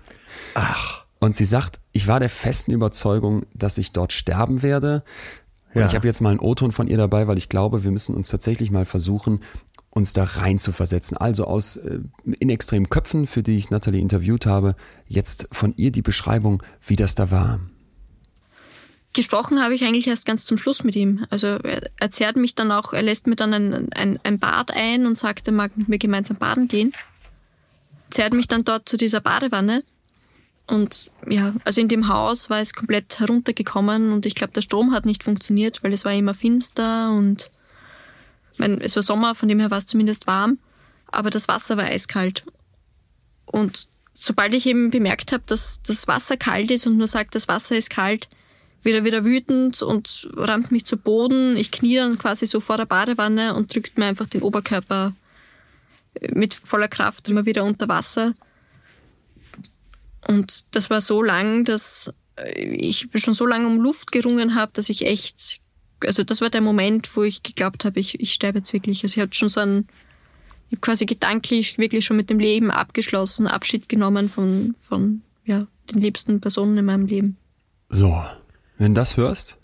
[0.52, 1.06] Ach.
[1.18, 5.02] Und sie sagt, ich war der festen Überzeugung, dass ich dort sterben werde.
[5.72, 5.86] Und ja.
[5.86, 8.28] ich habe jetzt mal einen O-Ton von ihr dabei, weil ich glaube, wir müssen uns
[8.28, 9.40] tatsächlich mal versuchen,
[9.88, 11.16] uns da rein zu versetzen.
[11.16, 12.00] Also aus äh,
[12.38, 14.76] in extremen Köpfen, für die ich Natalie interviewt habe,
[15.08, 17.60] jetzt von ihr die Beschreibung, wie das da war.
[19.14, 21.24] Gesprochen habe ich eigentlich erst ganz zum Schluss mit ihm.
[21.30, 25.06] Also er erzählt mich dann auch, er lässt mir dann ein, ein, ein Bad ein
[25.06, 26.92] und sagt, er mag mit mir gemeinsam baden gehen.
[28.12, 29.82] Zerrt mich dann dort zu dieser Badewanne.
[30.66, 34.92] Und ja, also in dem Haus war es komplett heruntergekommen und ich glaube, der Strom
[34.92, 37.50] hat nicht funktioniert, weil es war immer finster und
[38.58, 40.58] mein, es war Sommer, von dem her war es zumindest warm,
[41.06, 42.44] aber das Wasser war eiskalt.
[43.46, 47.48] Und sobald ich eben bemerkt habe, dass das Wasser kalt ist und nur sagt, das
[47.48, 48.28] Wasser ist kalt,
[48.82, 51.56] wird er wieder wütend und rammt mich zu Boden.
[51.56, 55.14] Ich knie dann quasi so vor der Badewanne und drückt mir einfach den Oberkörper
[56.32, 58.34] mit voller Kraft immer wieder unter Wasser.
[60.28, 62.14] Und das war so lang, dass
[62.54, 65.62] ich schon so lange um Luft gerungen habe, dass ich echt
[66.06, 69.02] also das war der Moment, wo ich geglaubt habe, ich, ich sterbe jetzt wirklich.
[69.02, 69.86] Also ich hatte schon so ein,
[70.68, 75.66] ich habe quasi gedanklich wirklich schon mit dem Leben abgeschlossen, Abschied genommen von, von ja,
[75.92, 77.36] den liebsten Personen in meinem Leben.
[77.88, 78.22] So,
[78.78, 79.56] wenn du das hörst?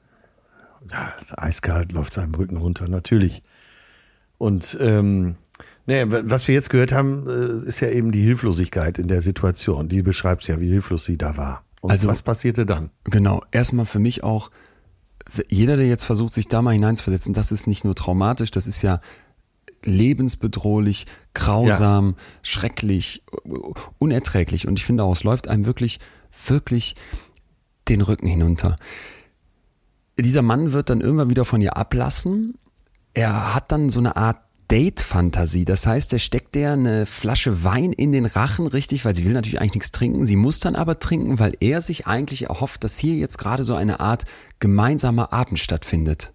[0.90, 3.42] Ja, eiskalt läuft seinem Rücken runter, natürlich.
[4.38, 5.36] Und ähm,
[5.88, 9.88] nee, was wir jetzt gehört haben, äh, ist ja eben die Hilflosigkeit in der Situation.
[9.88, 11.64] Die beschreibt ja, wie hilflos sie da war.
[11.80, 12.90] Und also, was passierte dann?
[13.04, 14.50] Genau, erstmal für mich auch
[15.48, 18.82] jeder, der jetzt versucht, sich da mal hineinzuversetzen, das ist nicht nur traumatisch, das ist
[18.82, 19.00] ja
[19.84, 22.24] lebensbedrohlich, grausam, ja.
[22.42, 23.22] schrecklich,
[23.98, 24.66] unerträglich.
[24.66, 26.00] Und ich finde auch, es läuft einem wirklich,
[26.46, 26.96] wirklich
[27.88, 28.76] den Rücken hinunter.
[30.18, 32.54] Dieser Mann wird dann irgendwann wieder von ihr ablassen.
[33.14, 34.38] Er hat dann so eine Art
[34.68, 35.64] Date-Fantasie.
[35.64, 39.32] Das heißt, er steckt der eine Flasche Wein in den Rachen, richtig, weil sie will
[39.32, 40.26] natürlich eigentlich nichts trinken.
[40.26, 43.74] Sie muss dann aber trinken, weil er sich eigentlich erhofft, dass hier jetzt gerade so
[43.74, 44.24] eine Art
[44.60, 46.32] gemeinsamer Abend stattfindet.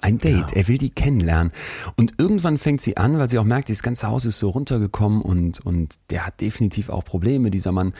[0.00, 0.52] Ein Date.
[0.52, 0.56] Ja.
[0.56, 1.52] Er will die kennenlernen.
[1.96, 5.22] Und irgendwann fängt sie an, weil sie auch merkt, dieses ganze Haus ist so runtergekommen
[5.22, 7.94] und, und der hat definitiv auch Probleme, dieser Mann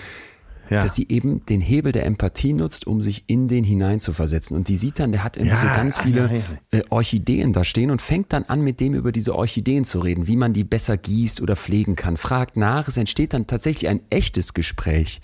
[0.69, 0.83] ja.
[0.83, 4.57] dass sie eben den Hebel der Empathie nutzt, um sich in den hineinzuversetzen.
[4.57, 6.31] Und die sieht dann, der hat irgendwie ja, so ganz viele
[6.73, 10.01] ja, äh, Orchideen da stehen und fängt dann an, mit dem über diese Orchideen zu
[10.01, 12.89] reden, wie man die besser gießt oder pflegen kann, fragt nach.
[12.89, 15.21] Es entsteht dann tatsächlich ein echtes Gespräch.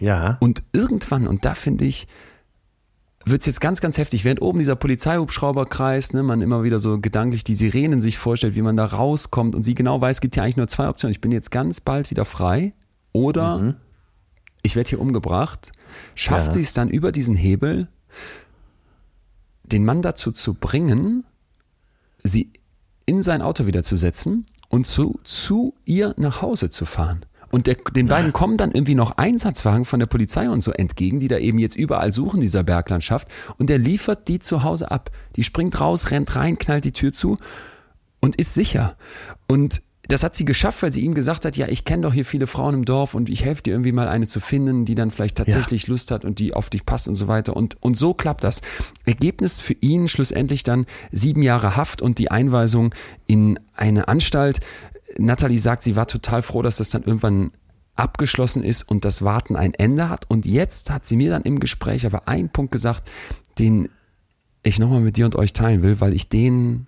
[0.00, 0.36] Ja.
[0.40, 2.06] Und irgendwann, und da finde ich,
[3.24, 6.78] wird es jetzt ganz, ganz heftig, während oben dieser Polizeihubschrauber kreist, ne, man immer wieder
[6.78, 10.20] so gedanklich die Sirenen sich vorstellt, wie man da rauskommt und sie genau weiß, es
[10.20, 11.10] gibt ja eigentlich nur zwei Optionen.
[11.10, 12.72] Ich bin jetzt ganz bald wieder frei
[13.12, 13.74] oder mhm
[14.66, 15.72] ich werde hier umgebracht,
[16.14, 16.52] schafft ja.
[16.52, 17.88] sie es dann über diesen Hebel,
[19.62, 21.24] den Mann dazu zu bringen,
[22.18, 22.52] sie
[23.06, 27.24] in sein Auto wieder zu setzen und zu, zu ihr nach Hause zu fahren.
[27.52, 31.20] Und der, den beiden kommen dann irgendwie noch Einsatzwagen von der Polizei und so entgegen,
[31.20, 33.28] die da eben jetzt überall suchen, dieser Berglandschaft.
[33.56, 35.10] Und der liefert die zu Hause ab.
[35.36, 37.38] Die springt raus, rennt rein, knallt die Tür zu
[38.20, 38.96] und ist sicher.
[39.46, 42.24] Und das hat sie geschafft, weil sie ihm gesagt hat, ja, ich kenne doch hier
[42.24, 45.10] viele Frauen im Dorf und ich helfe dir irgendwie mal eine zu finden, die dann
[45.10, 45.90] vielleicht tatsächlich ja.
[45.90, 47.56] Lust hat und die auf dich passt und so weiter.
[47.56, 48.62] Und, und so klappt das.
[49.04, 52.94] Ergebnis für ihn schlussendlich dann sieben Jahre Haft und die Einweisung
[53.26, 54.60] in eine Anstalt.
[55.18, 57.50] Natalie sagt, sie war total froh, dass das dann irgendwann
[57.94, 60.28] abgeschlossen ist und das Warten ein Ende hat.
[60.28, 63.08] Und jetzt hat sie mir dann im Gespräch aber einen Punkt gesagt,
[63.58, 63.88] den
[64.62, 66.86] ich nochmal mit dir und euch teilen will, weil ich den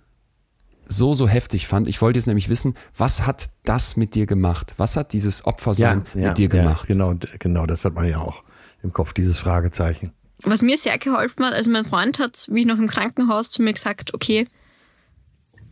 [0.89, 1.87] so, so heftig fand.
[1.87, 4.73] Ich wollte jetzt nämlich wissen, was hat das mit dir gemacht?
[4.77, 6.89] Was hat dieses Opfersein ja, mit ja, dir gemacht?
[6.89, 8.43] Ja, genau, genau, das hat man ja auch
[8.83, 10.11] im Kopf, dieses Fragezeichen.
[10.41, 13.61] Was mir sehr geholfen hat, also mein Freund hat, wie ich noch im Krankenhaus zu
[13.61, 14.47] mir gesagt, okay,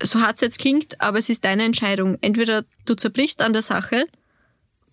[0.04, 2.18] so hart es jetzt klingt, aber es ist deine Entscheidung.
[2.22, 4.06] Entweder du zerbrichst an der Sache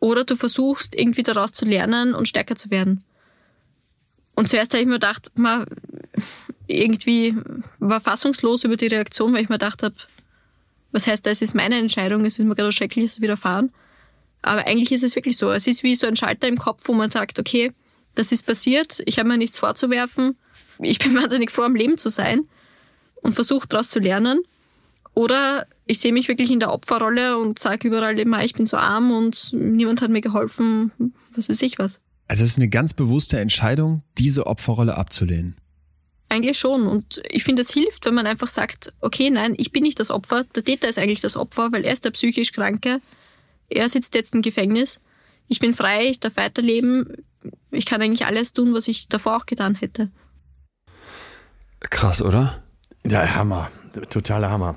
[0.01, 3.05] oder du versuchst irgendwie daraus zu lernen und stärker zu werden.
[4.37, 5.67] Und zuerst habe ich mir gedacht, man,
[6.67, 7.37] irgendwie
[7.79, 9.95] war fassungslos über die Reaktion, weil ich mir gedacht habe,
[10.95, 13.73] was heißt, das ist meine Entscheidung, es ist mir gerade was Schreckliches widerfahren.
[14.43, 15.51] Aber eigentlich ist es wirklich so.
[15.51, 17.73] Es ist wie so ein Schalter im Kopf, wo man sagt, okay,
[18.15, 20.37] das ist passiert, ich habe mir nichts vorzuwerfen,
[20.79, 22.43] ich bin wahnsinnig froh, am Leben zu sein
[23.23, 24.41] und versuche daraus zu lernen.
[25.15, 28.77] Oder ich sehe mich wirklich in der Opferrolle und sage überall immer, ich bin so
[28.77, 30.93] arm und niemand hat mir geholfen,
[31.35, 32.01] was weiß ich was.
[32.29, 35.57] Also es ist eine ganz bewusste Entscheidung, diese Opferrolle abzulehnen.
[36.35, 36.89] Eigentlich schon.
[36.89, 40.11] Und ich finde, es hilft, wenn man einfach sagt, okay, nein, ich bin nicht das
[40.11, 43.01] Opfer, der Täter ist eigentlich das Opfer, weil er ist der psychisch Kranke.
[43.69, 45.01] Er sitzt jetzt im Gefängnis.
[45.47, 47.07] Ich bin frei, ich darf weiterleben.
[47.71, 50.11] Ich kann eigentlich alles tun, was ich davor auch getan hätte.
[51.79, 52.65] Krass, oder?
[53.07, 53.71] Ja, Hammer.
[54.11, 54.77] Totaler Hammer.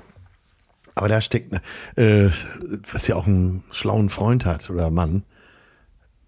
[0.94, 1.52] Aber da steckt,
[1.96, 2.30] äh,
[2.92, 5.24] was ja auch einen schlauen Freund hat oder Mann,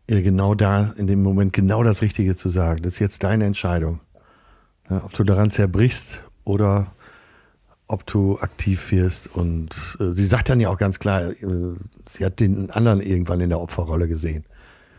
[0.08, 2.82] ihr genau da, in dem Moment genau das Richtige zu sagen.
[2.82, 4.00] Das ist jetzt deine Entscheidung.
[4.90, 6.92] Ja, ob du daran zerbrichst oder
[7.86, 9.34] ob du aktiv wirst.
[9.34, 11.36] Und äh, sie sagt dann ja auch ganz klar, äh,
[12.06, 14.44] sie hat den anderen irgendwann in der Opferrolle gesehen.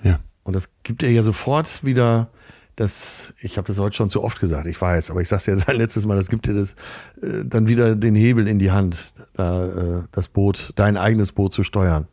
[0.03, 0.19] Ja.
[0.43, 2.29] Und das gibt ihr ja sofort wieder
[2.75, 5.45] das, ich habe das heute schon zu oft gesagt, ich weiß, aber ich sage es
[5.45, 6.73] jetzt ein letztes Mal, das gibt dir das
[7.21, 11.53] äh, dann wieder den Hebel in die Hand, da, äh, das Boot, dein eigenes Boot
[11.53, 12.07] zu steuern.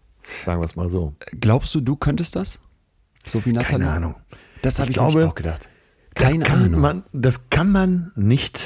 [0.45, 1.14] Sagen wir es mal so.
[1.41, 2.61] Glaubst du, du könntest das?
[3.24, 3.79] So wie Nathalie?
[3.79, 4.14] Keine Ahnung.
[4.62, 5.68] Das habe ich, ich glaube, auch gedacht.
[6.18, 6.80] Keine das kann Ahnung.
[6.80, 8.62] Man, das kann man nicht,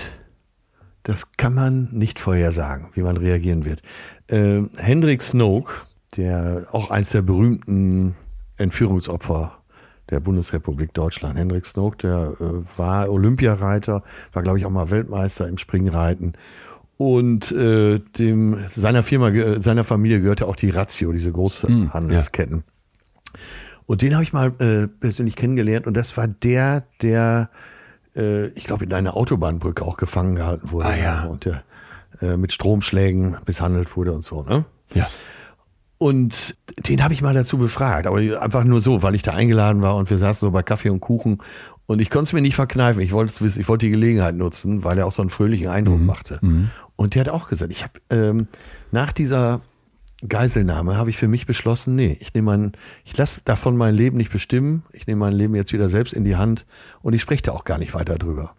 [1.03, 3.83] das kann man nicht vorhersagen, wie man reagieren wird.
[4.29, 5.73] Äh, Hendrik Snoke,
[6.17, 8.15] der auch eins der berühmten
[8.57, 9.59] Entführungsopfer
[10.11, 11.39] der Bundesrepublik Deutschland.
[11.39, 16.35] Hendrik Snoke, der äh, war Olympiareiter, war glaube ich auch mal Weltmeister im Springreiten
[16.97, 22.57] und äh, dem seiner Firma, seiner Familie gehörte auch die Ratio, diese Großhandelsketten.
[22.57, 22.65] Hm,
[23.35, 23.41] ja.
[23.87, 27.51] Und den habe ich mal äh, persönlich kennengelernt und das war der, der,
[28.17, 30.87] äh, ich glaube, in einer Autobahnbrücke auch gefangen gehalten wurde.
[30.87, 31.25] Ah, ja.
[31.25, 31.63] Und der
[32.21, 34.65] äh, mit Stromschlägen misshandelt wurde und so, ne?
[34.95, 35.09] Ja.
[35.99, 36.57] Und
[36.89, 39.95] den habe ich mal dazu befragt, aber einfach nur so, weil ich da eingeladen war
[39.95, 41.39] und wir saßen so bei Kaffee und Kuchen
[41.87, 43.03] und ich konnte es mir nicht verkneifen.
[43.03, 45.69] Ich wollte es wissen, ich wollte die Gelegenheit nutzen, weil er auch so einen fröhlichen
[45.69, 46.07] Eindruck mhm.
[46.07, 46.39] machte.
[46.41, 46.71] Mhm.
[46.97, 48.49] Und der hat auch gesagt, ich habe ähm,
[48.91, 49.61] nach dieser
[50.27, 52.73] Geiselnahme habe ich für mich beschlossen, nee, ich nehme mein,
[53.05, 54.85] ich lasse davon mein Leben nicht bestimmen.
[54.93, 56.65] Ich nehme mein Leben jetzt wieder selbst in die Hand
[57.03, 58.55] und ich spreche da auch gar nicht weiter drüber.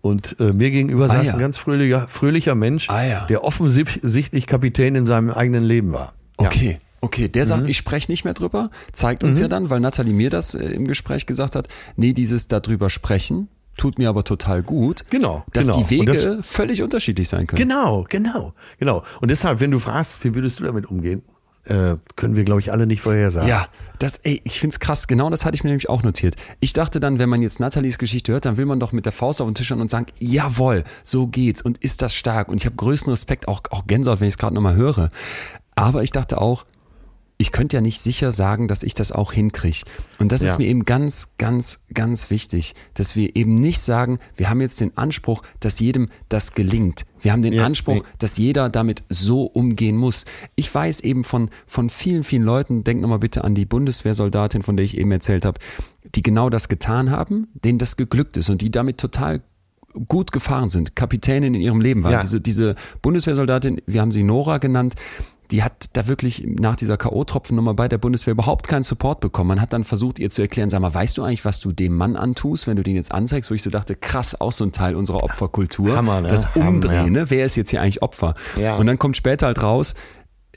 [0.00, 1.32] Und äh, mir gegenüber Ah, saß ja.
[1.34, 3.26] ein ganz fröhlicher, fröhlicher Mensch, Ah, ja.
[3.26, 6.14] der offensichtlich Kapitän in seinem eigenen Leben war.
[6.40, 6.46] Ja.
[6.46, 6.78] Okay.
[7.02, 7.48] Okay, der Mhm.
[7.48, 10.64] sagt, ich spreche nicht mehr drüber, zeigt uns ja dann, weil Nathalie mir das äh,
[10.64, 15.66] im Gespräch gesagt hat, nee, dieses darüber sprechen tut mir aber total gut, Genau, dass
[15.66, 15.78] genau.
[15.78, 17.60] die Wege das- völlig unterschiedlich sein können.
[17.60, 19.02] Genau, genau, genau.
[19.20, 21.22] Und deshalb, wenn du fragst, wie würdest du damit umgehen,
[21.64, 23.48] äh, können wir, glaube ich, alle nicht vorhersagen.
[23.48, 23.66] Ja,
[23.98, 25.08] das, ey, ich find's krass.
[25.08, 26.36] Genau das hatte ich mir nämlich auch notiert.
[26.60, 29.12] Ich dachte dann, wenn man jetzt Nathalies Geschichte hört, dann will man doch mit der
[29.12, 32.48] Faust auf den Tisch und sagen, jawohl, so geht's und ist das stark.
[32.48, 35.08] Und ich habe größten Respekt, auch, auch Gänsehaut, wenn ich es gerade nochmal höre.
[35.74, 36.64] Aber ich dachte auch,
[37.38, 39.80] ich könnte ja nicht sicher sagen, dass ich das auch hinkriege.
[40.18, 40.48] Und das Ja.
[40.50, 44.80] ist mir eben ganz, ganz, ganz wichtig, dass wir eben nicht sagen, wir haben jetzt
[44.80, 47.04] den Anspruch, dass jedem das gelingt.
[47.20, 50.24] Wir haben den Ja, Anspruch, dass jeder damit so umgehen muss.
[50.54, 54.76] Ich weiß eben von, von vielen, vielen Leuten, denk nochmal bitte an die Bundeswehrsoldatin, von
[54.76, 55.58] der ich eben erzählt habe,
[56.14, 59.42] die genau das getan haben, denen das geglückt ist und die damit total
[60.08, 62.12] gut gefahren sind, Kapitänin in ihrem Leben waren.
[62.12, 62.20] Ja.
[62.20, 64.94] Diese, diese Bundeswehrsoldatin, wir haben sie Nora genannt,
[65.50, 69.48] die hat da wirklich nach dieser K.O.-Tropfennummer bei der Bundeswehr überhaupt keinen Support bekommen.
[69.48, 71.96] Man hat dann versucht, ihr zu erklären, sag mal, weißt du eigentlich, was du dem
[71.96, 74.72] Mann antust, wenn du den jetzt anzeigst, wo ich so dachte, krass, auch so ein
[74.72, 75.96] Teil unserer Opferkultur.
[75.96, 76.28] Hammer, ne?
[76.28, 77.22] Das Hammer, Umdrehen, ja.
[77.22, 77.30] ne?
[77.30, 78.34] Wer ist jetzt hier eigentlich Opfer?
[78.56, 78.76] Ja.
[78.76, 79.94] Und dann kommt später halt raus,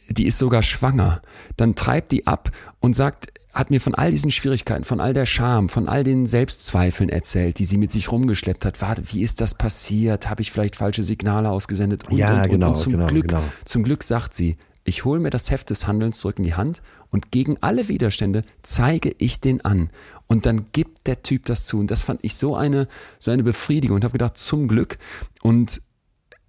[0.10, 1.22] die ist sogar schwanger.
[1.58, 5.26] Dann treibt die ab und sagt, hat mir von all diesen Schwierigkeiten, von all der
[5.26, 8.82] Scham, von all den Selbstzweifeln erzählt, die sie mit sich rumgeschleppt hat.
[8.82, 10.30] Warte, wie ist das passiert?
[10.30, 12.08] Habe ich vielleicht falsche Signale ausgesendet?
[12.10, 13.44] Und, Ja, und, und, genau, und zum genau, Glück, genau.
[13.66, 14.58] zum Glück sagt sie,
[14.90, 18.44] ich hole mir das Heft des Handelns zurück in die Hand und gegen alle Widerstände
[18.64, 19.90] zeige ich den an.
[20.28, 21.80] Und dann gibt der Typ das zu.
[21.80, 22.88] Und das fand ich so eine,
[23.18, 24.98] so eine Befriedigung und habe gedacht, zum Glück.
[25.42, 25.82] Und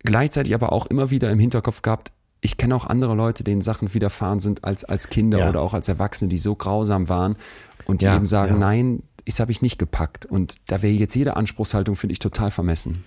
[0.01, 2.13] gleichzeitig aber auch immer wieder im Hinterkopf gehabt,
[2.43, 5.49] ich kenne auch andere Leute, denen Sachen widerfahren sind als, als Kinder Ja.
[5.51, 7.37] oder auch als Erwachsene, die so grausam waren
[7.85, 8.59] und die Ja, eben sagen, ja.
[8.59, 10.25] nein, das habe ich nicht gepackt.
[10.27, 13.05] Und da wäre jetzt jede Anspruchshaltung, finde ich, total vermessen.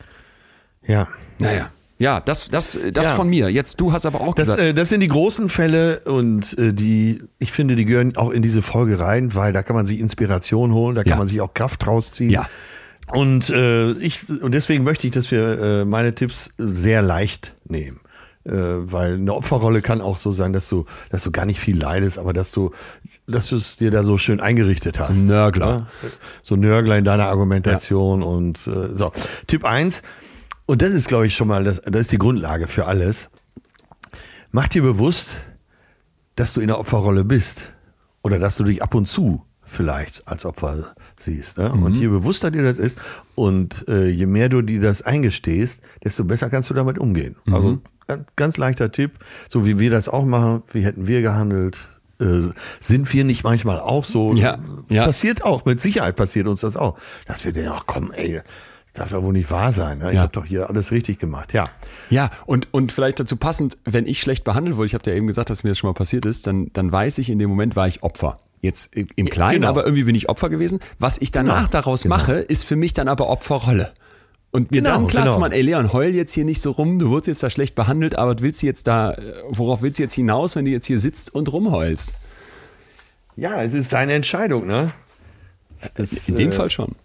[0.85, 1.07] Ja.
[1.39, 1.71] Naja.
[1.99, 3.13] Ja, das, das, das Ja.
[3.15, 3.49] von mir.
[3.49, 4.61] Jetzt, du hast aber auch Das, gesagt.
[4.61, 8.41] äh, das sind die großen Fälle und äh, die, ich finde, die gehören auch in
[8.41, 11.15] diese Folge rein, weil da kann man sich Inspiration holen, da kann Ja.
[11.17, 12.31] man sich auch Kraft rausziehen.
[12.31, 12.47] Ja.
[13.13, 17.99] Und äh, ich und deswegen möchte ich, dass wir äh, meine Tipps sehr leicht nehmen.
[18.45, 21.77] Äh, weil eine Opferrolle kann auch so sein, dass du, dass du gar nicht viel
[21.79, 22.71] leidest, aber dass du,
[23.27, 25.11] dass du es dir da so schön eingerichtet hast.
[25.17, 25.87] ein Nörgler.
[26.01, 26.09] Ja?
[26.43, 29.11] So Nörgler in deiner Argumentation und äh, so.
[29.47, 30.01] Tipp eins
[30.65, 33.29] und das ist, glaube ich, schon mal, das, das ist die Grundlage für alles.
[34.51, 35.37] Mach dir bewusst,
[36.35, 37.73] dass du in der Opferrolle bist
[38.21, 41.57] oder dass du dich ab und zu vielleicht als Opfer siehst.
[41.57, 41.71] Ne?
[41.71, 42.99] Und je bewusster dir das ist
[43.35, 47.35] und äh, je mehr du dir das eingestehst, desto besser kannst du damit umgehen.
[47.51, 47.79] Also
[48.35, 49.13] ganz, leichter Tipp,
[49.49, 52.41] so wie wir das auch machen, wie hätten wir gehandelt, äh,
[52.79, 54.33] sind wir nicht manchmal auch so?
[54.35, 54.59] Ja,
[54.89, 55.05] ja.
[55.05, 56.97] Passiert auch, mit Sicherheit passiert uns das auch.
[57.25, 58.41] Dass wir denken, ach komm, ey,
[58.93, 59.99] darf ja wohl nicht wahr sein.
[59.99, 60.09] Ne?
[60.09, 60.21] Ich Ja.
[60.21, 61.53] habe doch hier alles richtig gemacht.
[61.53, 61.65] Ja.
[62.09, 65.27] Ja, und, und vielleicht dazu passend, wenn ich schlecht behandelt wurde, ich habe dir eben
[65.27, 67.75] gesagt, dass mir das schon mal passiert ist, dann, dann weiß ich, in dem Moment
[67.75, 68.39] war ich Opfer.
[68.61, 69.69] Jetzt im Kleinen, genau.
[69.69, 70.79] aber irgendwie bin ich Opfer gewesen.
[70.97, 72.15] Was ich danach Genau, daraus genau.
[72.15, 73.91] mache, ist für mich dann aber Opferrolle.
[74.51, 75.33] Und mir Genau, dann klar genau.
[75.33, 77.75] zu machen, ey Leon, heul jetzt hier nicht so rum, du wurdest jetzt da schlecht
[77.75, 79.17] behandelt, aber willst du jetzt da,
[79.49, 82.13] worauf willst du jetzt hinaus, wenn du jetzt hier sitzt und rumheulst?
[83.35, 84.93] Ja, es ist deine Entscheidung, ne?
[85.95, 86.95] Das, In dem äh, Fall schon.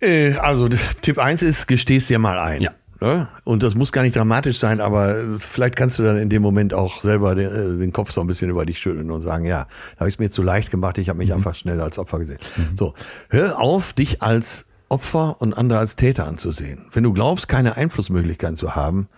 [0.00, 0.68] Äh, also
[1.02, 2.62] Tipp 1 ist, gestehst dir mal ein.
[2.62, 2.72] Ja.
[3.00, 3.28] Ne?
[3.44, 6.40] Und das muss gar nicht dramatisch sein, aber äh, vielleicht kannst du dann in dem
[6.40, 9.44] Moment auch selber den, äh, den Kopf so ein bisschen über dich schütteln und sagen,
[9.44, 11.98] ja, da habe ich es mir zu leicht gemacht, ich habe mich einfach schnell als
[11.98, 12.38] Opfer gesehen.
[12.74, 12.94] So,
[13.28, 16.86] hör auf, dich als Opfer und andere als Täter anzusehen.
[16.92, 19.08] Wenn du glaubst, keine Einflussmöglichkeiten zu haben,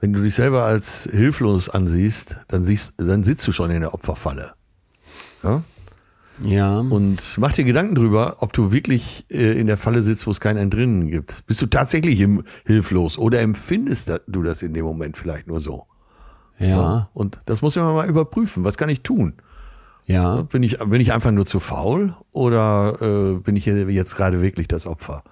[0.00, 3.94] wenn du dich selber als hilflos ansiehst, dann, siehst, dann sitzt du schon in der
[3.94, 4.52] Opferfalle.
[5.42, 5.62] Ja?
[6.42, 6.80] Ja.
[6.80, 10.40] Und mach dir Gedanken drüber, ob du wirklich äh, in der Falle sitzt, wo es
[10.40, 11.46] kein Entrinnen gibt.
[11.46, 15.86] Bist du tatsächlich im, hilflos oder empfindest du das in dem Moment vielleicht nur so?
[16.58, 17.08] ja.
[17.14, 18.64] Und das muss man mal überprüfen.
[18.64, 19.34] Was kann ich tun?
[20.04, 20.42] Ja.
[20.42, 24.68] Bin ich, bin ich einfach nur zu faul oder äh, bin ich jetzt gerade wirklich
[24.68, 25.24] das Opfer?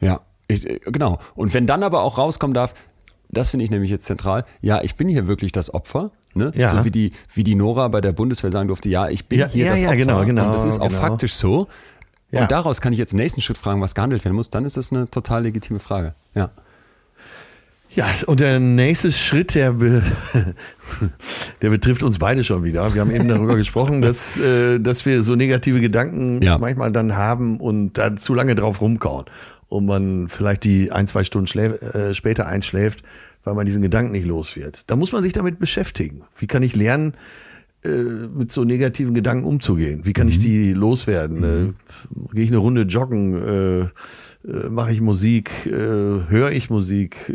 [0.00, 1.18] Ja, ich, äh, genau.
[1.34, 2.74] Und wenn dann aber auch rauskommen darf,
[3.28, 6.52] das finde ich nämlich jetzt zentral, ja, ich bin hier wirklich das Opfer, ne?
[6.54, 6.70] Ja.
[6.70, 9.48] So wie die, wie die Nora bei der Bundeswehr sagen durfte, ja, ich bin Ja,
[9.48, 9.96] hier ja, das ja, Opfer.
[9.96, 11.00] genau, genau, Und das ist auch genau.
[11.00, 11.68] faktisch so.
[12.30, 12.42] Ja.
[12.42, 14.76] Und daraus kann ich jetzt im nächsten Schritt fragen, was gehandelt werden muss, dann ist
[14.76, 16.14] das eine total legitime Frage.
[16.34, 16.50] Ja.
[17.94, 20.02] Ja, und der nächste Schritt, der, be
[21.62, 22.92] der betrifft uns beide schon wieder.
[22.94, 26.58] Wir haben eben darüber gesprochen, dass, äh, dass wir so negative Gedanken Ja.
[26.58, 29.26] manchmal dann haben und da zu lange drauf rumkauen.
[29.68, 33.02] Und man vielleicht die ein, zwei Stunden äh, später einschläft,
[33.46, 34.90] weil man diesen Gedanken nicht los wird.
[34.90, 36.22] Da muss man sich damit beschäftigen.
[36.36, 37.14] Wie kann ich lernen,
[37.84, 37.88] äh,
[38.34, 40.00] mit so negativen Gedanken umzugehen?
[40.04, 41.44] Wie kann ich die loswerden?
[41.44, 41.72] Äh,
[42.34, 43.34] Gehe ich eine Runde joggen?
[43.34, 43.88] Äh,
[44.70, 45.50] Mache ich Musik?
[45.64, 47.32] Höre ich Musik?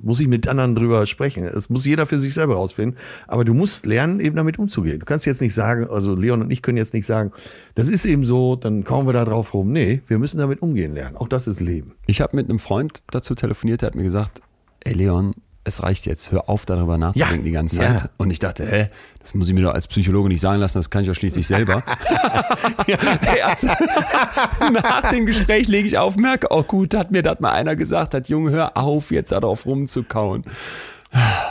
[0.00, 1.42] Muss ich mit anderen drüber sprechen?
[1.42, 3.00] Es muss jeder für sich selber rausfinden.
[3.26, 5.00] Aber du musst lernen, eben damit umzugehen.
[5.00, 7.32] Du kannst jetzt nicht sagen, also Leon und ich können jetzt nicht sagen,
[7.74, 9.72] das ist eben so, dann kauen wir da drauf rum.
[9.72, 11.16] Nee, wir müssen damit umgehen lernen.
[11.16, 11.96] Auch das ist Leben.
[12.06, 14.40] Ich habe mit einem Freund dazu telefoniert, der hat mir gesagt,
[14.84, 15.34] ey Leon,
[15.64, 17.96] es reicht jetzt, hör auf darüber nachzudenken Ja, die ganze ja.
[17.96, 18.10] Zeit.
[18.16, 18.88] Und ich dachte, hä,
[19.20, 21.46] das muss ich mir doch als Psychologe nicht sagen lassen, das kann ich doch schließlich
[21.46, 21.84] selber.
[24.72, 28.14] Nach dem Gespräch lege ich auf, merke, oh gut, hat mir das mal einer gesagt,
[28.14, 30.44] hat Junge, hör auf, jetzt darauf rumzukauen.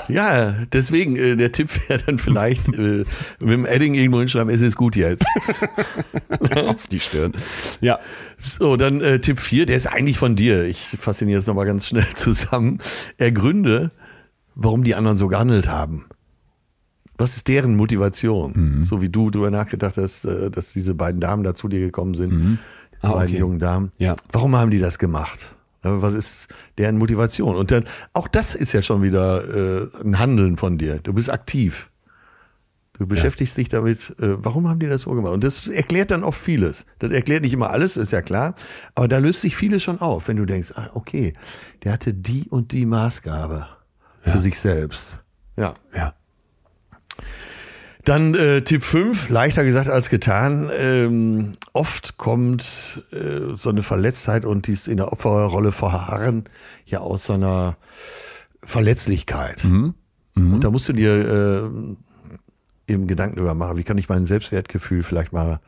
[0.07, 3.05] Ja, deswegen, äh, der Tipp wäre dann vielleicht äh,
[3.39, 5.23] mit dem Edding irgendwo hinschreiben, es ist gut jetzt.
[6.55, 7.33] auf die Stirn.
[7.79, 7.99] Ja,
[8.37, 10.65] So, dann äh, Tipp 4, der ist eigentlich von dir.
[10.65, 12.79] Ich fasse ihn jetzt nochmal ganz schnell zusammen.
[13.17, 13.91] Ergründe,
[14.55, 16.05] warum die anderen so gehandelt haben.
[17.17, 18.53] Was ist deren Motivation?
[18.55, 18.85] Mhm.
[18.85, 22.13] So wie du darüber nachgedacht hast, äh, dass diese beiden Damen da zu dir gekommen
[22.15, 22.57] sind, die
[23.01, 23.39] Ah, beiden okay.
[23.39, 23.91] jungen Damen.
[23.97, 24.15] Ja.
[24.31, 25.55] Warum haben die das gemacht?
[25.83, 26.47] Ja, Was ist
[26.77, 27.55] deren Motivation?
[27.55, 27.83] Und dann,
[28.13, 29.43] auch das ist ja schon wieder
[29.83, 30.99] äh, ein Handeln von dir.
[30.99, 31.89] Du bist aktiv.
[32.97, 35.33] Du beschäftigst dich damit, äh, warum haben die das so gemacht?
[35.33, 36.85] Und das erklärt dann oft vieles.
[36.99, 38.53] Das erklärt nicht immer alles, ist ja klar.
[38.93, 41.33] Aber da löst sich vieles schon auf, wenn du denkst, ah, okay,
[41.83, 43.65] der hatte die und die Maßgabe
[44.21, 45.19] für sich selbst.
[45.57, 45.73] Ja.
[45.95, 46.13] ja.
[48.03, 50.71] Dann äh, Tipp 5, leichter gesagt als getan.
[50.75, 56.45] Ähm, oft kommt äh, so eine Verletztheit und dies in der Opferrolle verharren
[56.85, 57.77] ja aus so einer
[58.63, 59.63] Verletzlichkeit.
[60.53, 65.03] Und da musst du dir äh, eben Gedanken darüber machen, wie kann ich mein Selbstwertgefühl
[65.03, 65.59] vielleicht mal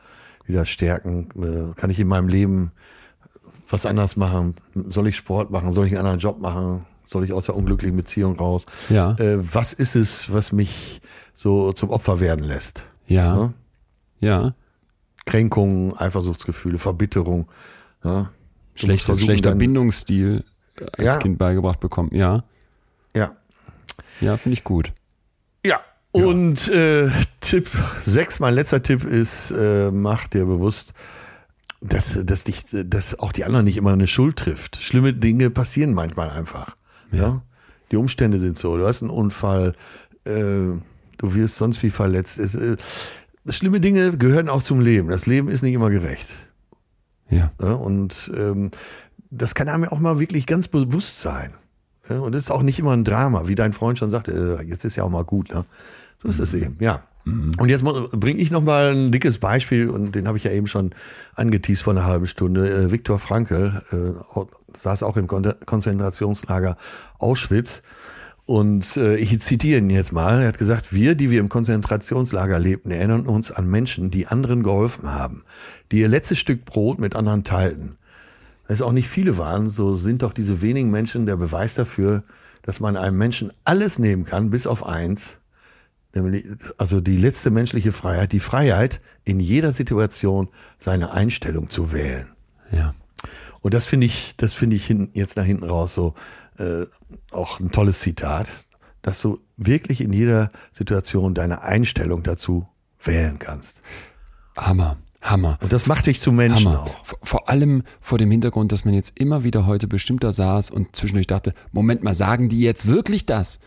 [0.46, 1.28] wieder stärken?
[1.36, 2.72] Äh, kann ich in meinem Leben
[3.68, 4.54] was anders machen?
[4.88, 5.72] Soll ich Sport machen?
[5.72, 6.84] Soll ich einen anderen Job machen?
[7.06, 8.66] Soll ich aus der unglücklichen Beziehung raus?
[8.88, 9.12] Ja.
[9.18, 11.00] Äh, was ist es, was mich
[11.34, 12.84] so zum Opfer werden lässt?
[13.06, 13.36] Ja.
[13.36, 13.52] Ja.
[14.20, 14.54] Ja.
[15.26, 17.48] Kränkungen, Eifersuchtsgefühle, Verbitterung.
[18.02, 18.30] Ja?
[18.74, 20.44] Schlechter, schlechter Bindungsstil
[20.98, 21.16] als Ja.
[21.16, 22.10] Kind beigebracht bekommen.
[22.12, 22.44] Ja.
[23.14, 23.32] Ja.
[24.20, 24.92] Ja, finde ich gut.
[25.64, 25.80] Ja.
[26.12, 27.10] Und äh,
[27.40, 27.68] Tipp
[28.04, 30.94] 6, mein letzter Tipp ist, äh, mach dir bewusst,
[31.80, 34.76] dass, dass dich, dass auch die anderen nicht immer eine Schuld trifft.
[34.76, 36.76] Schlimme Dinge passieren manchmal einfach.
[37.12, 37.42] Ja.
[37.90, 38.76] Die Umstände sind so.
[38.76, 39.74] Du hast einen Unfall,
[40.24, 40.80] äh, du
[41.20, 42.38] wirst sonst wie verletzt.
[42.38, 42.76] Es, äh,
[43.48, 45.08] schlimme Dinge gehören auch zum Leben.
[45.08, 46.34] Das Leben ist nicht immer gerecht.
[47.30, 47.52] Ja.
[47.60, 48.70] Ja, und ähm,
[49.30, 51.54] das kann einem ja auch mal wirklich ganz bewusst sein.
[52.08, 54.64] Ja, und das ist auch nicht immer ein Drama, wie dein Freund schon sagte, äh,
[54.64, 55.50] jetzt ist ja auch mal gut.
[55.52, 55.64] Ne?
[56.18, 57.02] So ist es eben, ja.
[57.26, 60.66] Und jetzt bringe ich noch mal ein dickes Beispiel und den habe ich ja eben
[60.66, 60.90] schon
[61.34, 62.68] angeteased vor einer halben Stunde.
[62.68, 64.40] Äh, Viktor Frankl äh,
[64.76, 66.76] saß auch im Kon Konzentrationslager
[67.18, 67.82] Auschwitz
[68.44, 70.42] und äh, ich zitiere ihn jetzt mal.
[70.42, 74.62] Er hat gesagt, wir, die wir im Konzentrationslager lebten, erinnern uns an Menschen, die anderen
[74.62, 75.44] geholfen haben,
[75.90, 77.96] die ihr letztes Stück Brot mit anderen teilten.
[78.66, 82.22] Wenn es auch nicht viele waren, so sind doch diese wenigen Menschen der Beweis dafür,
[82.62, 85.38] dass man einem Menschen alles nehmen kann, bis auf eins,
[86.14, 86.44] nämlich
[86.78, 92.26] also die letzte menschliche Freiheit, die Freiheit, in jeder Situation seine Einstellung zu wählen.
[92.72, 92.94] Ja.
[93.60, 96.14] Und das finde ich, das finde ich hin, jetzt nach hinten raus so
[96.58, 96.84] äh,
[97.32, 98.50] auch ein tolles Zitat,
[99.02, 102.66] dass du wirklich in jeder Situation deine Einstellung dazu
[103.02, 103.82] wählen kannst.
[104.56, 104.96] Hammer.
[105.22, 105.58] Hammer.
[105.62, 106.82] Und das macht dich zu Menschen Hammer.
[106.82, 107.04] auch.
[107.04, 110.70] Vor- Vor allem vor dem Hintergrund, dass man jetzt immer wieder heute bestimmt da saß
[110.70, 113.58] und zwischendurch dachte, Moment mal, sagen die jetzt wirklich das?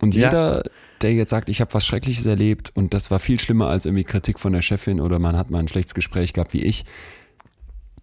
[0.00, 0.28] Und Ja.
[0.28, 0.62] jeder,
[1.02, 4.04] der jetzt sagt, ich habe was Schreckliches erlebt und das war viel schlimmer als irgendwie
[4.04, 6.84] Kritik von der Chefin oder man hat mal ein schlechtes Gespräch gehabt wie ich,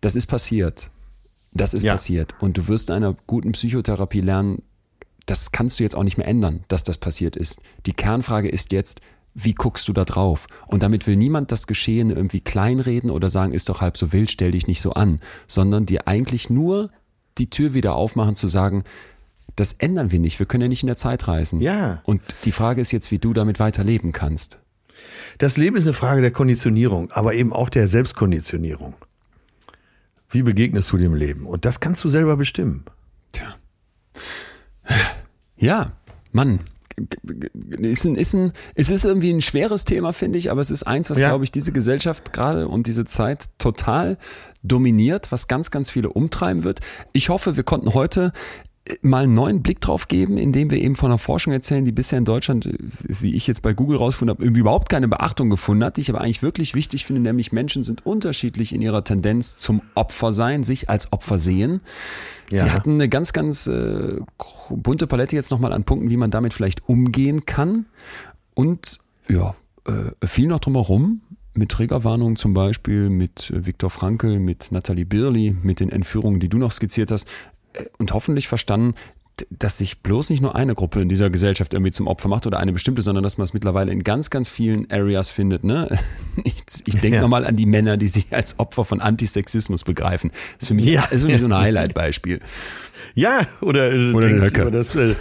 [0.01, 0.89] das ist passiert.
[1.53, 1.93] Das ist Ja.
[1.93, 2.35] passiert.
[2.39, 4.61] Und du wirst in einer guten Psychotherapie lernen,
[5.25, 7.61] das kannst du jetzt auch nicht mehr ändern, dass das passiert ist.
[7.85, 9.01] Die Kernfrage ist jetzt,
[9.33, 10.47] wie guckst du da drauf?
[10.67, 14.31] Und damit will niemand das Geschehen irgendwie kleinreden oder sagen, ist doch halb so wild,
[14.31, 16.89] stell dich nicht so an, sondern dir eigentlich nur
[17.37, 18.83] die Tür wieder aufmachen zu sagen,
[19.57, 21.59] das ändern wir nicht, wir können ja nicht in der Zeit reisen.
[21.61, 22.01] Ja.
[22.05, 24.59] Und die Frage ist jetzt, wie du damit weiterleben kannst.
[25.39, 28.93] Das Leben ist eine Frage der Konditionierung, aber eben auch der Selbstkonditionierung.
[30.29, 31.45] Wie begegnest du dem Leben?
[31.45, 32.85] Und das kannst du selber bestimmen.
[33.33, 33.55] Tja.
[35.57, 35.91] Ja,
[36.31, 36.59] Mann.
[37.77, 40.81] Ist ein, ist ein, es ist irgendwie ein schweres Thema, finde ich, aber es ist
[40.83, 41.27] eins, was, Ja.
[41.29, 44.17] glaube ich, diese Gesellschaft gerade und diese Zeit total
[44.63, 46.79] dominiert, was ganz, ganz viele umtreiben wird.
[47.13, 48.33] Ich hoffe, wir konnten heute
[49.01, 52.17] mal einen neuen Blick drauf geben, indem wir eben von einer Forschung erzählen, die bisher
[52.17, 52.77] in Deutschland, äh,
[53.07, 56.09] wie ich jetzt bei Google rausgefunden habe, irgendwie überhaupt keine Beachtung gefunden hat, die ich
[56.09, 60.63] aber eigentlich wirklich wichtig finde, nämlich Menschen sind unterschiedlich in ihrer Tendenz zum Opfer sein,
[60.63, 61.81] sich als Opfer sehen.
[62.51, 62.65] Ja.
[62.65, 64.15] Wir hatten eine ganz, ganz äh,
[64.69, 67.85] bunte Palette jetzt nochmal an Punkten, wie man damit vielleicht umgehen kann.
[68.53, 69.55] Und ja,
[69.85, 71.21] äh, viel noch drumherum,
[71.53, 76.49] mit Triggerwarnungen zum Beispiel, mit äh, Viktor Frankl, mit Nathalie Birli, mit den Entführungen, die
[76.49, 77.27] du noch skizziert hast
[77.97, 78.95] und hoffentlich verstanden,
[79.51, 82.57] dass sich bloß nicht nur eine Gruppe in dieser Gesellschaft irgendwie zum Opfer macht oder
[82.57, 85.63] eine bestimmte, sondern dass man es mittlerweile in ganz, ganz vielen Areas findet.
[85.63, 85.89] Ne?
[86.43, 86.53] Ich,
[86.85, 87.21] ich denke Ja.
[87.21, 90.31] nochmal an die Männer, die sich als Opfer von Antisexismus begreifen.
[90.31, 91.03] Das ist für mich ja.
[91.05, 92.39] ist für mich so ein Highlight-Beispiel.
[93.15, 94.69] Ja, oder, äh, Oder den Höcker.
[94.71, 95.15] das, äh,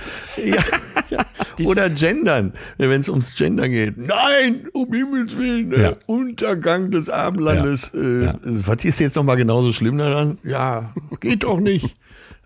[0.45, 0.62] ja,
[1.11, 1.24] ja.
[1.66, 3.97] Oder gendern, wenn es ums Gender geht.
[3.99, 5.93] Nein, um Himmels Willen, äh, Ja.
[6.07, 7.93] Untergang des Abendlandes.
[7.95, 8.33] Äh.
[8.43, 10.39] Was ist jetzt nochmal genauso schlimm daran?
[10.45, 11.95] Ja, geht doch nicht.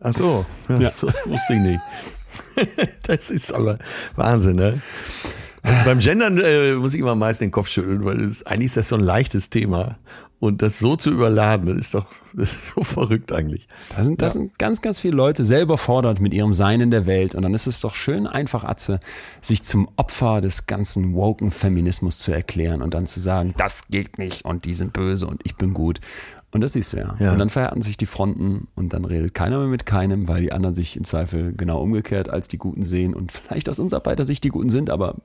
[0.01, 0.91] Ach so, ja, Ja.
[0.91, 1.81] so wusste ich nicht.
[3.07, 3.79] Das ist aber
[4.17, 4.81] Wahnsinn, ne?
[5.85, 8.89] Beim Gendern äh, muss ich immer meist den Kopf schütteln, weil das, eigentlich ist das
[8.89, 9.99] so ein leichtes Thema.
[10.39, 13.69] Und das so zu überladen, das ist doch das ist so verrückt eigentlich.
[13.95, 17.05] Da sind, da sind ganz, ganz viele Leute selber fordernd mit ihrem Sein in der
[17.05, 17.35] Welt.
[17.35, 19.01] Und dann ist es doch schön einfach, Atze,
[19.43, 24.17] sich zum Opfer des ganzen woken Feminismus zu erklären und dann zu sagen, das geht
[24.19, 26.01] nicht und die sind böse und ich bin gut.
[26.53, 27.17] Und das siehst du ja.
[27.21, 27.33] Ja.
[27.33, 30.53] Und dann verhärten sich die Fronten und dann redet keiner mehr mit keinem, weil die
[30.53, 34.25] anderen sich im Zweifel genau umgekehrt als die Guten sehen und vielleicht aus unserer beider
[34.25, 35.17] Sicht die Guten sind, aber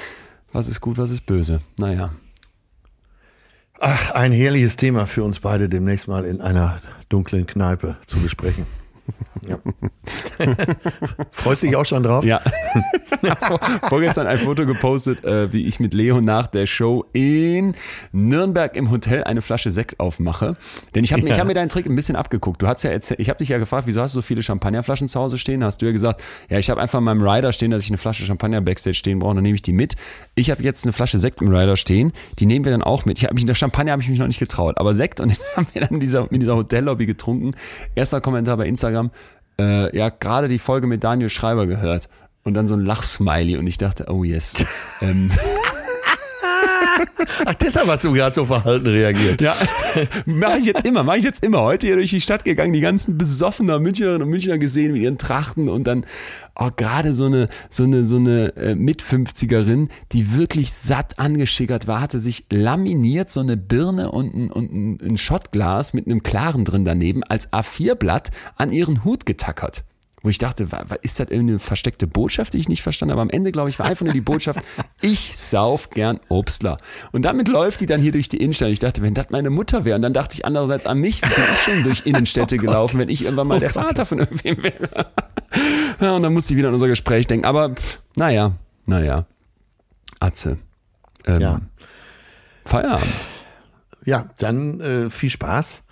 [0.52, 1.60] was ist gut, was ist böse?
[1.78, 2.10] Naja.
[3.78, 8.66] Ach, ein herrliches Thema für uns beide demnächst mal in einer dunklen Kneipe zu besprechen.
[9.46, 9.58] Ja.
[11.32, 12.24] Freust dich auch schon drauf?
[12.24, 12.40] Ja.
[13.38, 17.74] Vor, vorgestern ein Foto gepostet, äh, wie ich mit Leo nach der Show in
[18.12, 20.56] Nürnberg im Hotel eine Flasche Sekt aufmache.
[20.94, 21.38] Denn ich habe ich Ja.
[21.38, 22.62] hab mir deinen Trick ein bisschen abgeguckt.
[22.62, 25.08] Du hast ja erzählt, ich habe dich ja gefragt, wieso hast du so viele Champagnerflaschen
[25.08, 25.62] zu Hause stehen?
[25.64, 27.98] Hast du ja gesagt, ja, ich habe einfach in meinem Rider stehen, dass ich eine
[27.98, 29.96] Flasche Champagner Backstage stehen brauche, dann nehme ich die mit.
[30.34, 33.18] Ich habe jetzt eine Flasche Sekt im Rider stehen, die nehmen wir dann auch mit.
[33.18, 35.30] Ich habe mich in der Champagner habe ich mich noch nicht getraut, aber Sekt und
[35.30, 37.54] den haben wir dann in dieser, in dieser Hotellobby getrunken.
[37.94, 39.01] Erster Kommentar bei Instagram,
[39.58, 42.08] äh, ja, gerade die Folge mit Daniel Schreiber gehört.
[42.44, 44.64] Und dann so ein Lachsmiley und ich dachte, oh yes.
[45.00, 45.30] ähm,
[47.44, 49.40] Ach, deshalb hast du gerade so verhalten reagiert.
[49.40, 49.54] ja,
[50.26, 51.62] mache ich jetzt immer, mache ich jetzt immer.
[51.62, 55.18] Heute hier durch die Stadt gegangen, die ganzen besoffener Münchnerinnen und Münchner gesehen mit ihren
[55.18, 56.04] Trachten und dann
[56.54, 62.00] oh, gerade so eine, so eine, so eine äh, Mit-50erin, die wirklich satt angeschickert war,
[62.00, 66.84] hatte sich laminiert so eine Birne und ein, und ein Schottglas mit einem klaren drin
[66.84, 69.84] daneben als A4-Blatt an ihren Hut getackert.
[70.22, 70.68] Wo ich dachte,
[71.02, 73.22] ist das irgendeine versteckte Botschaft, die ich nicht verstanden habe?
[73.22, 74.60] Aber am Ende, glaube ich, war einfach nur die Botschaft,
[75.00, 76.76] ich sauf gern Obstler.
[77.10, 78.68] Und damit läuft die dann hier durch die Innenstadt.
[78.70, 79.96] Ich dachte, wenn das meine Mutter wäre.
[79.96, 83.24] Und dann dachte ich andererseits an mich, bin ich schon durch Innenstädte gelaufen, wenn ich
[83.24, 85.06] irgendwann mal der Vater von irgendwem wäre.
[86.00, 87.44] Ja, und dann musste ich wieder an unser Gespräch denken.
[87.44, 88.52] Aber pff, naja,
[88.86, 89.26] naja.
[90.18, 90.56] Atze.
[91.26, 91.60] Ähm, Ja.
[92.64, 93.12] Feierabend.
[94.04, 95.82] Ja, dann äh, viel Spaß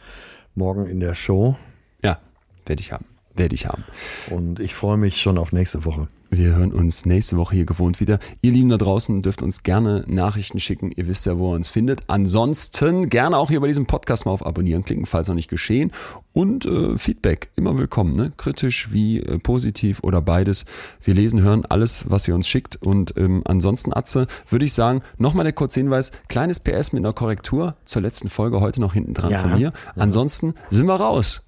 [0.55, 1.57] morgen in der Show
[2.03, 2.19] Ja,
[2.67, 3.05] werde ich haben.
[3.37, 3.85] Werde ich haben.
[4.31, 6.09] und ich freue mich schon auf nächste Woche.
[6.33, 8.21] Wir hören uns nächste Woche hier gewohnt wieder.
[8.41, 10.93] Ihr Lieben da draußen dürft uns gerne Nachrichten schicken.
[10.95, 12.03] Ihr wisst ja, wo ihr uns findet.
[12.07, 15.91] Ansonsten gerne auch hier bei diesem Podcast mal auf Abonnieren klicken, falls noch nicht geschehen.
[16.33, 18.13] Und äh, Feedback, immer willkommen.
[18.15, 18.31] Ne?
[18.37, 20.67] Kritisch wie äh, positiv oder beides.
[21.03, 22.77] Wir lesen, hören alles, was ihr uns schickt.
[22.87, 26.13] Und ähm, ansonsten, Atze, würde ich sagen, nochmal der kurze Hinweis.
[26.29, 29.39] Kleines PS mit einer Korrektur zur letzten Folge heute noch hinten dran Ja.
[29.41, 29.73] von mir.
[29.97, 31.43] Ansonsten sind wir raus.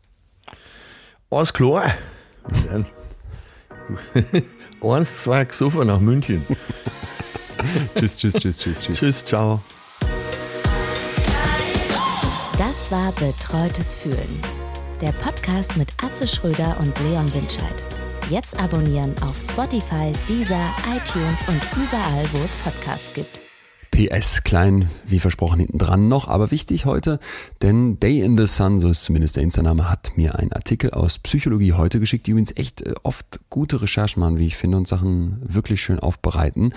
[1.32, 1.82] Aus Chlor.
[2.68, 2.84] Dann-
[4.82, 6.44] Eins, zwei, Xuffer nach München.
[7.96, 8.98] tschüss, tschüss, tschüss, tschüss, tschüss.
[8.98, 9.60] Tschüss, ciao.
[12.58, 14.42] Das war Betreutes Fühlen.
[15.00, 17.82] Der Podcast mit Atze Schröder und Leon Windscheid.
[18.28, 23.40] Jetzt abonnieren auf Spotify, Deezer, iTunes und überall, wo es Podcasts gibt.
[23.92, 27.20] PS, klein, wie versprochen, hinten dran noch, aber wichtig heute,
[27.60, 31.18] denn Day in the Sun, so ist zumindest der Insta-Name, hat mir einen Artikel aus
[31.18, 34.88] Psychologie heute geschickt, die übrigens echt äh, oft gute Recherchen machen, wie ich finde, und
[34.88, 36.72] Sachen wirklich schön aufbereiten,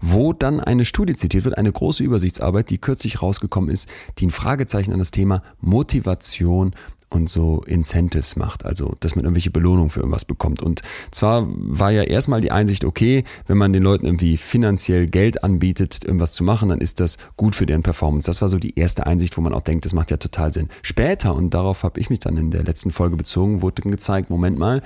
[0.00, 3.88] wo dann eine Studie zitiert wird, eine große Übersichtsarbeit, die kürzlich rausgekommen ist,
[4.18, 6.74] die ein Fragezeichen an das Thema Motivation
[7.08, 10.62] und so Incentives macht, also dass man irgendwelche Belohnungen für irgendwas bekommt.
[10.62, 15.44] Und zwar war ja erstmal die Einsicht, okay, wenn man den Leuten irgendwie finanziell Geld
[15.44, 18.26] anbietet, irgendwas zu machen, dann ist das gut für deren Performance.
[18.26, 20.68] Das war so die erste Einsicht, wo man auch denkt, das macht ja total Sinn.
[20.82, 24.58] Später, und darauf habe ich mich dann in der letzten Folge bezogen, wurde gezeigt, Moment
[24.58, 24.82] mal,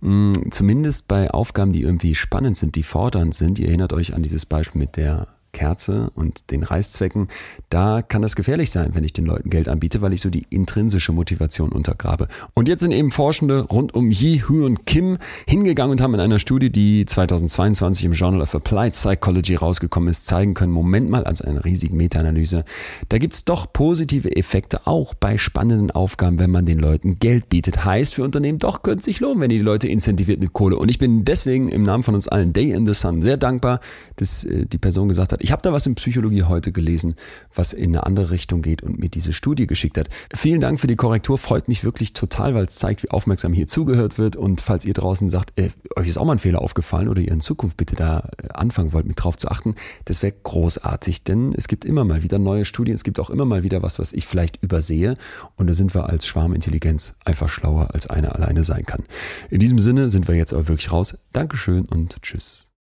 [0.00, 4.22] mh, zumindest bei Aufgaben, die irgendwie spannend sind, die fordernd sind, ihr erinnert euch an
[4.22, 7.28] dieses Beispiel mit der Kerze und den Reißzwecken,
[7.70, 10.46] da kann das gefährlich sein, wenn ich den Leuten Geld anbiete, weil ich so die
[10.50, 12.28] intrinsische Motivation untergrabe.
[12.54, 16.20] Und jetzt sind eben Forschende rund um Yi Hu und Kim hingegangen und haben in
[16.20, 21.24] einer Studie, die 2022 im Journal of Applied Psychology rausgekommen ist, zeigen können, Moment mal,
[21.24, 22.64] also eine riesige Meta-Analyse,
[23.08, 27.84] da gibt's doch positive Effekte auch bei spannenden Aufgaben, wenn man den Leuten Geld bietet.
[27.84, 30.76] Heißt für Unternehmen, doch könnte sich lohnen, wenn die Leute incentiviert mit Kohle.
[30.76, 33.80] Und ich bin deswegen im Namen von uns allen Day in the Sun sehr dankbar,
[34.16, 37.14] dass äh, die Person gesagt hat, ich habe da was in Psychologie heute gelesen,
[37.54, 40.10] was in eine andere Richtung geht und mir diese Studie geschickt hat.
[40.34, 43.66] Vielen Dank für die Korrektur, freut mich wirklich total, weil es zeigt, wie aufmerksam hier
[43.66, 44.36] zugehört wird.
[44.36, 47.32] Und falls ihr draußen sagt, äh, euch ist auch mal ein Fehler aufgefallen oder ihr
[47.32, 51.54] in Zukunft bitte da äh, anfangen wollt, mit drauf zu achten, das wäre großartig, denn
[51.56, 54.12] es gibt immer mal wieder neue Studien, es gibt auch immer mal wieder was, was
[54.12, 55.14] ich vielleicht übersehe.
[55.56, 59.04] Und da sind wir als Schwarmintelligenz einfach schlauer, als einer alleine sein kann.
[59.48, 61.16] In diesem Sinne sind wir jetzt aber wirklich raus.
[61.32, 62.67] Dankeschön und tschüss.